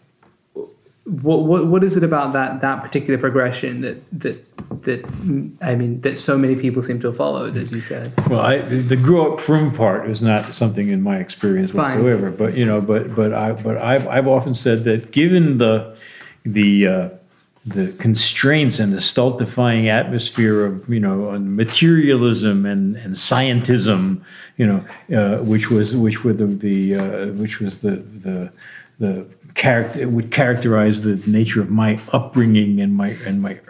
[1.04, 5.04] what what what is it about that that particular progression that that that
[5.60, 8.12] I mean that so many people seem to have followed, as you said.
[8.28, 11.84] Well, I, the, the grow up from part is not something in my experience Fine.
[11.84, 12.30] whatsoever.
[12.30, 15.96] But you know, but but I but I've I've often said that given the
[16.44, 17.08] the uh,
[17.64, 24.22] the constraints and the stultifying atmosphere of you know materialism and and scientism,
[24.56, 24.84] you know,
[25.16, 28.52] uh, which was which were the the uh, which was the the
[28.98, 33.60] the character would characterize the nature of my upbringing and my and my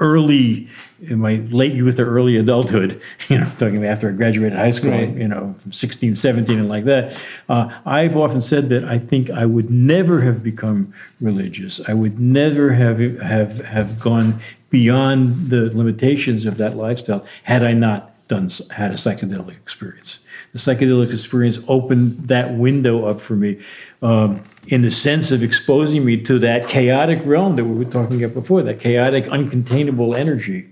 [0.00, 0.68] early
[1.02, 4.70] in my late youth or early adulthood, you know, talking about after I graduated high
[4.72, 5.14] school, Right.
[5.14, 7.16] you know, from 16, 17 and like that,
[7.48, 11.80] uh, I've often said that I think I would never have become religious.
[11.88, 14.40] I would never have have have gone
[14.70, 20.20] beyond the limitations of that lifestyle had I not done had a psychedelic experience.
[20.52, 23.60] The psychedelic experience opened that window up for me
[24.02, 28.22] um, in the sense of exposing me to that chaotic realm that we were talking
[28.22, 30.68] about before, that chaotic, uncontainable energy.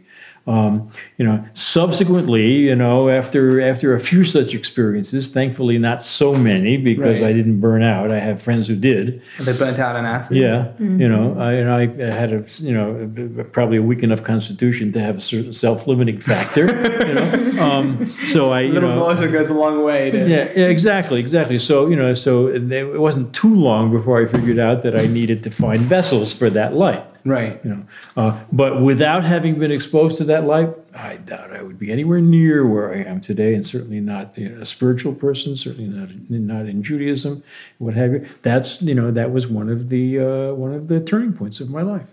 [0.48, 6.34] Um, you know, subsequently, you know, after after a few such experiences, thankfully not so
[6.34, 7.30] many because Right.
[7.30, 8.10] I didn't burn out.
[8.10, 9.20] I have friends who did.
[9.40, 10.36] They burnt out on acid.
[10.38, 11.86] Yeah, you know, I, and I
[12.20, 16.66] had a you know probably a weak enough constitution to have a certain self-limiting factor.
[17.06, 20.10] you know, um, so I A you little know nausea goes a long way.
[20.10, 21.58] To, yeah, yeah, exactly, exactly.
[21.58, 25.06] So you know, so it it wasn't too long before I figured out that I
[25.06, 27.04] needed to find vessels for that light.
[27.28, 27.60] Right.
[27.64, 27.82] You know,
[28.16, 32.20] uh, but without having been exposed to that light, I doubt I would be anywhere
[32.20, 35.56] near where I am today, and certainly not you know, a spiritual person.
[35.56, 37.42] Certainly not not in Judaism,
[37.78, 38.28] what have you.
[38.42, 41.68] That's you know that was one of the uh, one of the turning points of
[41.70, 42.06] my life.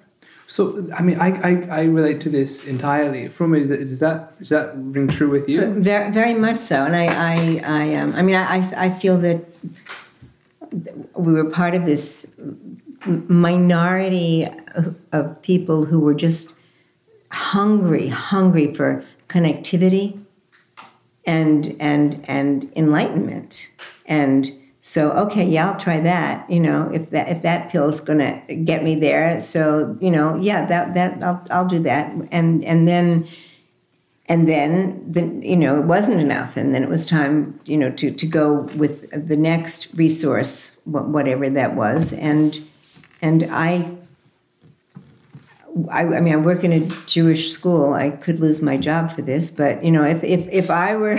[0.47, 3.29] So I mean, I, I, I relate to this entirely.
[3.29, 5.61] From is, does that does that ring true with you?
[5.81, 6.85] Very, very much so.
[6.85, 7.35] And I, I,
[7.81, 9.39] I, um, I mean, I, I- I feel that
[11.15, 12.31] we were part of this
[13.05, 14.47] minority
[15.11, 16.53] of- people who were just
[17.31, 20.19] hungry, hungry for connectivity
[21.25, 23.67] and and and enlightenment.
[24.05, 26.49] And so, okay, yeah, I'll try that.
[26.49, 30.65] You know, if that if that pill's gonna get me there, so you know, yeah,
[30.65, 32.13] that that I'll I'll do that.
[32.31, 33.27] And and then
[34.27, 37.91] and then the, you know it wasn't enough and then it was time you know
[37.91, 42.65] to, to go with the next resource whatever that was and
[43.21, 43.91] and I,
[45.89, 47.93] I i mean i work in a jewish school.
[47.93, 51.17] I could lose my job for this but you know if if, if i were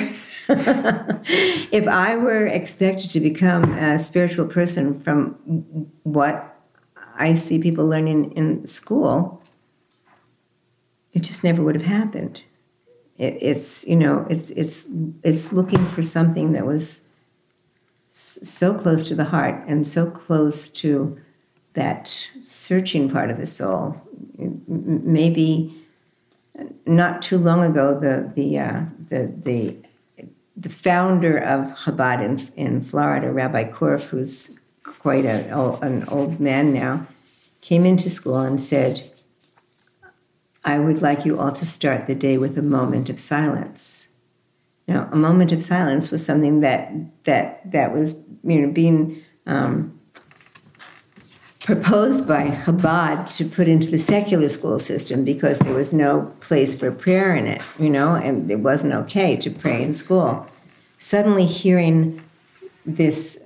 [0.48, 5.34] if i were expected to become a spiritual person from
[6.04, 6.56] what
[7.16, 9.42] i see people learning in school
[11.16, 12.42] it just never would have happened.
[13.16, 14.90] It, it's you know it's it's
[15.22, 17.08] it's looking for something that was
[18.10, 21.18] so close to the heart and so close to
[21.76, 23.96] that searching part of the soul
[24.66, 25.74] maybe
[26.86, 29.76] not too long ago the the uh, the the
[30.56, 36.72] the founder of Chabad in, in Florida, Rabbi Korf, who's quite a, an old man
[36.72, 37.06] now,
[37.60, 39.10] came into school and said,
[40.64, 44.08] I would like you all to start the day with a moment of silence.
[44.88, 46.92] Now, a moment of silence was something that
[47.24, 49.95] that that was you know being um,
[51.66, 56.76] proposed by Chabad to put into the secular school system because there was no place
[56.78, 60.46] for prayer in it, you know, and it wasn't okay to pray in school.
[60.98, 62.22] Suddenly, hearing
[62.86, 63.42] this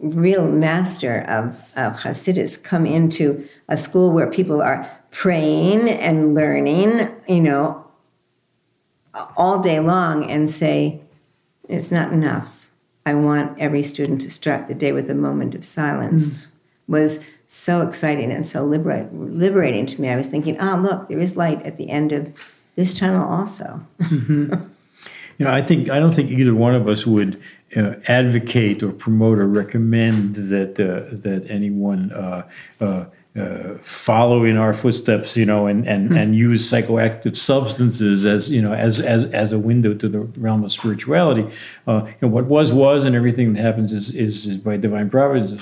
[0.00, 7.08] real master of, of Hasidus come into a school where people are praying and learning,
[7.26, 7.86] you know,
[9.34, 11.00] all day long and say,
[11.70, 12.68] it's not enough.
[13.06, 16.48] I want every student to start the day with a moment of silence
[16.86, 16.92] hmm.
[16.92, 20.08] was so exciting and so liberate, liberating to me.
[20.08, 22.32] I was thinking, oh, look, there is light at the end of
[22.74, 23.86] this tunnel also.
[25.38, 27.40] You know, I think I don't think either one of us would
[27.76, 32.48] uh, advocate or promote or recommend that uh, that anyone uh,
[32.80, 33.04] uh,
[33.36, 38.62] uh, follow in our footsteps, you know, and and, and use psychoactive substances as you
[38.62, 41.46] know as as as a window to the realm of spirituality.
[41.86, 45.10] Uh, you know, what was was, and everything that happens is is, is by divine
[45.10, 45.52] providence.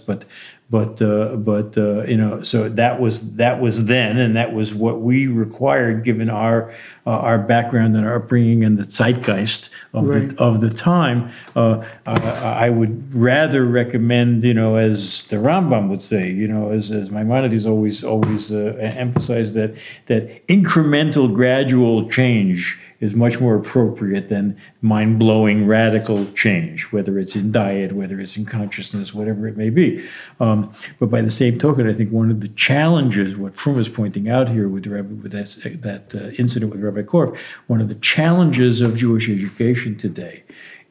[0.00, 0.24] But
[0.68, 4.74] but uh, but uh, you know, so that was that was then, and that was
[4.74, 6.72] what we required given our
[7.06, 10.28] uh, our background and our upbringing and the zeitgeist of Right.
[10.28, 11.30] the of the time.
[11.54, 16.70] Uh, I, I would rather recommend, you know, as the Rambam would say, you know,
[16.70, 19.74] as as Maimonides always always uh, emphasized that
[20.06, 27.36] that incremental, gradual change is much more appropriate than mind blowing radical change, whether it's
[27.36, 30.06] in diet, whether it's in consciousness, whatever it may be.
[30.40, 33.88] Um, but by the same token, I think one of the challenges, what Frum is
[33.88, 37.36] pointing out here with, Rabbi, with that, that uh, incident with Rabbi Korf,
[37.66, 40.42] one of the challenges of Jewish education today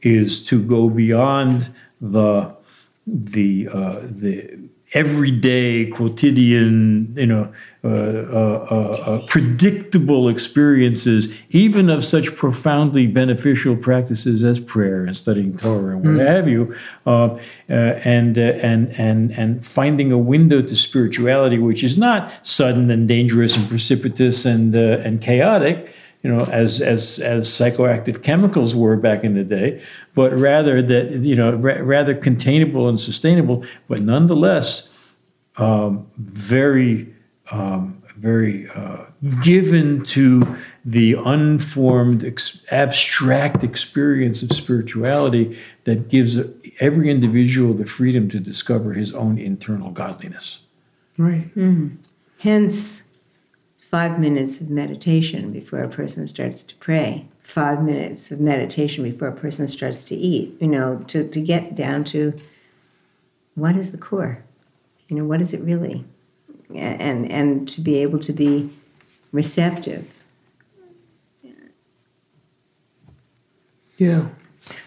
[0.01, 2.55] is to go beyond the
[3.07, 4.57] the uh, the
[4.93, 7.53] everyday quotidian you know
[7.85, 8.75] uh, uh, uh,
[9.05, 16.17] uh, predictable experiences even of such profoundly beneficial practices as prayer and studying torah and
[16.17, 16.75] what have you
[17.05, 17.37] uh,
[17.69, 22.89] uh, and uh, and and and finding a window to spirituality which is not sudden
[22.89, 25.93] and dangerous and precipitous and uh, and chaotic
[26.23, 29.79] you know, as as as psychoactive chemicals were back in the day,
[30.15, 34.91] but rather that you know ra- rather containable and sustainable, but nonetheless
[35.57, 37.14] um, very
[37.51, 39.05] um, very uh,
[39.41, 46.39] given to the unformed ex- abstract experience of spirituality that gives
[46.79, 50.59] every individual the freedom to discover his own internal godliness.
[51.17, 51.49] Right.
[52.39, 53.11] Hence,
[53.79, 59.29] five minutes of meditation before a person starts to pray, five minutes of meditation before
[59.29, 62.33] a person starts to eat, you know, to, to get down to
[63.55, 64.43] what is the core?
[65.07, 66.03] You know, what is it really?
[66.71, 68.69] A- And, and to be able to be
[69.31, 70.05] receptive.
[73.97, 74.27] Yeah.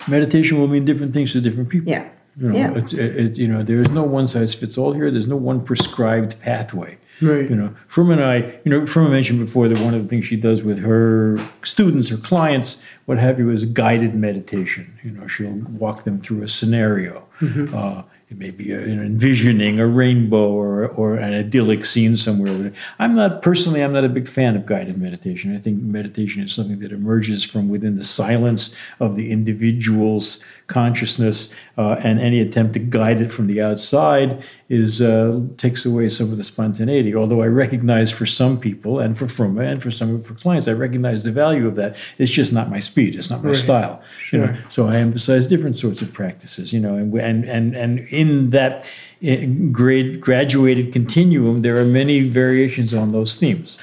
[0.07, 1.91] Meditation will mean different things to different people.
[1.91, 2.09] Yeah.
[2.41, 2.75] You know, Yeah.
[2.75, 5.11] it's, it, it- you know, there is no one size fits all here.
[5.11, 6.99] There's no one prescribed pathway.
[7.21, 7.51] Right.
[7.51, 10.27] You know, Frumma and I, you know, Frumma mentioned before that one of the things
[10.27, 14.97] she does with her students or clients, what have you, is guided meditation.
[15.03, 17.25] You know, she'll walk them through a scenario.
[17.41, 22.73] Uh, it may be an envisioning a rainbow or, or an idyllic scene somewhere.
[22.99, 25.57] I'm not personally, I'm not a big fan of guided meditation.
[25.57, 31.53] I think meditation is something that emerges from within the silence of the individual's consciousness,
[31.77, 36.31] uh, and any attempt to guide it from the outside is uh, takes away some
[36.31, 37.15] of the spontaneity.
[37.15, 40.69] Although I recognize for some people and for Frumma and for some of her clients,
[40.69, 41.97] I recognize the value of that.
[42.19, 43.17] It's just not my speed.
[43.17, 43.59] It's not my Right.
[43.59, 44.03] style.
[44.31, 44.57] You know, Sure.
[44.69, 46.73] so I emphasize different sorts of practices.
[46.73, 48.85] You know, and and and, and in that
[49.23, 53.79] eh, grade graduated continuum, there are many variations on those themes.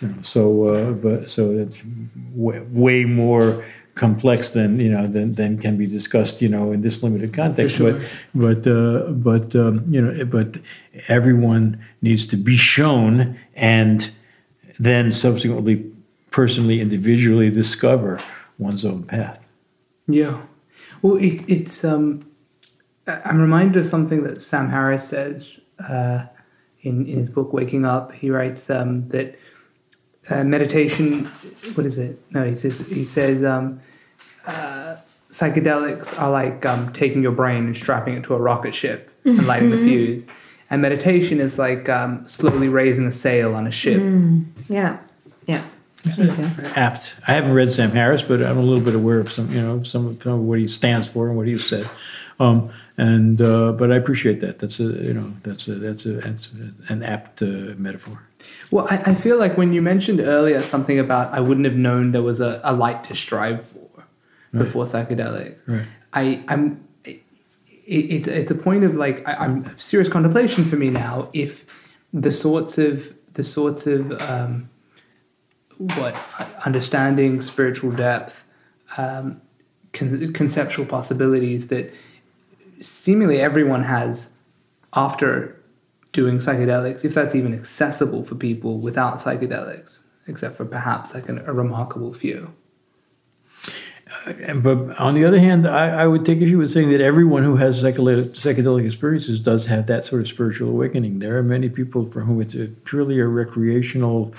[0.00, 1.78] You know, so uh, but so it's
[2.34, 3.62] way, way more
[4.00, 7.76] complex than you know than, than can be discussed you know in this limited context
[7.76, 7.92] sure.
[8.34, 10.56] but but uh, but um, you know but
[11.08, 11.64] everyone
[12.00, 14.10] needs to be shown and
[14.78, 15.76] then subsequently
[16.30, 18.18] personally individually discover
[18.58, 19.38] one's own path
[20.10, 20.42] Yeah.
[21.02, 21.84] Well, it, it's.
[21.84, 22.26] Um,
[23.06, 25.58] I'm reminded of something that Sam Harris says
[25.88, 26.26] uh,
[26.82, 28.12] in, in his book Waking Up.
[28.12, 29.38] He writes um, that
[30.28, 31.26] uh, meditation.
[31.74, 32.20] What is it?
[32.30, 33.80] No, he says he says um,
[34.46, 34.96] uh,
[35.30, 39.46] psychedelics are like um, taking your brain and strapping it to a rocket ship and
[39.46, 40.26] lighting the fuse.
[40.70, 44.00] And meditation is like um, slowly raising a sail on a ship.
[44.68, 44.98] Yeah.
[45.46, 45.64] Yeah.
[46.76, 49.60] apt i haven't read sam harris but i'm a little bit aware of some you
[49.60, 51.86] know some of, some of what he stands for and what he's said
[52.38, 56.12] um, and uh, but i appreciate that that's a you know that's a that's a
[56.12, 56.52] that's
[56.88, 58.22] an apt uh, metaphor
[58.70, 62.12] Well, I, I feel like when you mentioned earlier something about I wouldn't have known
[62.12, 63.89] there was a, a light to strive for
[64.52, 65.58] before psychedelics.
[65.66, 65.86] Right.
[66.12, 66.86] I, I'm.
[67.04, 67.22] It,
[67.86, 71.28] it's it's a point of like I, I'm serious contemplation for me now.
[71.32, 71.64] If
[72.12, 74.70] the sorts of the sorts of um,
[75.76, 76.16] what
[76.64, 78.44] understanding spiritual depth,
[78.96, 79.40] um,
[79.92, 81.92] con- conceptual possibilities that
[82.80, 84.32] seemingly everyone has
[84.92, 85.56] after
[86.12, 91.38] doing psychedelics, if that's even accessible for people without psychedelics, except for perhaps like an,
[91.46, 92.52] a remarkable few.
[94.26, 97.42] And- But on the other hand, I, I would take issue with saying that everyone
[97.44, 101.18] who has psychedelic, psychedelic experiences does have that sort of spiritual awakening.
[101.20, 104.34] There are many people for whom it's a purely a recreational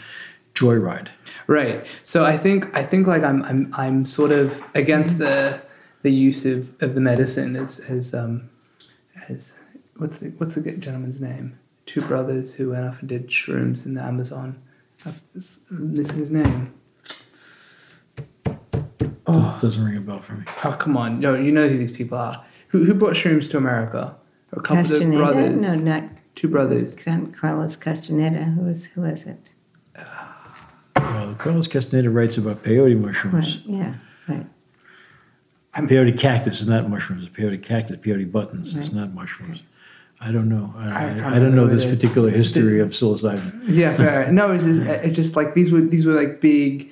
[0.54, 1.08] joyride.
[1.48, 1.86] Right.
[2.04, 5.62] So I think I think like I'm I'm I'm sort of against the
[6.04, 8.50] the use of, of the medicine as as um
[9.30, 9.54] as
[9.98, 11.58] what's the what's the gentleman's name?
[11.86, 14.62] Two brothers who went off and did shrooms in the Amazon.
[15.06, 15.22] I've
[15.72, 16.74] missing his name.
[19.34, 19.58] Oh.
[19.62, 20.44] Doesn't ring a bell for me.
[20.64, 22.44] Oh come on, no, you know who these people are.
[22.70, 24.16] Who who brought shrooms to America?
[24.54, 26.04] a couple of brothers, No, not
[26.36, 26.96] two brothers.
[27.40, 28.44] Carlos Castaneda.
[28.44, 29.50] Who was who was it?
[30.96, 33.58] Well, Carlos Castaneda writes about peyote mushrooms.
[33.66, 33.66] Right.
[33.78, 33.94] Yeah.
[34.28, 34.46] Right.
[35.88, 37.30] Peyote cactus is not mushrooms.
[37.30, 38.94] Peyote cactus, peyote buttons is Right.
[39.02, 39.64] not mushrooms.
[40.20, 40.74] I don't know.
[40.78, 42.00] I, I I, I don't know remember this what it is.
[42.02, 43.64] particular history of psilocybin.
[43.68, 44.32] Yeah, fair.
[44.32, 46.92] no, it's just it's just like these were these were like big.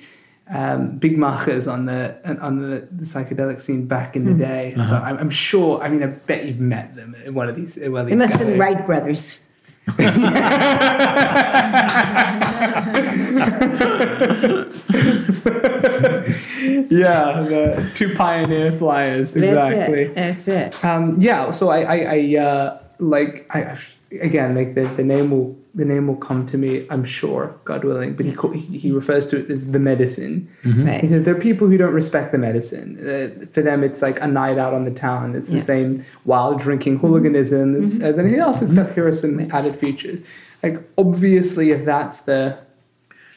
[0.52, 4.80] Um, big markers on the on the, the psychedelic scene back in the day, so
[4.80, 5.04] Uh-huh.
[5.04, 5.80] I'm, I'm sure.
[5.80, 7.76] I mean, I bet you've met them in one of these.
[7.76, 8.58] in One of It must have been the.
[8.58, 9.38] Wright brothers.
[16.90, 20.06] yeah, the two pioneer flyers, exactly.
[20.08, 20.52] That's it.
[20.54, 20.84] That's it.
[20.84, 23.78] Um, yeah, so I, I, I uh, like, I
[24.20, 27.84] again, like the, the name will, the name will come to me, I'm sure, God
[27.84, 28.14] willing.
[28.14, 30.48] But he he, he refers to it as the medicine.
[30.64, 31.00] Right.
[31.00, 32.98] He says there are people who don't respect the medicine.
[32.98, 35.34] Uh, for them, it's like a night out on the town.
[35.36, 35.62] It's the Yeah.
[35.62, 39.52] same wild drinking hooliganism as, as anything else, except here are some Right.
[39.54, 40.20] added features.
[40.62, 42.58] Like obviously, if that's the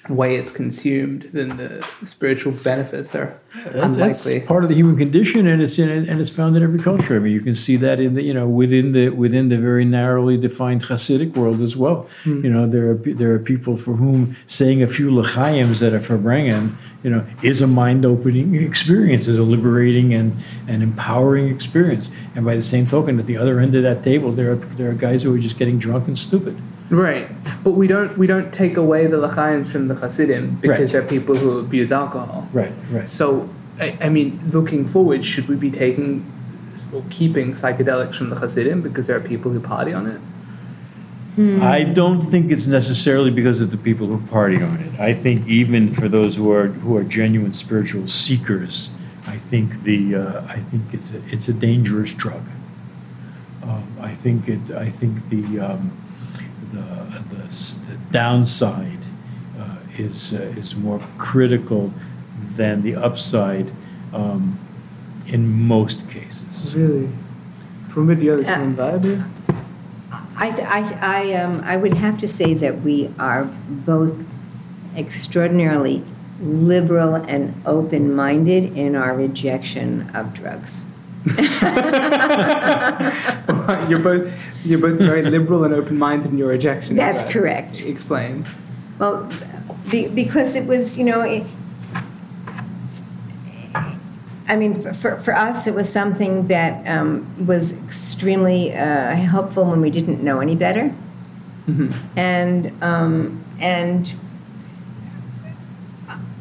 [0.10, 5.48] way it's consumed, then the spiritual benefits are That's, that's part of the human condition,
[5.48, 7.16] and it's in and it's found in every culture.
[7.16, 9.86] I mean, you can see that in the you know within the within the very
[9.86, 12.10] narrowly defined Hasidic world as well.
[12.24, 12.44] Hmm.
[12.44, 16.00] You know, there are there are people for whom saying a few lechayim's that are
[16.00, 22.10] verbringen, you know, is a mind opening experience, is a liberating and and empowering experience.
[22.36, 24.90] And by the same token, at the other end of that table, there are there
[24.90, 26.58] are guys who are just getting drunk and stupid.
[26.94, 27.28] Right,
[27.64, 30.92] but we don't we don't take away the lachayim from the Hasidim because Right.
[30.92, 32.48] they're people who abuse alcohol.
[32.54, 33.10] Right, right.
[33.10, 33.50] So,
[33.80, 36.24] I, I mean, looking forward, should we be taking
[36.94, 40.22] or keeping psychedelics from the Hasidim because there are people who party on it?
[41.64, 45.00] I don't think it's necessarily because of the people who party on it.
[45.00, 48.92] I think even for those who are who are genuine spiritual seekers,
[49.26, 52.44] I think the uh, I think it's a, it's a dangerous drug.
[53.64, 54.72] Um, I think it.
[54.72, 55.92] I think the um,
[56.74, 59.00] the, the, downside
[59.60, 61.94] uh, is uh, is more critical
[62.56, 63.72] than the upside
[64.14, 64.58] um,
[65.28, 66.76] in most cases.
[66.76, 67.10] Really?
[67.88, 69.06] From a the other Uh, same vibe?
[69.06, 69.24] yeah?
[70.36, 74.18] I, I, I, um, I would have to say that we are both
[74.96, 76.04] extraordinarily
[76.42, 80.86] liberal and open minded in our rejection of drugs.
[83.90, 84.34] you're both
[84.66, 86.98] you're both very liberal and open minded in your rejection.
[86.98, 87.32] That's that.
[87.32, 87.82] correct.
[87.82, 88.46] Explain.
[89.00, 89.32] Well,
[89.90, 91.46] be, because it was, you know, it,
[94.48, 99.66] I mean, for, for, for us, it was something that um, was extremely uh, helpful
[99.66, 100.94] when we didn't know any better.
[102.18, 104.14] And, um, and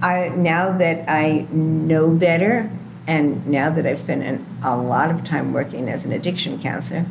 [0.01, 2.69] I, now that I know better,
[3.07, 7.07] and now that I've spent an, a lot of time working as an addiction counselor,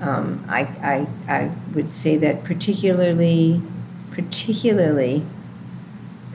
[0.00, 3.62] um, I, I, I would say that particularly,
[4.10, 5.24] particularly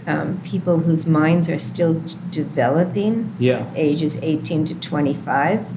[0.08, 3.70] um, people whose minds are still d- developing, Yeah.
[3.76, 5.68] ages 18 to 25,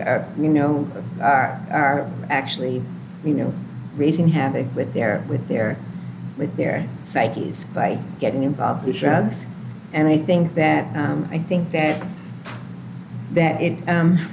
[0.00, 0.88] are, you know,
[1.20, 2.82] are, are actually,
[3.24, 3.52] you know,
[3.96, 5.76] raising havoc with their, with their,
[6.38, 9.10] with their psyches by getting involved with sure.
[9.10, 9.46] drugs.
[9.92, 12.04] And I think that, um, I think that,
[13.32, 14.32] that it, um,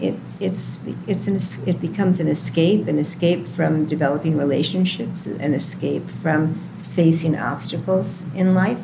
[0.00, 6.08] it, it's, it's an, it becomes an escape, an escape from developing relationships, an escape
[6.22, 8.80] from facing obstacles in life.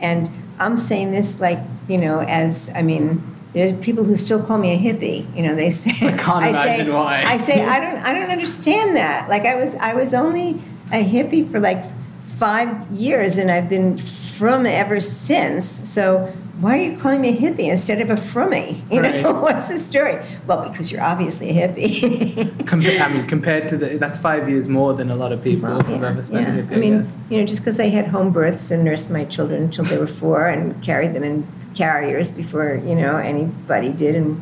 [0.00, 1.58] And I'm saying this like,
[1.88, 5.34] you know, as, I mean, there's people who still call me a hippie.
[5.36, 5.90] You know, they say.
[5.90, 7.22] I can't say, why.
[7.22, 7.98] I say I don't.
[7.98, 9.28] I don't understand that.
[9.28, 9.74] Like I was.
[9.74, 11.84] I was only a hippie for like
[12.24, 13.98] five years, and I've been
[14.32, 15.64] from ever since.
[15.66, 16.26] So
[16.60, 18.80] why are you calling me a hippie instead of a frummy?
[18.90, 20.18] You know, what's the story?
[20.46, 22.44] Well, because you're obviously a hippie.
[22.64, 25.68] Compa- I mean, compared to the that's five years more than a lot of people
[25.68, 26.62] Well, have ever spent yeah.
[26.62, 26.72] hippie.
[26.76, 29.84] I mean, you know, just because I had home births and nursed my children until
[29.84, 34.40] they were four and carried them in carriers before, you know, anybody did and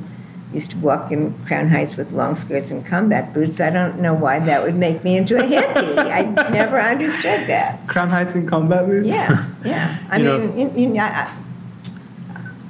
[0.52, 4.14] used to walk in Crown Heights with long skirts and combat boots, I don't know
[4.14, 5.96] why that would make me into a hippie.
[5.98, 7.86] I never understood that.
[7.86, 9.06] Crown Heights and combat boots.
[9.06, 9.98] Yeah, yeah.
[10.10, 11.36] I You mean, you know, I,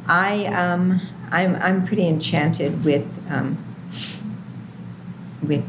[0.06, 1.00] I, um,
[1.30, 3.56] I'm, I'm pretty enchanted with, um,
[5.42, 5.64] with,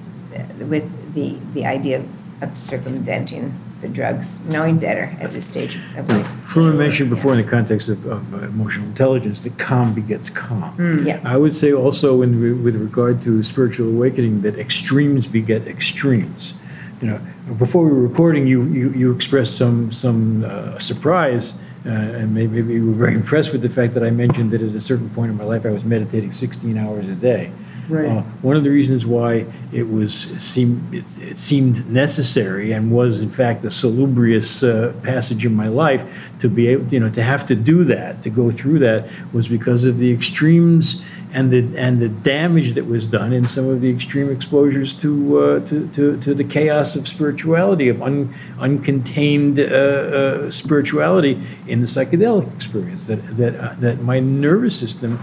[0.59, 2.09] with the, the idea of,
[2.41, 6.28] of circumventing the drugs, knowing better at this stage of life.
[6.44, 11.06] Frumma mentioned before in the context of, of uh, emotional intelligence that calm begets calm.
[11.06, 11.20] Yeah.
[11.24, 16.53] I would say also in, re- with regard to spiritual awakening that extremes beget extremes.
[17.02, 17.22] You know,
[17.58, 22.62] before we were recording, you you, you expressed some some uh, surprise, uh, and maybe,
[22.62, 25.10] maybe you were very impressed with the fact that I mentioned that at a certain
[25.10, 27.52] point in my life I was meditating 16 hours a day.
[27.90, 28.08] Right.
[28.10, 33.22] Uh, one of the reasons why it was seemed it, it seemed necessary and was
[33.22, 36.06] in fact a salubrious uh, passage in my life
[36.40, 39.48] to be able, you know, to have to do that, to go through that, was
[39.48, 41.03] because of the extremes
[41.34, 45.40] and the and the damage that was done in some of the extreme exposures to
[45.40, 51.82] uh, to, to, to the chaos of spirituality, of un, uncontained uh, uh, spirituality in
[51.82, 53.08] the psychedelic experience.
[53.08, 55.20] That that uh, that my nervous system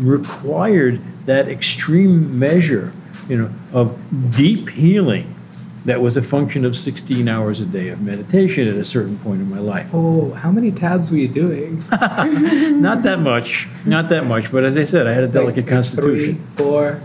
[0.00, 2.92] required that extreme measure,
[3.28, 3.98] you know, of
[4.34, 5.36] deep healing
[5.84, 9.40] that was a function of 16 hours a day of meditation at a certain point
[9.40, 9.88] in my life.
[9.92, 11.84] Oh, how many tabs were you doing?
[11.90, 15.74] Not that much, not that much, but as I said, I had a delicate Like
[15.74, 16.44] constitution.
[16.56, 17.00] Three, four,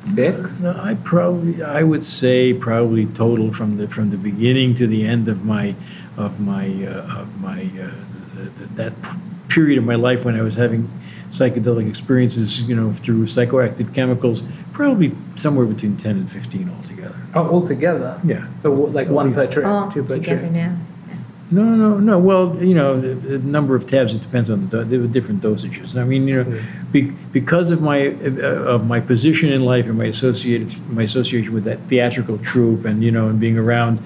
[0.00, 0.60] six.
[0.60, 5.06] No, I probably, I would say probably total from the from the beginning to the
[5.06, 5.74] end of my
[6.16, 7.90] of my uh, of my uh,
[8.74, 8.92] that
[9.48, 10.90] period of my life when I was having
[11.30, 14.42] psychedelic experiences, you know, through psychoactive chemicals,
[14.72, 17.14] probably somewhere between ten and fifteen altogether.
[17.34, 18.20] Oh, altogether.
[18.24, 18.46] Yeah.
[18.62, 20.52] So, like one per trip, Oh, two per together trip.
[20.52, 20.76] now.
[21.50, 22.18] No, no, no.
[22.18, 25.06] Well, you know, the, the number of tabs it depends on the do- there were
[25.06, 25.96] different dosages.
[25.98, 27.02] I mean, you know, be,
[27.32, 31.64] because of my uh, of my position in life and my associated my association with
[31.64, 33.98] that theatrical troupe, and you know, and being around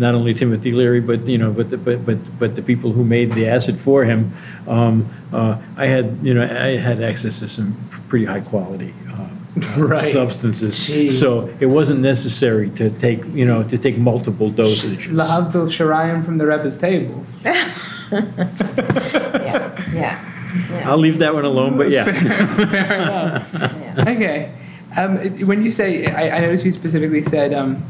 [0.00, 3.04] not only Timothy Leary, but you know, but the, but but but the people who
[3.04, 4.32] made the acid for him,
[4.66, 4.94] um,
[5.32, 7.76] uh, I had you know I had access to some
[8.08, 8.92] pretty high quality.
[9.08, 9.28] Uh,
[9.76, 10.12] Right.
[10.12, 11.10] substances, Gee.
[11.10, 15.12] so it wasn't necessary to take you know to take multiple dosages.
[15.12, 17.24] La Abdul shirayim from the Rebbe's table.
[19.50, 20.90] Yeah, yeah.
[20.90, 22.04] I'll leave that one alone, but yeah.
[22.04, 23.48] Fair enough.
[23.52, 24.04] yeah.
[24.14, 24.38] Okay.
[24.96, 27.82] Um, when you say, I, I noticed you specifically said um,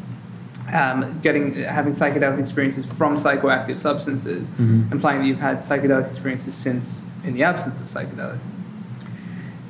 [0.73, 4.93] um, getting having psychedelic experiences from psychoactive substances, Mhm.
[4.93, 8.39] implying that you've had psychedelic experiences since in the absence of psychedelic.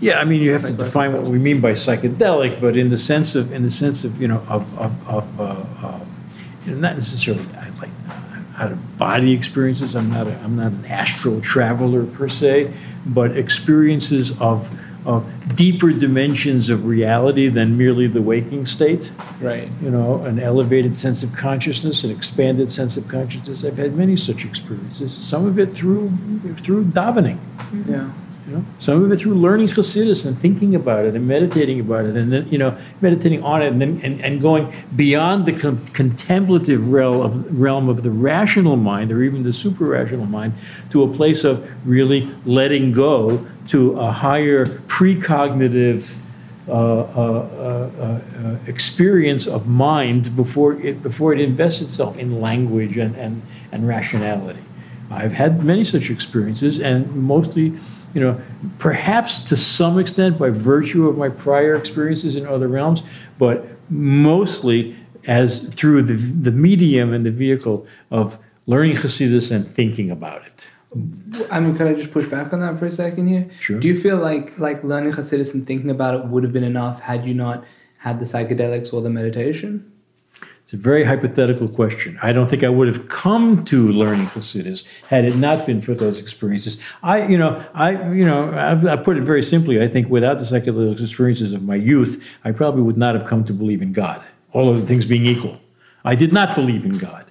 [0.00, 2.96] Yeah, I mean, you have to define what we mean by psychedelic, but in the
[2.96, 5.44] sense of, in the sense of, you know, of, of, of uh,
[5.86, 6.00] uh,
[6.64, 7.90] you know, not necessarily I like
[8.58, 9.94] out of body experiences.
[9.94, 12.72] I'm not, a, I'm not an astral traveler per se,
[13.04, 14.70] but experiences of,
[15.06, 15.24] of
[15.56, 19.10] deeper dimensions of reality than merely the waking state.
[19.40, 19.68] Right.
[19.82, 23.64] You know, an elevated sense of consciousness, an expanded sense of consciousness.
[23.64, 25.12] I've had many such experiences.
[25.12, 26.10] Some of it through
[26.58, 27.38] through davening.
[27.86, 28.10] Yeah.
[28.46, 32.06] You know, some of it through learning Chassidus and thinking about it and meditating about
[32.06, 35.52] it, and then you know, meditating on it, and then and, and going beyond the
[35.52, 40.54] con- contemplative realm of realm of the rational mind, or even the super rational mind,
[40.90, 46.16] to a place of really letting go to a higher precognitive.
[46.68, 52.96] Uh, uh, uh, uh, experience of mind before it before it invests itself in language
[52.96, 53.42] and, and,
[53.72, 54.60] and rationality.
[55.10, 57.72] I've had many such experiences, and mostly,
[58.14, 58.40] you know,
[58.78, 63.02] perhaps to some extent by virtue of my prior experiences in other realms,
[63.38, 70.10] but mostly as through the, the medium and the vehicle of learning Hasidus and thinking
[70.10, 70.66] about it.
[71.50, 73.48] I mean, could I just push back on that for a second here?
[73.60, 73.78] Sure.
[73.78, 77.00] Do you feel like like learning Hasidus and thinking about it would have been enough
[77.00, 77.64] had you not
[77.98, 79.90] had the psychedelics or the meditation?
[80.64, 82.16] It's a very hypothetical question.
[82.22, 85.94] I don't think I would have come to learning Hasidus had it not been for
[85.94, 86.80] those experiences.
[87.02, 89.82] I, you know, I, you know, I, I put it very simply.
[89.82, 93.44] I think without the psychedelic experiences of my youth, I probably would not have come
[93.46, 94.24] to believe in God.
[94.52, 95.60] All of the things being equal,
[96.04, 97.29] I did not believe in God.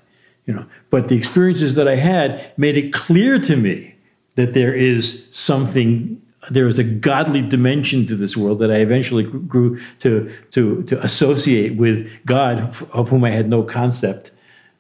[0.50, 3.94] You know, but the experiences that I had made it clear to me
[4.34, 6.20] that there is something
[6.50, 11.00] there is a godly dimension to this world that I eventually grew to to to
[11.04, 12.58] associate with God,
[12.94, 14.32] of whom I had no concept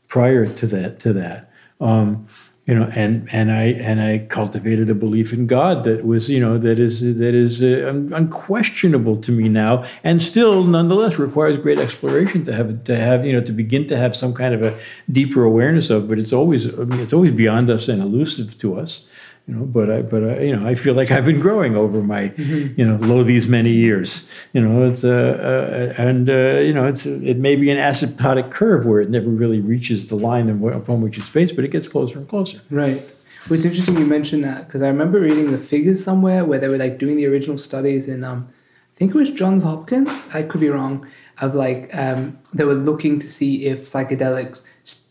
[0.07, 1.01] prior to that.
[1.01, 2.27] To that, um,
[2.69, 6.39] you know, and and I and I cultivated a belief in God that was, you
[6.39, 11.79] know, that is that is uh, unquestionable to me now, and still, nonetheless, requires great
[11.79, 14.79] exploration to have to have you know to begin to have some kind of a
[15.11, 16.07] deeper awareness of.
[16.07, 19.07] But it's always it's always beyond us and elusive to us
[19.49, 22.01] you know but i but I, you know i feel like i've been growing over
[22.03, 26.73] my you know lo these many years you know it's uh, uh and uh, you
[26.73, 30.47] know it's it may be an asymptotic curve where it never really reaches the line
[30.49, 33.09] upon which it's based but it gets closer and closer Right.
[33.47, 36.67] Well, it's interesting you mentioned that because I remember reading the figures somewhere where they
[36.67, 38.49] were like doing the original studies in, um,
[38.95, 40.09] I think it was Johns Hopkins.
[40.33, 41.07] I could be wrong.
[41.41, 44.63] Of like, um, they were looking to see if psychedelics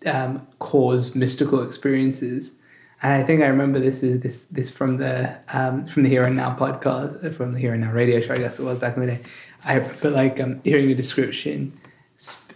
[0.05, 2.53] um, cause mystical experiences.
[3.01, 6.25] And I think I remember this is this this from the um, from the Here
[6.25, 8.35] and Now podcast, uh, from the Here and Now radio show.
[8.35, 9.21] I guess it was back in the day.
[9.65, 11.79] I remember like um, hearing the description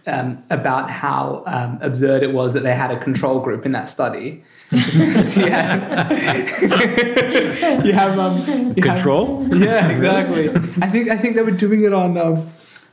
[0.05, 3.89] um, about how um, absurd it was that they had a control group in that
[3.89, 4.43] study.
[4.71, 6.11] you have,
[7.85, 8.39] you have, um,
[8.75, 10.49] you have- control yeah, exactly.
[10.81, 12.17] I think I think they were doing it on.
[12.17, 12.49] Um,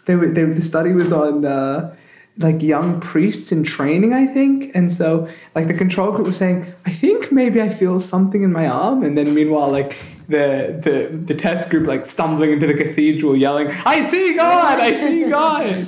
[0.06, 1.97] they were they, the study was on uh,
[2.39, 6.73] like young priests in training, I think, and so like the control group was saying,
[6.86, 9.97] I think maybe I feel something in my arm, and then meanwhile like.
[10.31, 14.78] The, the the test group like stumbling into the cathedral yelling i see god!
[14.78, 15.86] I see god!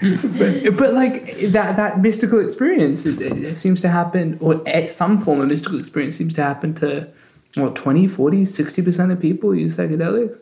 [0.00, 5.20] But, but like that that mystical experience it, it seems to happen or at some
[5.20, 7.08] form of mystical experience seems to happen to
[7.54, 10.38] what 20 40 60% of people use psychedelics.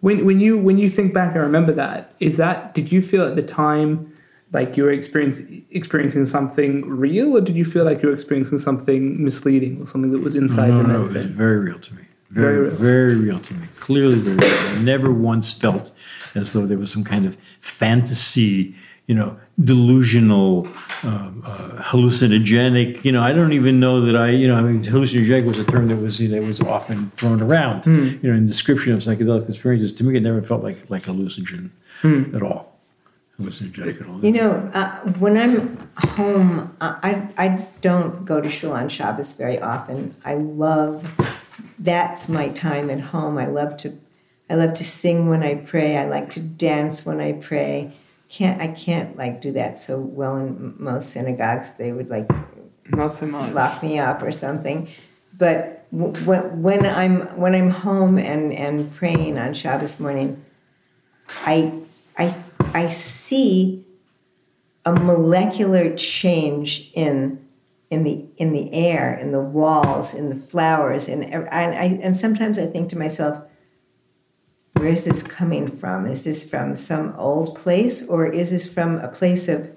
[0.00, 2.14] When when you when you think back and remember that.
[2.20, 4.12] Is that did you feel at the time
[4.52, 5.40] like you were experience,
[5.70, 10.12] experiencing something real or did you feel like you were experiencing something misleading or something
[10.12, 12.02] that was inside no, the no, it was very real to me.
[12.30, 12.76] Very Very, real.
[12.76, 13.66] very real to me.
[13.78, 14.68] Clearly very real.
[14.68, 15.90] I never once felt
[16.34, 18.74] as though there was some kind of fantasy,
[19.06, 20.66] you know, delusional,
[21.04, 23.04] um, uh, hallucinogenic.
[23.04, 25.64] You know, I don't even know that I, you know, I mean, hallucinogenic was a
[25.64, 29.48] term that was, you know, was often thrown around, you know, in description of psychedelic
[29.48, 29.92] experiences.
[29.94, 31.70] To me, it never felt like like hallucinogen
[32.34, 32.73] at all.
[33.40, 34.24] Hallucinogenic at all.
[34.24, 39.34] You know, uh, when I'm home, I, I I don't go to shul on Shabbos
[39.34, 40.14] very often.
[40.24, 41.10] I love
[41.78, 43.38] that's my time at home.
[43.38, 43.92] I love to
[44.48, 45.96] I love to sing when I pray.
[45.96, 47.92] I like to dance when I pray.
[48.28, 51.72] Can't I can't like do that so well in most synagogues.
[51.72, 52.30] They would like
[52.90, 54.88] not so much lock me up or something.
[55.36, 60.44] But w- when, when I'm when I'm home and, and praying on Shabbos morning,
[61.44, 61.80] I
[62.74, 63.86] I see
[64.84, 67.40] a molecular change in
[67.90, 72.16] in the in the air, in the walls, in the flowers, and and I and
[72.18, 73.40] sometimes I think to myself,
[74.74, 76.06] where's this coming from?
[76.06, 79.70] Is this from some old place, or is this from a place of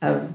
[0.00, 0.32] of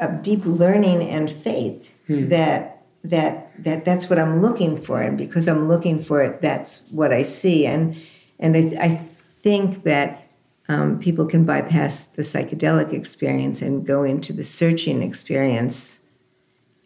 [0.00, 2.28] of deep learning and faith hmm.
[2.28, 6.88] that that that that's what I'm looking for, and because I'm looking for it, that's
[6.90, 7.96] what I see, and
[8.40, 9.06] and I, I
[9.42, 10.25] think that
[10.68, 16.00] um, people can bypass the psychedelic experience and go into the searching experience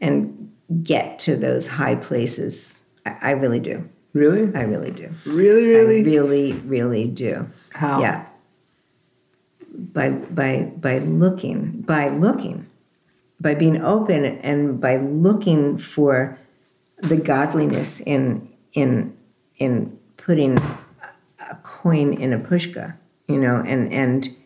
[0.00, 0.52] and
[0.82, 2.82] get to those high places.
[3.06, 3.88] I, I really do.
[4.12, 5.10] really I really do.
[5.24, 7.48] really I really really, really do.
[7.70, 8.26] how Yeah.
[9.72, 12.66] By by by looking, by looking,
[13.40, 16.38] by being open and by looking for
[16.98, 19.16] the godliness in in
[19.56, 22.94] in putting a coin in a pushka,
[23.30, 24.36] you know, and and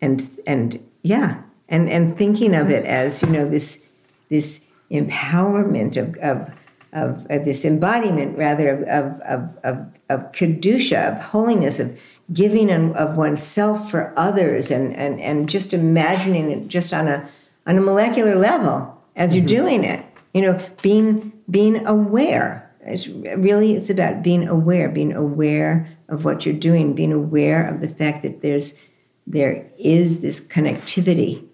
[0.00, 3.88] and and yeah, and and thinking of it as you know this
[4.28, 6.52] this empowerment of of
[6.92, 11.98] of, of this embodiment rather of of of of, of kedusha of holiness of
[12.32, 17.28] giving of, of oneself for others and and and just imagining it just on a
[17.66, 19.56] on a molecular level as you're mm-hmm.
[19.56, 20.04] doing it.
[20.34, 22.64] You know being being aware.
[22.82, 27.80] It's really it's about being aware being aware of what you're doing being aware of
[27.80, 28.80] the fact that there's
[29.26, 31.46] there is this connectivity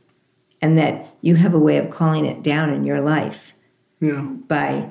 [0.63, 3.55] and that you have a way of calling it down in your life
[4.01, 4.21] yeah.
[4.21, 4.89] by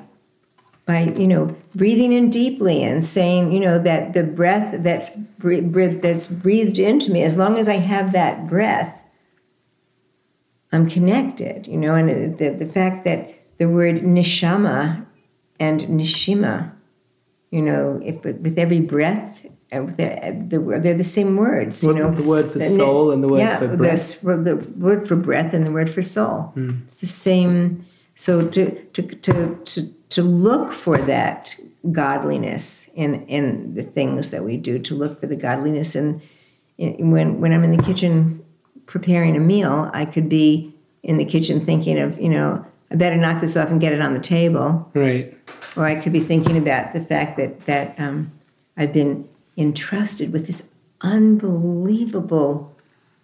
[0.86, 5.62] by you know breathing in deeply and saying you know that the breath that's bre-
[5.62, 9.00] breath that's breathed into me as long as i have that breath
[10.72, 15.06] i'm connected you know and the, the fact that the word nishama
[15.60, 16.72] and nishima
[17.52, 19.40] you know if, with every breath
[19.98, 23.40] they're, they're the same words you know the word for The- soul and the word
[23.40, 23.94] yeah, for breath.
[23.94, 26.54] s- the word for breath and the word for soul.
[26.86, 27.86] It's the same.
[28.16, 28.64] So to
[28.96, 29.34] to to
[29.72, 29.80] to
[30.16, 31.56] to look for that
[31.92, 36.22] godliness in in the things that we do, to look for the godliness in,
[36.78, 38.44] in when when I'm in the kitchen
[38.86, 40.74] preparing a meal, I could be
[41.04, 44.02] in the kitchen thinking of you know I better knock this off and get it
[44.02, 45.36] on the table right
[45.76, 48.32] or I could be thinking about the fact that that um,
[48.78, 49.28] I've been
[49.58, 52.76] entrusted with this unbelievable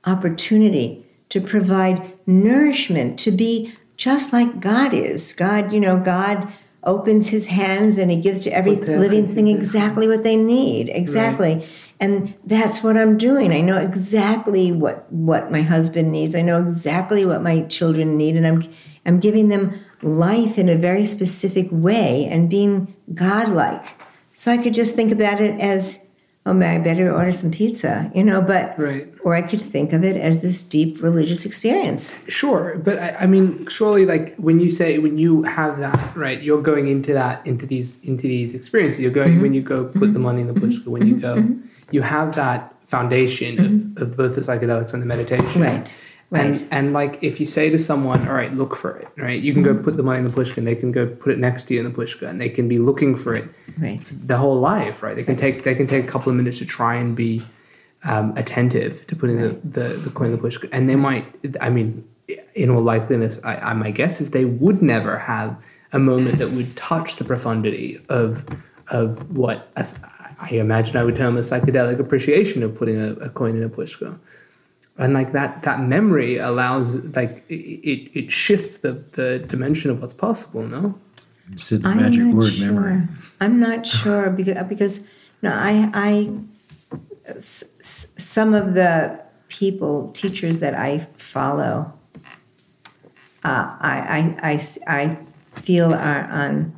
[0.05, 5.33] opportunity to provide nourishment, to be just like God is.
[5.33, 6.51] God, you know, God
[6.83, 10.89] opens His hands and He gives to every living thing exactly what they need.
[10.89, 11.67] Exactly.
[11.99, 13.51] And that's what I'm doing.
[13.51, 16.33] I know exactly what what my husband needs.
[16.35, 18.73] I know exactly what my children need, and I'm
[19.05, 23.85] I'm giving them life in a very specific way and being godlike.
[24.33, 26.07] So I could just think about it as,
[26.45, 28.41] oh, man, I better order some pizza, you know.
[28.41, 32.23] But right or I could think of it as this deep religious experience.
[32.29, 36.41] Sure, but I, I mean, surely, like when you say when you have that, right?
[36.41, 39.01] You're going into that into these into these experiences.
[39.01, 40.13] You're going when you go put mm-hmm.
[40.13, 40.79] the money in the pushka.
[40.79, 40.91] Mm-hmm.
[40.91, 41.53] When you mm-hmm.
[41.53, 45.61] go, you have that foundation of, of both the psychedelics and the meditation.
[45.61, 45.93] Right,
[46.31, 46.67] And right.
[46.69, 49.41] and like if you say to someone, all right, look for it, right?
[49.41, 51.39] You can go put the money in the pushka, and they can go put it
[51.39, 53.45] next to you in the pushka, and they can be looking for it
[53.79, 54.01] Right.
[54.27, 55.15] the whole life, right?
[55.15, 57.41] They can take they can take a couple of minutes to try and be
[58.03, 60.57] um, attentive to putting the, the, the coin in the push.
[60.71, 61.25] And they might,
[61.59, 62.07] I mean,
[62.55, 65.57] in all likeliness, I, I, my guess is they would never have
[65.91, 68.45] a moment that would touch the profundity of
[68.89, 73.57] of what I imagine I would term a psychedelic appreciation of putting a, a coin
[73.57, 74.17] in a pushka.
[74.99, 80.13] And like that, that memory allows, like it, it shifts the, the dimension of what's
[80.13, 80.61] possible.
[80.61, 80.93] No,
[81.51, 82.65] You said the magic not word sure.
[82.65, 83.07] memory.
[83.39, 85.07] I'm not sure because because
[85.41, 86.29] no, I I
[87.27, 89.17] s- s- some of the
[89.47, 91.93] people teachers that I follow,
[93.45, 95.17] uh, I, I I s- I
[95.63, 96.73] feel are on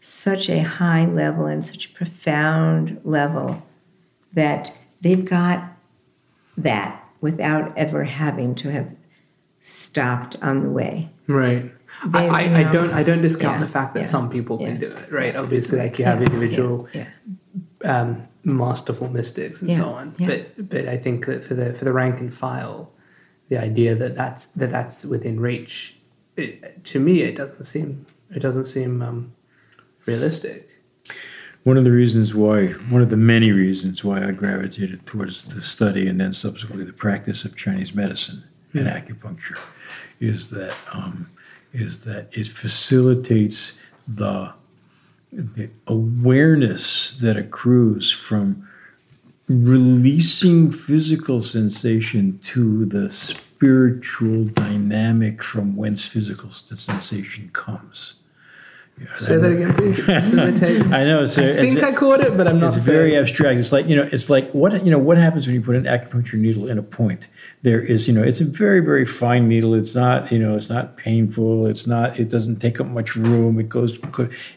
[0.00, 3.60] such a high level and such a profound level
[4.34, 5.64] that they've got
[6.56, 8.88] that without ever having to have
[9.60, 11.10] stopped on the way.
[11.26, 11.64] right.
[12.12, 14.28] They- I, you I, I don't I don't discount yeah, the fact that yeah, some
[14.36, 15.34] people can do it, right?
[15.34, 17.08] Obviously, like you have Yeah, individual yeah,
[17.92, 18.10] um,
[18.44, 20.06] masterful mystics and Yeah, so on.
[20.18, 20.26] yeah.
[20.30, 22.92] But but I think that for the for the rank and file,
[23.48, 25.96] the idea that that's that that's within reach,
[26.36, 28.04] it, to me, it doesn't seem
[28.36, 29.32] it doesn't seem um,
[30.04, 30.68] realistic.
[31.66, 35.60] One of the reasons why, one of the many reasons why I gravitated towards the
[35.60, 39.58] study and then subsequently the practice of Chinese medicine and acupuncture
[40.20, 41.28] is that um,
[41.72, 43.76] is that it facilitates
[44.06, 44.52] the
[45.32, 48.68] the awareness that accrues from
[49.48, 58.14] releasing physical sensation to the spiritual dynamic from whence physical sensation comes.
[59.16, 59.98] Say that again, please.
[60.04, 60.86] Facilitate.
[60.86, 61.24] I know.
[61.24, 62.74] It's, I think I caught it, but I'm not.
[62.74, 63.58] it's very abstract.
[63.58, 64.98] It's like you know, it's like what you know.
[64.98, 67.28] What happens when you put an acupuncture needle in a point?
[67.60, 69.74] There is, you know, it's a very very fine needle.
[69.74, 71.66] It's not, you know, it's not painful.
[71.66, 72.18] It's not.
[72.18, 73.60] It doesn't take up much room.
[73.60, 73.98] It goes.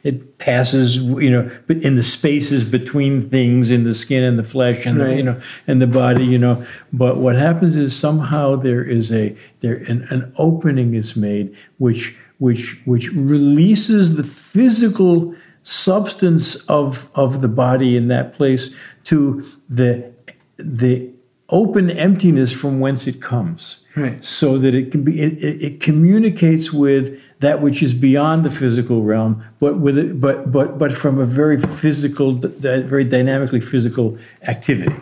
[0.03, 4.43] It passes, you know, but in the spaces between things, in the skin and the
[4.45, 6.65] flesh, and the, you know, and the body, you know.
[6.93, 12.15] But what happens is somehow there is a there an, an opening is made, which
[12.39, 20.11] which which releases the physical substance of of the body in that place to the
[20.57, 21.09] the
[21.49, 24.23] open emptiness from whence it comes Right.
[24.23, 29.03] so that it can be it, it, communicates with that which is beyond the physical
[29.03, 34.95] realm but with it but but but from a very physical very dynamically physical activity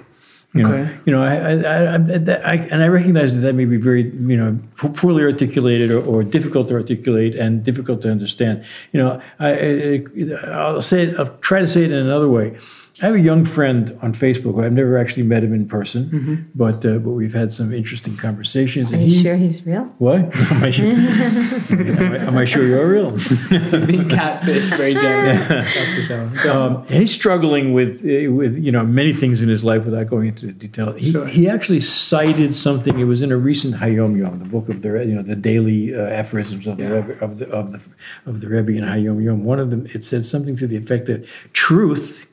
[0.53, 3.77] you know, you know, I, I, I, I, and I recognize that that may be
[3.77, 4.57] very, you know,
[4.93, 8.63] poorly articulated or, or difficult to articulate and difficult to understand.
[8.91, 10.05] You know, I, I,
[10.47, 12.57] I'll say it, I'll try to say it in another way.
[12.99, 14.63] I have a young friend on Facebook.
[14.63, 18.91] I've never actually met him in person, but uh, but we've had some interesting conversations.
[18.91, 19.83] Are and you he, sure he's real?
[19.99, 20.15] What?
[20.51, 23.11] am, I sure, am, I, am I sure you're real?
[23.85, 25.55] Being catfish very gently.
[25.73, 26.01] That's for
[26.41, 26.51] sure.
[26.51, 30.07] Um, and he's struggling with uh, with you know many things in his life without
[30.07, 30.93] going into detail.
[30.93, 31.27] He, Sure.
[31.27, 32.99] he actually cited something.
[32.99, 35.93] It was in a recent Hayom Yom, the book of the you know the daily
[35.95, 36.89] uh, aphorisms of Yeah.
[36.89, 37.79] the Rebbe, of the of the
[38.25, 39.43] of the Rebbe in Hayom Yom.
[39.43, 42.23] One of them it said something to the effect that truth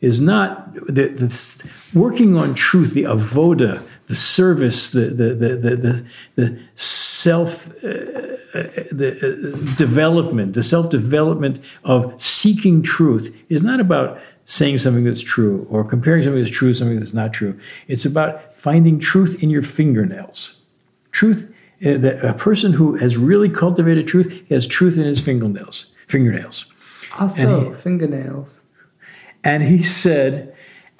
[0.00, 6.06] is not the, the working on truth, the avoda, the service, the the the the,
[6.36, 14.78] the, self the uh, development, the self development of seeking truth is not about saying
[14.78, 17.58] something that's true or comparing something that's true to something that's not true.
[17.88, 20.60] It's about finding truth in your fingernails.
[21.10, 21.52] Truth,
[21.84, 25.94] uh, that a person who has really cultivated truth has truth in his fingernails.
[26.06, 26.72] Fingernails.
[27.18, 28.60] Also, fingernails.
[29.46, 30.52] And he said,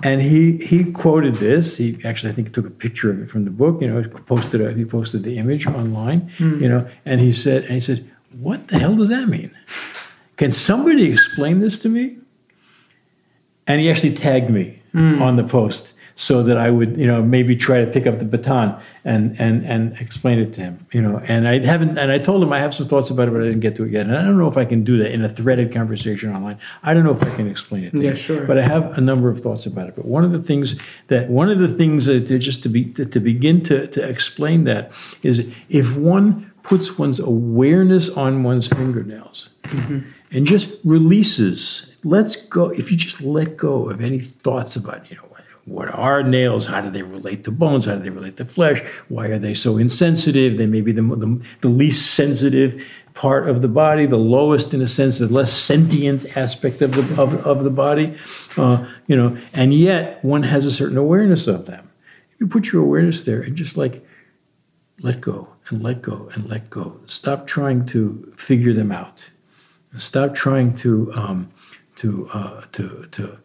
[0.05, 1.78] and he he quoted this.
[1.78, 3.82] He actually, I think, took a picture of it from the book.
[3.82, 6.31] You know, he posted a, he posted the image online.
[6.39, 6.62] Hmm.
[6.62, 8.09] You know, and he said, and he said,
[8.39, 9.51] "What the hell does that mean?
[10.36, 12.18] Can somebody explain this to me?"
[13.66, 15.20] And he actually tagged me hmm.
[15.20, 18.24] on the post so that I would, you know, maybe try to pick up the
[18.24, 20.86] baton and and and explain it to him.
[20.90, 23.32] You know, and I haven't, and I told him I have some thoughts about it,
[23.32, 24.06] but I didn't get to it yet.
[24.06, 26.59] And I don't know if I can do that in a threaded conversation online.
[26.82, 28.16] I don't know if I can explain it to Yeah, you.
[28.16, 28.47] sure.
[28.47, 29.94] But I have a number of thoughts about it.
[29.94, 32.86] But one of the things that one of the things that to just to be
[32.94, 34.90] to, to begin to, to explain that
[35.22, 40.01] is if one puts one's awareness on one's fingernails mm-hmm.
[40.32, 42.70] and just releases, lets go.
[42.70, 45.26] If you just let go of any thoughts about you know
[45.66, 46.66] what are nails?
[46.66, 47.86] How do they relate to bones?
[47.86, 48.80] How do they relate to flesh?
[49.09, 50.56] Why are they so insensitive?
[50.56, 52.82] They may be the, the, the least sensitive
[53.14, 57.20] part of the body, the lowest in a sense, the less sentient aspect of the
[57.20, 58.16] of, of the body,
[58.56, 61.90] uh, you know, and yet one has a certain awareness of them.
[62.38, 64.06] You put your awareness there and just like
[65.01, 67.01] let go and let go and let go.
[67.06, 69.26] Stop trying to figure them out.
[69.98, 71.51] Stop trying to um,
[71.97, 73.38] to uh, to to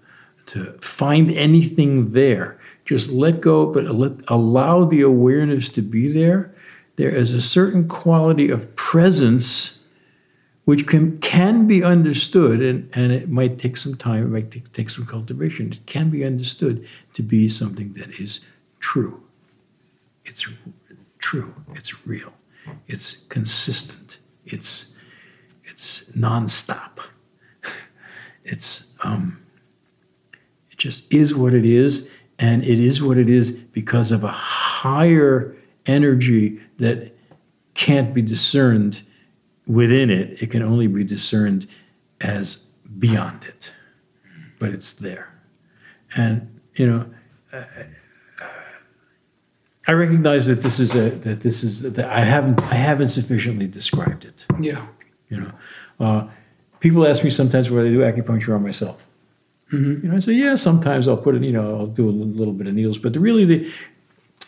[0.51, 2.59] to find anything there.
[2.83, 6.53] just let go, but let, allow the awareness to be there,
[6.97, 9.83] there is a certain quality of presence
[10.65, 14.71] which can, can be understood, and, and it might take some time, it might take,
[14.73, 15.71] take some cultivation.
[15.71, 18.41] It can be understood to be something that is
[18.79, 19.23] true.
[20.25, 20.45] It's
[21.19, 22.33] true, it's real,
[22.87, 24.95] it's consistent, it's,
[25.63, 26.99] it's nonstop.
[28.43, 29.41] It's um,
[30.81, 32.09] just is what it is,
[32.39, 35.55] and it is what it is because of a higher
[35.85, 37.15] energy that
[37.75, 39.03] can't be discerned
[39.67, 40.41] within it.
[40.41, 41.67] It can only be discerned
[42.19, 43.71] as beyond it,
[44.59, 45.31] but it's there.
[46.15, 47.05] And you know,
[49.87, 53.67] I recognize that this is a that this is that I haven't I haven't sufficiently
[53.67, 54.45] described it.
[54.59, 54.87] Yeah.
[55.29, 55.51] You know,
[55.99, 56.27] uh,
[56.79, 59.05] people ask me sometimes whether I do acupuncture on myself.
[59.71, 62.53] You know, I say, yeah, sometimes I'll put it, you know, I'll do a little
[62.53, 63.71] bit of needles, but the, really the,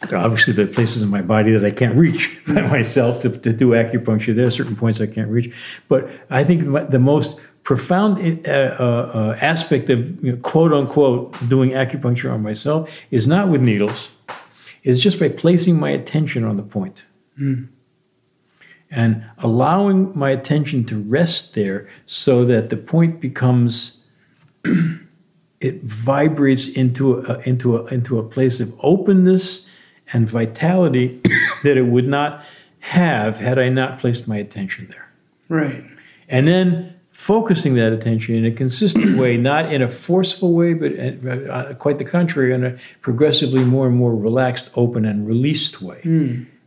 [0.10, 3.30] there are obviously the places in my body that I can't reach by myself to,
[3.30, 4.36] to do acupuncture.
[4.36, 5.54] There are certain points I can't reach,
[5.88, 11.72] but I think the most profound uh, uh, aspect of you know, quote unquote doing
[11.72, 14.10] acupuncture on myself is not with needles,
[14.84, 17.04] it's just by placing my attention on the point.
[18.92, 24.06] And allowing my attention to rest there so that the point becomes
[25.64, 29.70] it vibrates into a, into a, into a place of openness
[30.12, 31.22] and vitality
[31.64, 32.44] that it would not
[32.80, 35.10] have had I not placed my attention there.
[35.48, 35.86] Right.
[36.28, 40.92] And then focusing that attention in a consistent way, not in a forceful way, but
[41.00, 45.82] uh, uh, quite the contrary, in a progressively more and more relaxed, open, and released
[45.82, 46.02] way.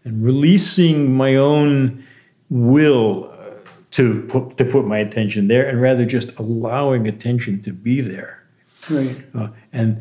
[0.05, 2.03] And releasing my own
[2.49, 3.51] will uh,
[3.91, 8.46] to put, to put my attention there, and rather just allowing attention to be there.
[8.91, 9.25] Right.
[9.35, 10.01] Uh, and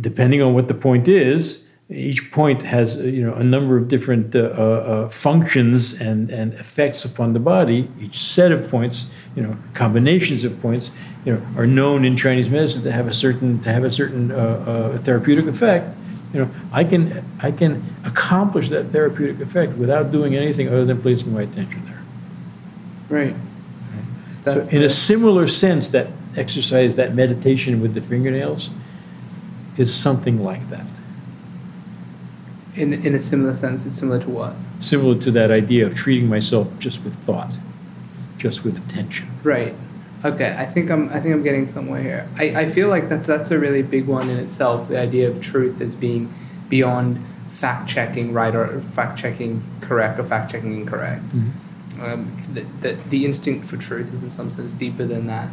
[0.00, 3.88] depending on what the point is, each point has uh, you know a number of
[3.88, 7.90] different uh, uh, uh, functions and, and effects upon the body.
[8.00, 10.90] Each set of points, you know, combinations of points,
[11.24, 14.30] you know, are known in Chinese medicine to have a certain to have a certain
[14.30, 15.94] uh, uh, therapeutic effect.
[16.32, 21.00] You know, I can I can accomplish that therapeutic effect without doing anything other than
[21.02, 22.02] placing my attention there.
[23.08, 23.36] Right.
[24.44, 28.70] So in a similar sense, that exercise, that meditation with the fingernails,
[29.76, 30.86] is something like that.
[32.74, 34.54] in in a similar sense, it's similar to what?
[34.80, 37.52] Similar to that idea of treating myself just with thought,
[38.38, 39.28] just with attention.
[39.42, 39.74] Right.
[40.24, 40.54] Okay.
[40.58, 42.28] I think I'm I think I'm getting somewhere here.
[42.36, 44.88] I, I feel like that's that's a really big one in itself.
[44.88, 46.32] The idea of truth as being
[46.68, 47.18] beyond
[47.50, 51.22] fact checking right or fact checking correct or fact checking incorrect.
[52.00, 55.50] Um, that, that the instinct for truth is in some sense deeper than that,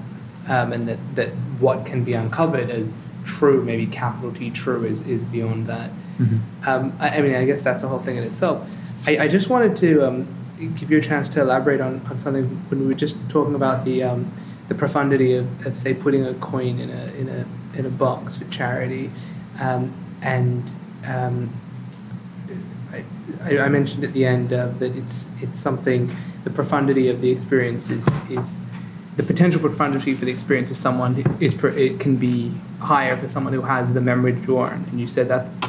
[0.47, 1.29] um, and that, that
[1.59, 2.87] what can be uncovered as
[3.25, 5.91] true, maybe capital T true, is, is beyond that.
[6.67, 8.67] Um, I, I mean, I guess that's the whole thing in itself.
[9.07, 10.27] I, I just wanted to um,
[10.75, 13.85] give you a chance to elaborate on, on something when we were just talking about
[13.85, 14.31] the um,
[14.67, 17.45] the profundity of, of say putting a coin in a in a
[17.77, 19.09] in a box for charity,
[19.59, 20.69] um, and
[21.05, 21.49] um,
[22.91, 23.03] I,
[23.43, 27.31] I I mentioned at the end uh, that it's it's something the profundity of the
[27.31, 28.59] experience is is
[29.19, 33.17] the potential profundity for the experience of someone who is per- it can be higher
[33.17, 35.59] for someone who has the memory drawn and you said that's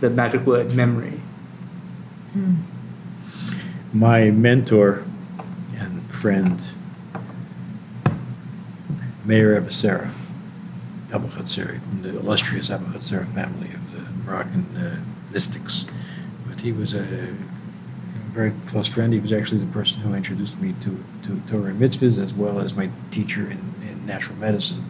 [0.00, 1.20] the magic word memory
[3.92, 5.04] My mentor
[5.78, 6.62] and friend,
[9.24, 10.10] Meir Abehsera,
[11.12, 15.86] Abu Khatsari, from the illustrious Abuhatzeira family of the Moroccan uh, mystics.
[16.46, 17.34] But he was a
[18.32, 19.14] very close friend.
[19.14, 22.60] He was actually the person who introduced me to, to Torah and mitzvahs as well
[22.60, 24.84] as my teacher in, in natural medicine.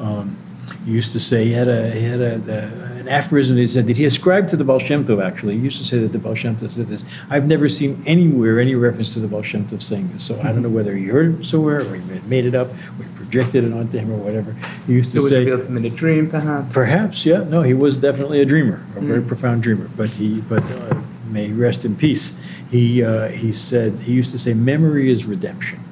[0.00, 0.36] Um,
[0.84, 3.56] he used to say he had a he had a, a an aphorism.
[3.56, 5.24] That he said that he ascribed to the Baal Shem Tov.
[5.24, 7.04] Actually, he used to say that the Baal Shem Tov said this.
[7.30, 10.24] I've never seen anywhere any reference to the Baal Shem Tov saying this.
[10.24, 13.04] So I don't know whether he heard it somewhere or he made it up or
[13.04, 14.54] he projected it onto him or whatever.
[14.86, 17.44] He used it to was say revealed to him in a dream perhaps Perhaps, yeah.
[17.44, 19.88] No, he was definitely a dreamer, a very profound dreamer.
[19.96, 21.00] But he, but uh,
[21.30, 22.44] may he rest in peace.
[22.70, 25.84] He uh, he said he used to say, "Memory is redemption."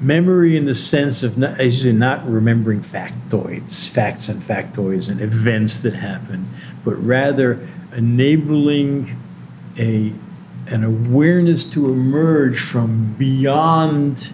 [0.00, 5.08] Memory, in the sense of not, as you say, not remembering factoids, facts and factoids,
[5.08, 6.48] and events that happen,
[6.84, 9.18] but rather enabling
[9.78, 10.12] a
[10.68, 14.32] an awareness to emerge from beyond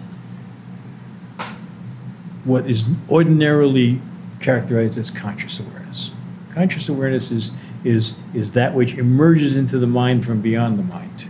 [2.43, 4.01] what is ordinarily
[4.39, 6.11] characterized as conscious awareness.
[6.53, 7.51] Conscious awareness is,
[7.83, 11.27] is, is that which emerges into the mind from beyond the mind.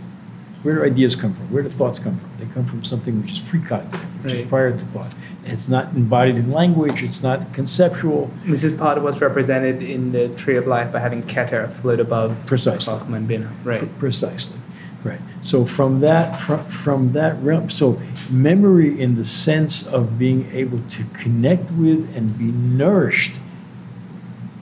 [0.62, 1.52] Where do ideas come from?
[1.52, 2.30] Where do thoughts come from?
[2.38, 5.14] They come from something which is precognitive, which is prior to thought.
[5.44, 7.02] It's not embodied in language.
[7.02, 8.30] It's not conceptual.
[8.46, 12.00] This is part of what's represented in the Tree of Life by having Keter float
[12.00, 13.20] above Precisely.
[13.26, 13.52] Bina.
[13.62, 13.80] Right.
[13.80, 14.56] Pre- Precisely,
[15.02, 15.20] right.
[15.42, 18.00] So from that, from, from that realm, so
[18.30, 23.34] memory in the sense of being able to connect with and be nourished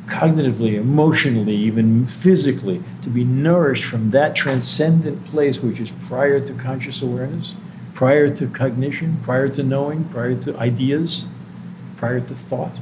[0.06, 6.52] cognitively, emotionally, even physically, to be nourished from that transcendent place which is prior to
[6.54, 7.54] conscious awareness,
[7.94, 11.26] prior to cognition, prior to knowing, prior to ideas,
[11.96, 12.76] prior to thought.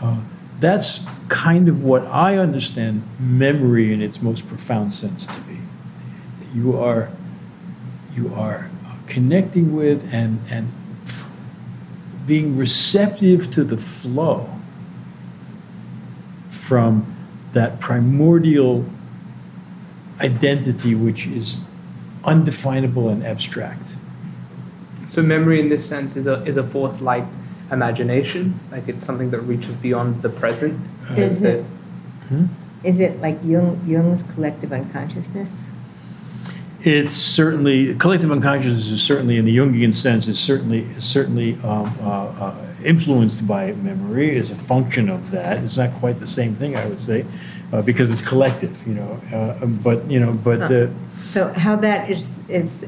[0.00, 0.20] Uh,
[0.60, 5.58] that's kind of what I understand memory in its most profound sense to be.
[6.54, 7.08] You are,
[8.14, 8.70] you are
[9.06, 10.72] connecting with and and
[12.26, 14.48] being receptive to the flow
[16.62, 17.04] from
[17.52, 18.84] that primordial
[20.20, 21.64] identity which is
[22.24, 23.96] undefinable and abstract.
[25.08, 27.24] So memory in this sense is a is a force like
[27.72, 30.80] imagination, like it's something that reaches beyond the present.
[31.16, 31.64] Is That- it,
[32.84, 35.70] is it like Jung, Jung's collective unconsciousness?
[36.82, 41.92] It's certainly collective unconsciousness is certainly in the Jungian sense is certainly is certainly um,
[42.00, 44.36] uh, uh, influenced by memory.
[44.36, 45.62] Is a function of that.
[45.64, 47.24] It's not quite the same thing, I would say,
[47.72, 48.76] uh, because it's collective.
[48.86, 50.88] You know, uh, but you know, but uh,
[51.22, 52.80] So how about it's, it's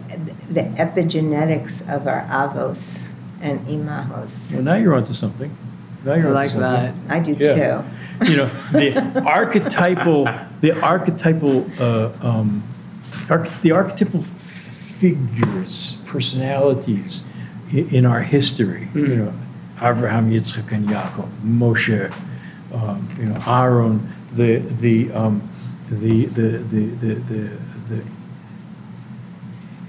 [0.50, 4.54] the epigenetics of our avos and imahos?
[4.54, 5.50] well, now you're onto something.
[6.04, 7.06] Now you're onto like something.
[7.08, 7.14] that.
[7.16, 7.54] I do Yeah.
[7.54, 8.30] too.
[8.30, 8.94] you know the
[9.26, 10.28] archetypal
[10.60, 12.62] the archetypal uh, um,
[13.28, 17.24] arch- the archetypal figures personalities
[17.72, 19.32] in, in our history you know
[19.80, 21.28] Abraham Yitzchak and Yaakov.
[21.42, 22.12] Moshe
[22.72, 25.50] um, you know Aaron the the um,
[25.90, 28.04] the, the, the, the, the, the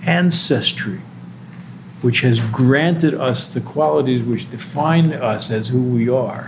[0.06, 1.02] ancestry
[2.02, 6.46] which has granted us the qualities which define us as who we are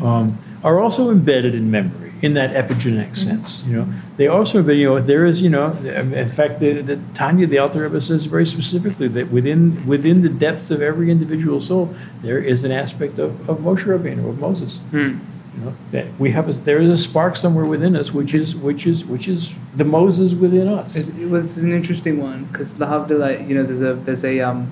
[0.00, 3.62] um, are also embedded in memory in that epigenetic sense.
[3.66, 7.46] You know, they also, you know, there is, you know, in fact, the, the Tanya,
[7.46, 11.94] the Alter Rebbe says very specifically that within within the depths of every individual soul,
[12.22, 14.78] there is an aspect of, of Moshe Rabbeinu, of Moses.
[14.90, 15.18] Hmm.
[15.58, 18.54] You know, that we have a, there is a spark somewhere within us, which is
[18.56, 20.94] which is which is the Moses within us.
[20.96, 24.40] It's- It was an interesting one because the Havdalah, you know, there's a there's a
[24.40, 24.68] um,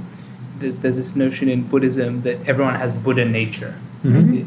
[0.61, 3.75] there's there's this notion in Buddhism that everyone has Buddha nature,
[4.05, 4.47] Mhm.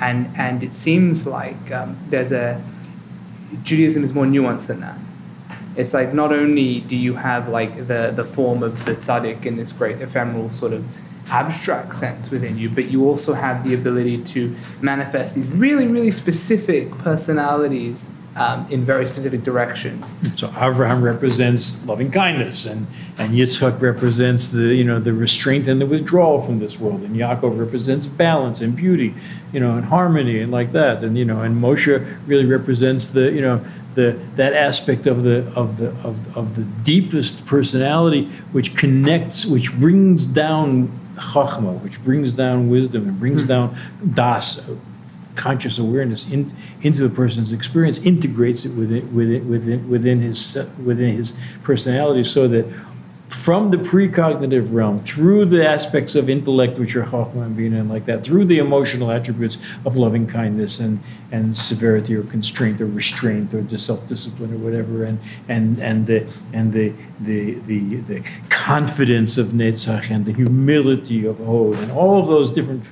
[0.00, 2.62] And and it seems like um, there's a
[3.62, 4.98] Judaism is more nuanced than that.
[5.76, 9.56] It's like not only do you have like the the form of the tzaddik in
[9.56, 10.84] this great ephemeral sort of
[11.30, 16.10] abstract sense within you, but you also have the ability to manifest these really really
[16.10, 20.06] specific personalities um, in very specific directions.
[20.36, 22.86] So Abraham represents loving kindness, and
[23.18, 27.16] and Yitzchak represents the you know the restraint and the withdrawal from this world, and
[27.16, 29.14] Yaakov represents balance and beauty,
[29.52, 33.30] you know, and harmony and like that, and you know, and Moshe really represents the
[33.32, 38.76] you know the that aspect of the of the of, of the deepest personality which
[38.76, 43.76] connects, which brings down chachma, which brings down wisdom and brings down
[44.14, 44.70] das,
[45.38, 51.16] conscious awareness in, into the person's experience, integrates it within within within within his within
[51.16, 52.66] his personality, so that
[53.28, 58.06] from the precognitive realm, through the aspects of intellect, which are chachma and and like
[58.06, 60.98] that, through the emotional attributes of loving kindness and
[61.30, 66.26] and severity or constraint or restraint or self discipline or whatever, and and and the
[66.52, 72.20] and the the the, the confidence of netzach and the humility of hod and all
[72.20, 72.84] of those different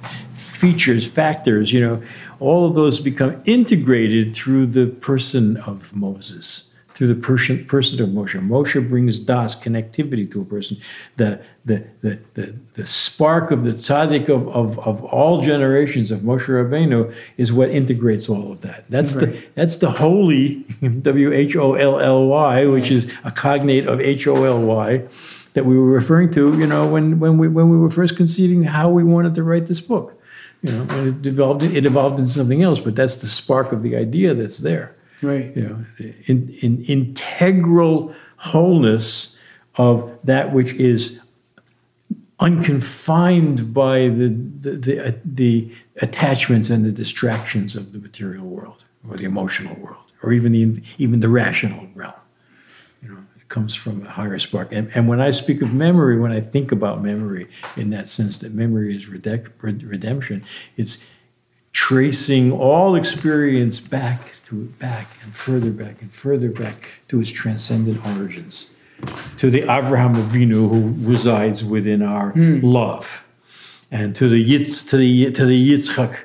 [0.56, 2.02] features, factors, you know,
[2.40, 8.08] all of those become integrated through the person of Moses, through the person, person of
[8.10, 8.40] Moshe.
[8.46, 10.78] Moshe brings das, connectivity to a person.
[11.16, 16.20] The, the, the, the, the spark of the tzaddik of, of, of all generations of
[16.20, 18.84] Moshe Rabbeinu is what integrates all of that.
[18.88, 20.64] That's the that's the holy
[21.02, 25.02] W H O L L Y, which is a cognate of H O L Y
[25.56, 28.62] that we were referring to, you know, when, when we when we were first conceiving
[28.62, 30.15] how we wanted to write this book.
[30.66, 33.82] You know, and it developed it evolved into something else, but that's the spark of
[33.82, 34.97] the idea that's there.
[35.22, 35.56] Right.
[35.56, 35.84] You know,
[36.26, 39.38] in, in integral wholeness
[39.76, 41.20] of that which is
[42.40, 44.28] unconfined by the
[44.60, 45.72] the, the, uh, the
[46.02, 50.82] attachments and the distractions of the material world or the emotional world or even the
[50.98, 52.26] even the rational realm you know it
[53.48, 54.73] comes from a higher spark.
[54.73, 58.39] And, and when i speak of memory when i think about memory in that sense
[58.40, 60.44] that memory is redec- red- redemption
[60.77, 61.05] it's
[61.73, 68.05] tracing all experience back to back and further back and further back to its transcendent
[68.06, 68.70] origins
[69.39, 72.60] to the Avraham Avinu who resides within our hmm.
[72.62, 73.28] love,
[73.90, 76.18] and to the Yitz, to the to the Yitzchak,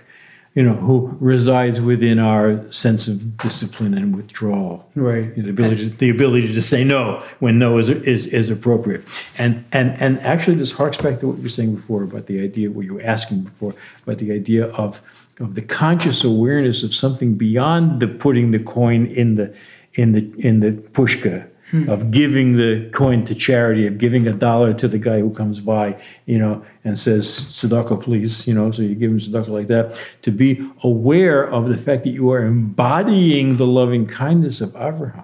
[0.54, 4.90] you know, who resides within our sense of discipline and withdrawal.
[4.96, 5.34] Right.
[5.34, 9.04] The ability, to, the ability to say no when no is, is is appropriate,
[9.38, 12.42] and and and actually, this harks back to what you were saying before about the
[12.42, 13.74] idea, what you were asking before
[14.04, 15.02] about the idea of
[15.40, 19.54] of the conscious awareness of something beyond the putting the coin in the
[19.94, 21.90] in the in the pushka, Hmm.
[21.90, 25.62] of giving the coin to charity, of giving a dollar to the guy who comes
[25.62, 29.68] by, you know, and says tzedakah, please, you know, so you give him tzedakah like
[29.68, 29.96] that.
[30.24, 35.24] To be aware of the fact that you are embodying the loving kindness of Abraham,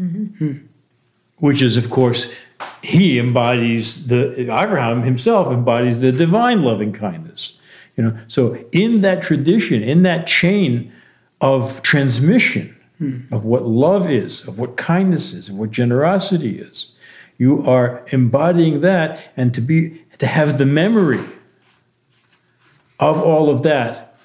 [0.00, 0.24] mm-hmm.
[0.36, 0.66] hmm.
[1.38, 2.32] which is, of course,
[2.80, 7.58] he embodies the Abraham himself embodies the divine loving kindness.
[7.96, 10.92] You know, so in that tradition, in that chain
[11.40, 13.20] of transmission Hmm.
[13.30, 16.92] of what love is, of what kindness is, of what generosity is,
[17.38, 21.24] you are embodying that, and to be to have the memory
[22.98, 24.16] of all of that,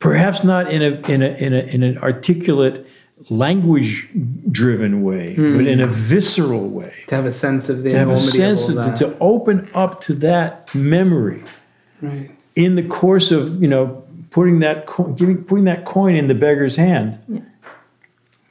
[0.00, 2.84] perhaps not in a in a in a in an articulate,
[3.30, 5.56] language-driven way, hmm.
[5.56, 6.94] but in a visceral way.
[7.06, 8.96] To have a sense of the to have a sense of of, that.
[8.98, 11.44] to open up to that memory.
[12.00, 12.30] Right.
[12.54, 16.34] in the course of you know putting that co- giving putting that coin in the
[16.34, 17.18] beggar's hand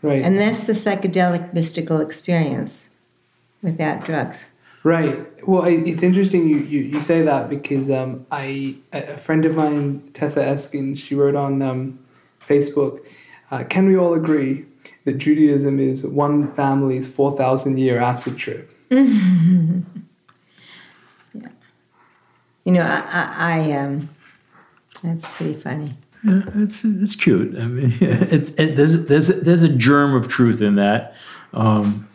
[0.08, 0.24] Right.
[0.24, 2.92] And that's the psychedelic mystical experience
[3.62, 4.46] without drugs.
[4.84, 5.28] Right.
[5.46, 9.56] Well, I, it's interesting you, you, you say that because um, I a friend of
[9.56, 12.00] mine, Tessa Eskin, she wrote on um,
[12.48, 13.02] Facebook,
[13.52, 14.66] uh, "Can we all agree
[15.04, 18.74] that Judaism is one family's four thousand year acid trip?"
[21.34, 21.50] Yeah.
[22.64, 24.10] You know, I, I, I um,
[25.04, 25.94] that's pretty funny.
[26.28, 30.62] Yeah, it's it's cute i mean it's it, there's there's there's a germ of truth
[30.62, 31.16] in that
[31.54, 32.08] um,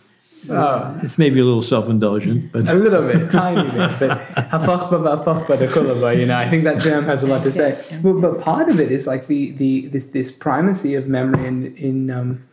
[0.50, 4.10] Uh, it's maybe a little self-indulgent but a little bit, tiny bit, but
[4.50, 7.80] hafachba ba'fachba you know, I think that germ has a lot to say.
[8.02, 11.76] But, but part of it is like the, the this this primacy of memory in
[11.76, 12.44] in um,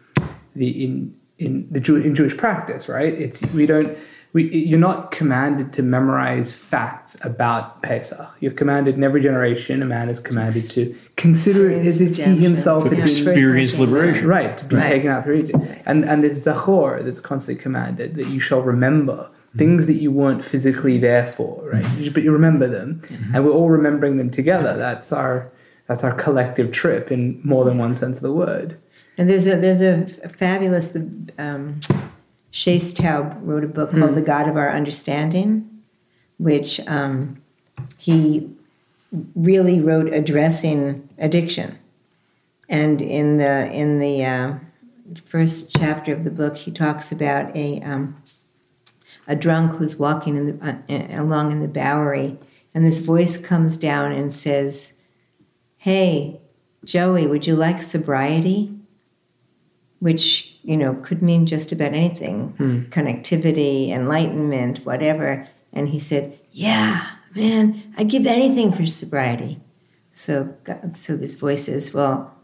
[0.56, 3.14] the in in the Jew, in Jewish practice, right?
[3.14, 3.98] It's we don't
[4.32, 8.30] we you're not commanded to memorize facts about Pesach.
[8.40, 9.82] You're commanded in every generation.
[9.82, 13.78] A man is commanded to consider it as if he himself to had been experience
[13.78, 14.90] liberation Right, to be Right.
[14.90, 15.66] taken out through Egypt.
[15.86, 19.58] And and there's Zachor that's constantly commanded that you shall remember mm-hmm.
[19.58, 21.84] things that you weren't physically there for, right?
[21.84, 22.14] Mm-hmm.
[22.14, 23.02] But you remember them.
[23.06, 23.36] Mm-hmm.
[23.36, 24.78] And we're all remembering them together.
[24.78, 25.52] That's our
[25.88, 28.78] that's our collective trip in more than one sense of the word.
[29.18, 31.80] And there's a there's a fabulous the um,
[32.52, 35.70] Shais Taub wrote a book called The God of Our Understanding,
[36.38, 37.42] which um,
[37.98, 38.50] he
[39.36, 41.78] really wrote addressing addiction.
[42.68, 44.54] And in the in the uh,
[45.26, 48.22] first chapter of the book, he talks about a um,
[49.28, 52.38] a drunk who's walking in the, uh, along in the Bowery,
[52.74, 55.02] and this voice comes down and says,
[55.78, 56.40] "Hey,
[56.84, 58.76] Joey, would you like sobriety?"
[60.00, 62.54] which you know could mean just about anything.
[62.92, 65.48] Connectivity enlightenment whatever.
[65.74, 69.60] And he said yeah man i'd give anything for sobriety.
[70.12, 70.56] So
[70.98, 72.36] so this voice says well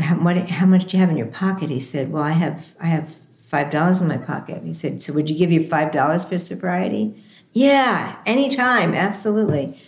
[0.00, 1.70] how, what, how much do you have in your pocket?
[1.70, 3.14] He said well i have i have
[3.48, 4.62] five dollars in my pocket.
[4.64, 7.22] He said so would you give your five dollars for sobriety?
[7.52, 9.80] Yeah anytime absolutely.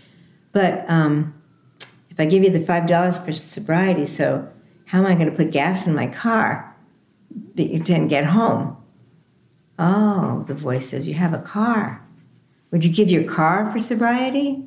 [0.52, 1.34] But um,
[2.10, 4.48] if i give you the five dollars for sobriety so
[4.86, 6.74] how am I going to put gas in my car
[7.54, 8.76] be- to get home?
[9.78, 12.04] Oh, the voice says, You have a car.
[12.70, 14.64] Would you give your car for sobriety?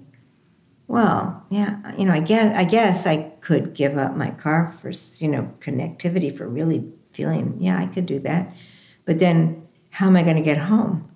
[0.88, 4.92] Well, yeah, you know, I guess I guess I could give up my car for
[5.24, 7.56] you know connectivity for really feeling.
[7.62, 8.54] Yeah, I could do that,
[9.06, 11.10] but then how am I going to get home?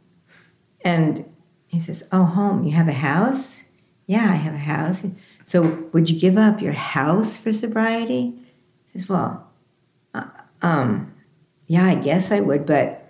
[0.85, 1.25] And
[1.67, 2.63] he says, "Oh, home.
[2.63, 3.65] You have a house?
[4.07, 5.05] Yeah, I have a house.
[5.43, 8.33] So would you give up your house for sobriety?"
[8.85, 9.51] He says, "Well,
[10.13, 10.27] uh,
[10.61, 11.13] um,
[11.67, 13.01] yeah, I guess I would, but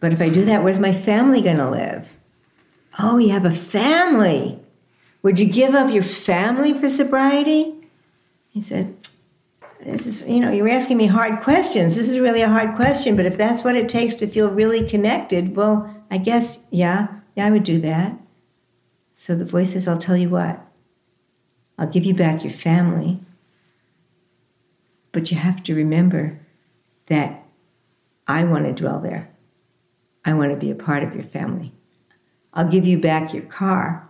[0.00, 2.08] but if I do that, where's my family going to live?
[2.98, 4.58] Oh, you have a family.
[5.22, 7.88] Would you give up your family for sobriety?"
[8.50, 8.96] He said,
[9.84, 11.96] "This is, you know, you're asking me hard questions.
[11.96, 14.88] This is really a hard question, but if that's what it takes to feel really
[14.88, 18.18] connected, well, I guess, yeah, yeah, I would do that."
[19.12, 20.60] So the voice says, "I'll tell you what.
[21.78, 23.20] I'll give you back your family."
[25.12, 26.38] But you have to remember
[27.06, 27.39] that
[28.30, 29.28] I want to dwell there.
[30.24, 31.72] I want to be a part of your family.
[32.54, 34.08] I'll give you back your car,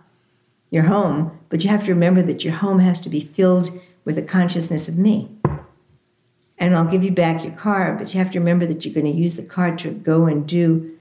[0.69, 3.71] your home, but you have to remember that your home has to be filled
[4.05, 5.35] with the consciousness of me.
[6.59, 9.11] And I'll give you back your car, but you have to remember that you're going
[9.11, 10.95] to use the car to go and do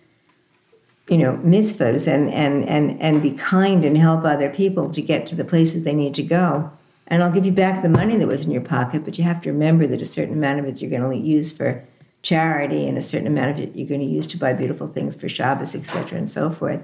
[1.09, 5.27] you know, mitzvahs and, and, and, and be kind and help other people to get
[5.27, 6.71] to the places they need to go.
[7.09, 9.43] And I'll give you back the money that was in your pocket, but you have
[9.43, 11.85] to remember that a certain amount of it you're going to use for
[12.23, 15.17] charity and a certain amount of it you're going to use to buy beautiful things
[15.17, 16.81] for Shabbos, etc., and so forth.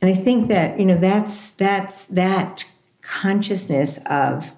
[0.00, 2.64] And I think that, you know, that's, that's that
[3.02, 4.52] consciousness of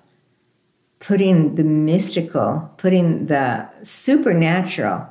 [1.00, 5.06] putting the mystical, putting the supernatural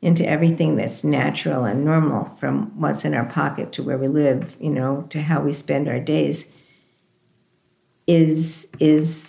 [0.00, 4.54] into everything that's natural and normal from what's in our pocket to where we live,
[4.60, 6.52] you know, to how we spend our days
[8.06, 9.25] is is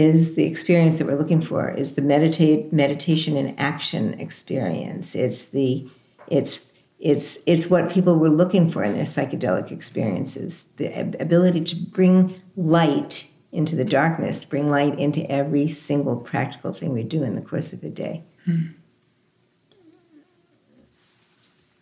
[0.00, 5.14] is the experience that we're looking for is the meditate meditation and action experience.
[5.14, 5.88] It's the
[6.28, 6.52] it's
[6.98, 10.72] it's it's what people were looking for in their psychedelic experiences.
[10.76, 10.88] The
[11.20, 17.02] ability to bring light into the darkness bring light into every single practical thing we
[17.02, 18.22] do in the course of a day.
[18.44, 18.68] Hmm.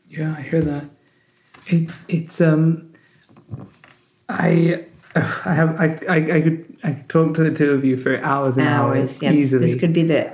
[0.09, 0.85] yeah i hear that.
[1.67, 2.93] It, it's um
[4.29, 4.85] i
[5.15, 8.23] I have I, I, I could I could talk to the two of you for
[8.23, 9.67] hours and hours, hours yeah, easily.
[9.67, 10.33] This could be the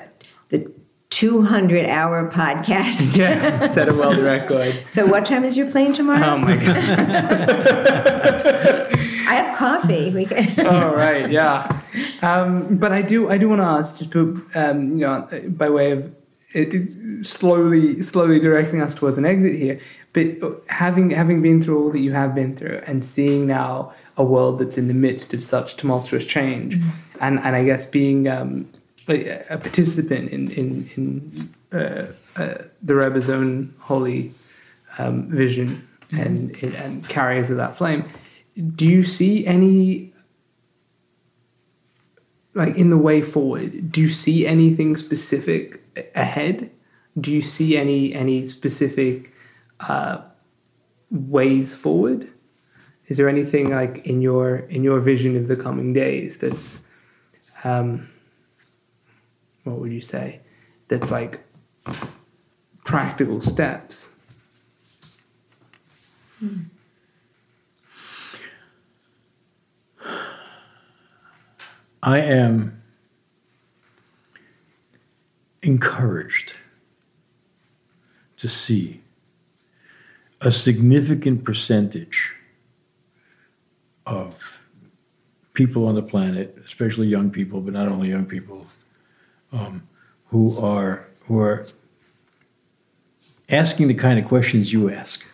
[0.50, 0.70] the
[1.10, 3.16] 200 hour podcast.
[3.18, 4.74] yeah, set a world record.
[4.88, 6.34] So, what time is your plane tomorrow?
[6.34, 6.78] Oh my god!
[9.26, 10.10] I have coffee.
[10.10, 10.52] We can.
[10.66, 11.80] oh right, yeah.
[12.22, 15.70] Um, but I do I do want to ask just to um, you know by
[15.70, 16.14] way of
[16.54, 19.80] it, it, slowly slowly directing us towards an exit here.
[20.12, 24.24] But having having been through all that you have been through and seeing now a
[24.24, 26.90] world that's in the midst of such tumultuous change, mm-hmm.
[27.20, 28.68] and and I guess being um,
[29.08, 32.06] a, a, participant in in in uh,
[32.40, 34.32] uh, the Rebbe's own holy
[34.98, 36.22] um, vision mm-hmm.
[36.22, 38.04] and and carriers of that flame,
[38.76, 40.13] do you see any
[42.54, 43.90] like in the way forward?
[43.90, 45.82] Do you see anything specific
[46.14, 46.70] ahead?
[47.20, 49.32] Do you see any any specific
[49.80, 50.22] uh,
[51.10, 52.28] ways forward?
[53.08, 56.82] is there anything like in your in your vision of the coming days that's
[57.64, 58.08] um,
[59.64, 60.40] what would you say
[60.88, 61.40] that's like
[62.84, 64.08] practical steps
[66.38, 66.62] hmm.
[72.04, 72.80] I am
[75.62, 76.54] encouraged
[78.36, 79.00] to see
[80.40, 82.32] a significant percentage
[84.04, 84.60] of
[85.54, 88.66] people on the planet, especially young people, but not only young people,
[89.52, 89.88] um,
[90.26, 91.66] who are who are
[93.48, 95.24] asking the kind of questions you ask.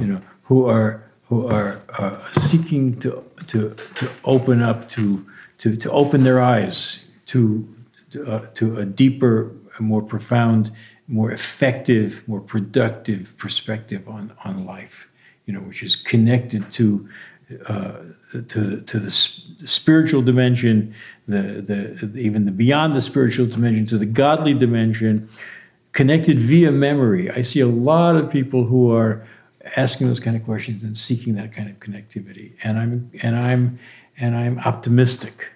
[0.00, 5.26] You know, who are who are uh, seeking to to to open up to
[5.62, 7.68] to to open their eyes to
[8.10, 10.72] to, uh, to a deeper, more profound,
[11.06, 15.08] more effective, more productive perspective on on life.
[15.46, 17.08] You know, which is connected to
[17.68, 17.92] uh,
[18.48, 20.94] to to the spiritual dimension,
[21.28, 25.28] the the even the beyond the spiritual dimension to the godly dimension,
[25.92, 27.30] connected via memory.
[27.30, 29.24] I see a lot of people who are
[29.76, 33.78] asking those kind of questions and seeking that kind of connectivity, and I'm and I'm
[34.18, 35.51] and I'm optimistic.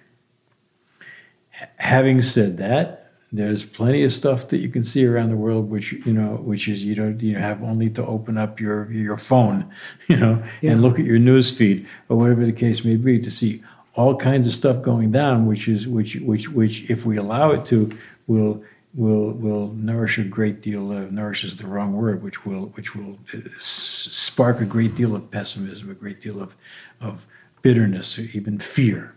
[1.77, 5.91] Having said that, there's plenty of stuff that you can see around the world which
[5.91, 9.69] you know which is you don't you have only to open up your your phone
[10.07, 10.71] you know yeah.
[10.71, 13.61] and look at your news feed or whatever the case may be to see
[13.95, 17.65] all kinds of stuff going down which is which which which if we allow it
[17.65, 17.91] to
[18.27, 18.63] will
[18.95, 23.19] will will nourish a great deal of nourishes the wrong word which will which will
[23.33, 26.55] uh, spark a great deal of pessimism a great deal of
[27.01, 27.27] of
[27.61, 29.16] bitterness or even fear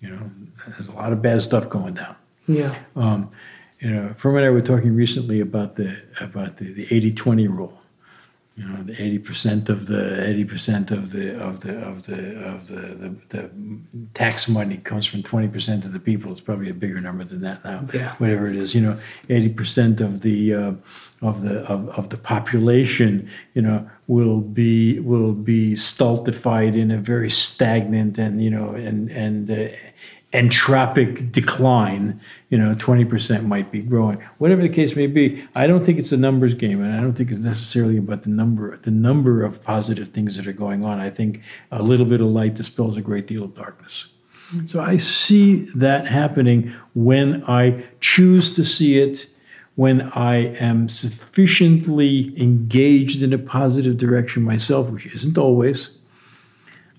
[0.00, 0.30] you know
[0.68, 2.16] there's a lot of bad stuff going down
[2.48, 2.76] yeah.
[2.96, 3.30] Um,
[3.78, 7.74] you know, Frumma and I were talking recently about the about the, the 80-20 rule.
[8.56, 12.44] You know, the eighty percent of the eighty percent of the of the of the
[12.44, 13.50] of the, the, the
[14.14, 16.32] tax money comes from twenty percent of the people.
[16.32, 17.86] It's probably a bigger number than that now.
[17.94, 18.16] Yeah.
[18.16, 20.72] Whatever it is, you know, eighty percent of the uh,
[21.22, 26.98] of the of, of the population, you know, will be will be stultified in a
[26.98, 29.68] very stagnant and you know and and uh,
[30.32, 34.22] entropic decline, you know, 20% might be growing.
[34.36, 37.14] Whatever the case may be, I don't think it's a numbers game and I don't
[37.14, 41.00] think it's necessarily about the number the number of positive things that are going on.
[41.00, 41.40] I think
[41.72, 44.08] a little bit of light dispels a great deal of darkness.
[44.66, 49.28] So I see that happening when I choose to see it,
[49.74, 55.97] when I am sufficiently engaged in a positive direction myself, which isn't always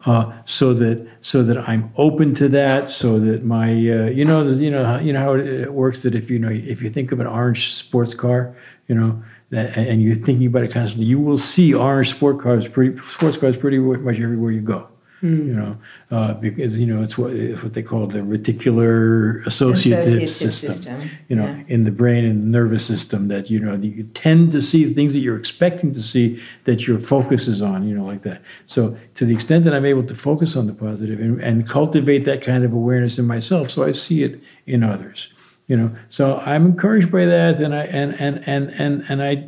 [0.05, 4.47] uh, so that so that I'm open to that, so that my uh, you know
[4.47, 7.19] you know you know how it works that if you know if you think of
[7.19, 8.55] an orange sports car,
[8.87, 12.67] you know that, and you're thinking about it constantly, you will see orange sport cars,
[12.67, 14.87] pretty sports cars, pretty much everywhere you go.
[15.21, 15.77] You know,
[16.11, 20.71] uh, because you know it's what it's what they call the reticular associative, Associative system.
[20.71, 21.63] system, You know, yeah.
[21.67, 25.13] in the brain and the nervous system that you know you tend to see things
[25.13, 27.87] that you're expecting to see that your focus is on.
[27.87, 28.41] You know, like that.
[28.65, 32.23] So to the extent that I'm able to focus on the positive and, and cultivate
[32.25, 35.33] that kind of awareness in myself, so I see it in others.
[35.67, 39.47] You know, so I'm encouraged by that, and I and and and and and I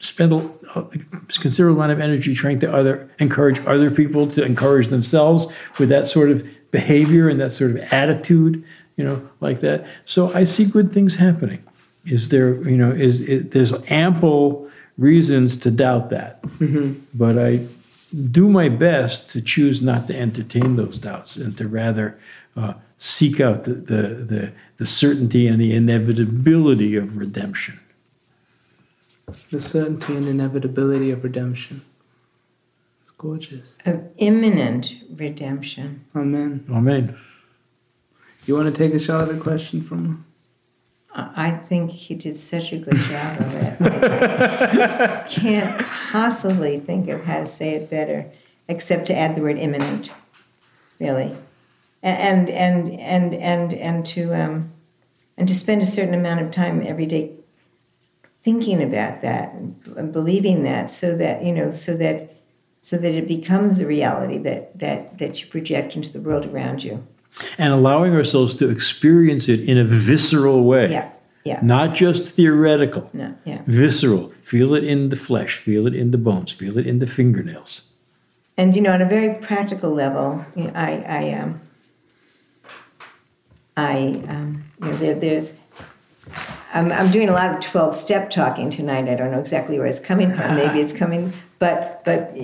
[0.00, 0.32] spend
[1.40, 6.06] considerable amount of energy trying to other encourage other people to encourage themselves with that
[6.06, 8.64] sort of behavior and that sort of attitude,
[8.96, 9.86] you know, like that.
[10.04, 11.62] So I see good things happening.
[12.04, 14.68] Is there, you know, is, is there's ample
[14.98, 16.44] reasons to doubt that,
[17.14, 17.66] but I
[18.30, 22.18] do my best to choose not to entertain those doubts and to rather
[22.56, 27.78] uh, seek out the, the the the certainty and the inevitability of redemption.
[29.50, 31.82] The certainty and inevitability of redemption.
[33.02, 33.76] It's gorgeous.
[33.84, 36.04] Of imminent redemption.
[36.14, 36.66] Amen.
[36.70, 37.18] Amen.
[38.46, 40.24] You want to take a shot at the question from
[41.14, 45.28] I I think he did such a good job of it.
[45.28, 48.30] Can't possibly think of how to say it better,
[48.68, 50.10] except to add the word imminent,
[50.98, 51.36] really,
[52.02, 54.72] and and and and and to um,
[55.36, 57.32] and to spend a certain amount of time every day
[58.42, 62.34] thinking about that and believing that, so that you know, so that
[62.80, 66.82] so that it becomes a reality that that that you project into the world around
[66.82, 67.06] you.
[67.58, 70.90] and allowing ourselves to experience it in a visceral way.
[70.90, 71.10] Yeah,
[71.44, 73.62] yeah, Not just theoretical, no, yeah.
[73.66, 74.32] visceral.
[74.42, 77.88] Feel it in the flesh, feel it in the bones, feel it in the fingernails.
[78.58, 81.60] And you know, on a very practical level, you know, I, I, um,
[83.76, 83.96] I,
[84.28, 85.54] um, you know, there, there's,
[86.72, 89.08] I'm, I'm doing a lot of twelve-step talking tonight.
[89.08, 90.56] I don't know exactly where it's coming from.
[90.56, 92.34] Maybe it's coming, but, but,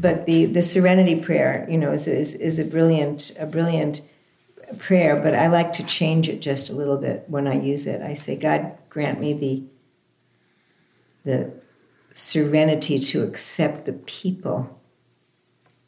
[0.00, 4.00] but the the Serenity Prayer, you know, is is, is a brilliant a brilliant
[4.78, 5.20] prayer.
[5.20, 8.02] But I like to change it just a little bit when I use it.
[8.02, 9.62] I say, God, grant me the
[11.24, 11.52] the
[12.12, 14.78] serenity to accept the people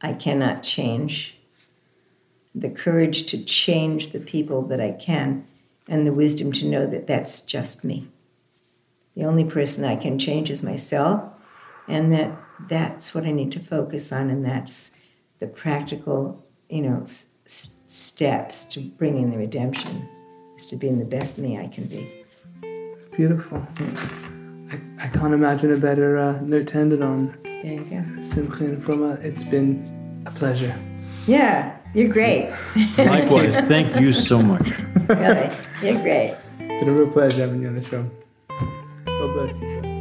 [0.00, 1.38] I cannot change,
[2.54, 5.46] the courage to change the people that I can,
[5.88, 8.08] and the wisdom to know that that's just me.
[9.16, 11.22] The only person I can change is myself,
[11.88, 12.36] and that
[12.68, 14.96] that's what I need to focus on, and that's
[15.38, 20.08] the practical, you know, s- steps to bringing the redemption
[20.56, 22.24] is to being the best me I can be.
[23.16, 23.64] Beautiful.
[23.78, 27.36] I, I can't imagine a better uh, note to end it on.
[27.44, 28.80] There you go.
[28.80, 30.74] Frumma, it's been a pleasure.
[31.26, 32.52] Yeah, you're great.
[32.98, 34.68] Likewise, thank you so much.
[35.08, 35.50] really,
[35.82, 36.36] you're great.
[36.58, 38.10] It's been a real pleasure having you on the show.
[39.06, 39.93] God bless you.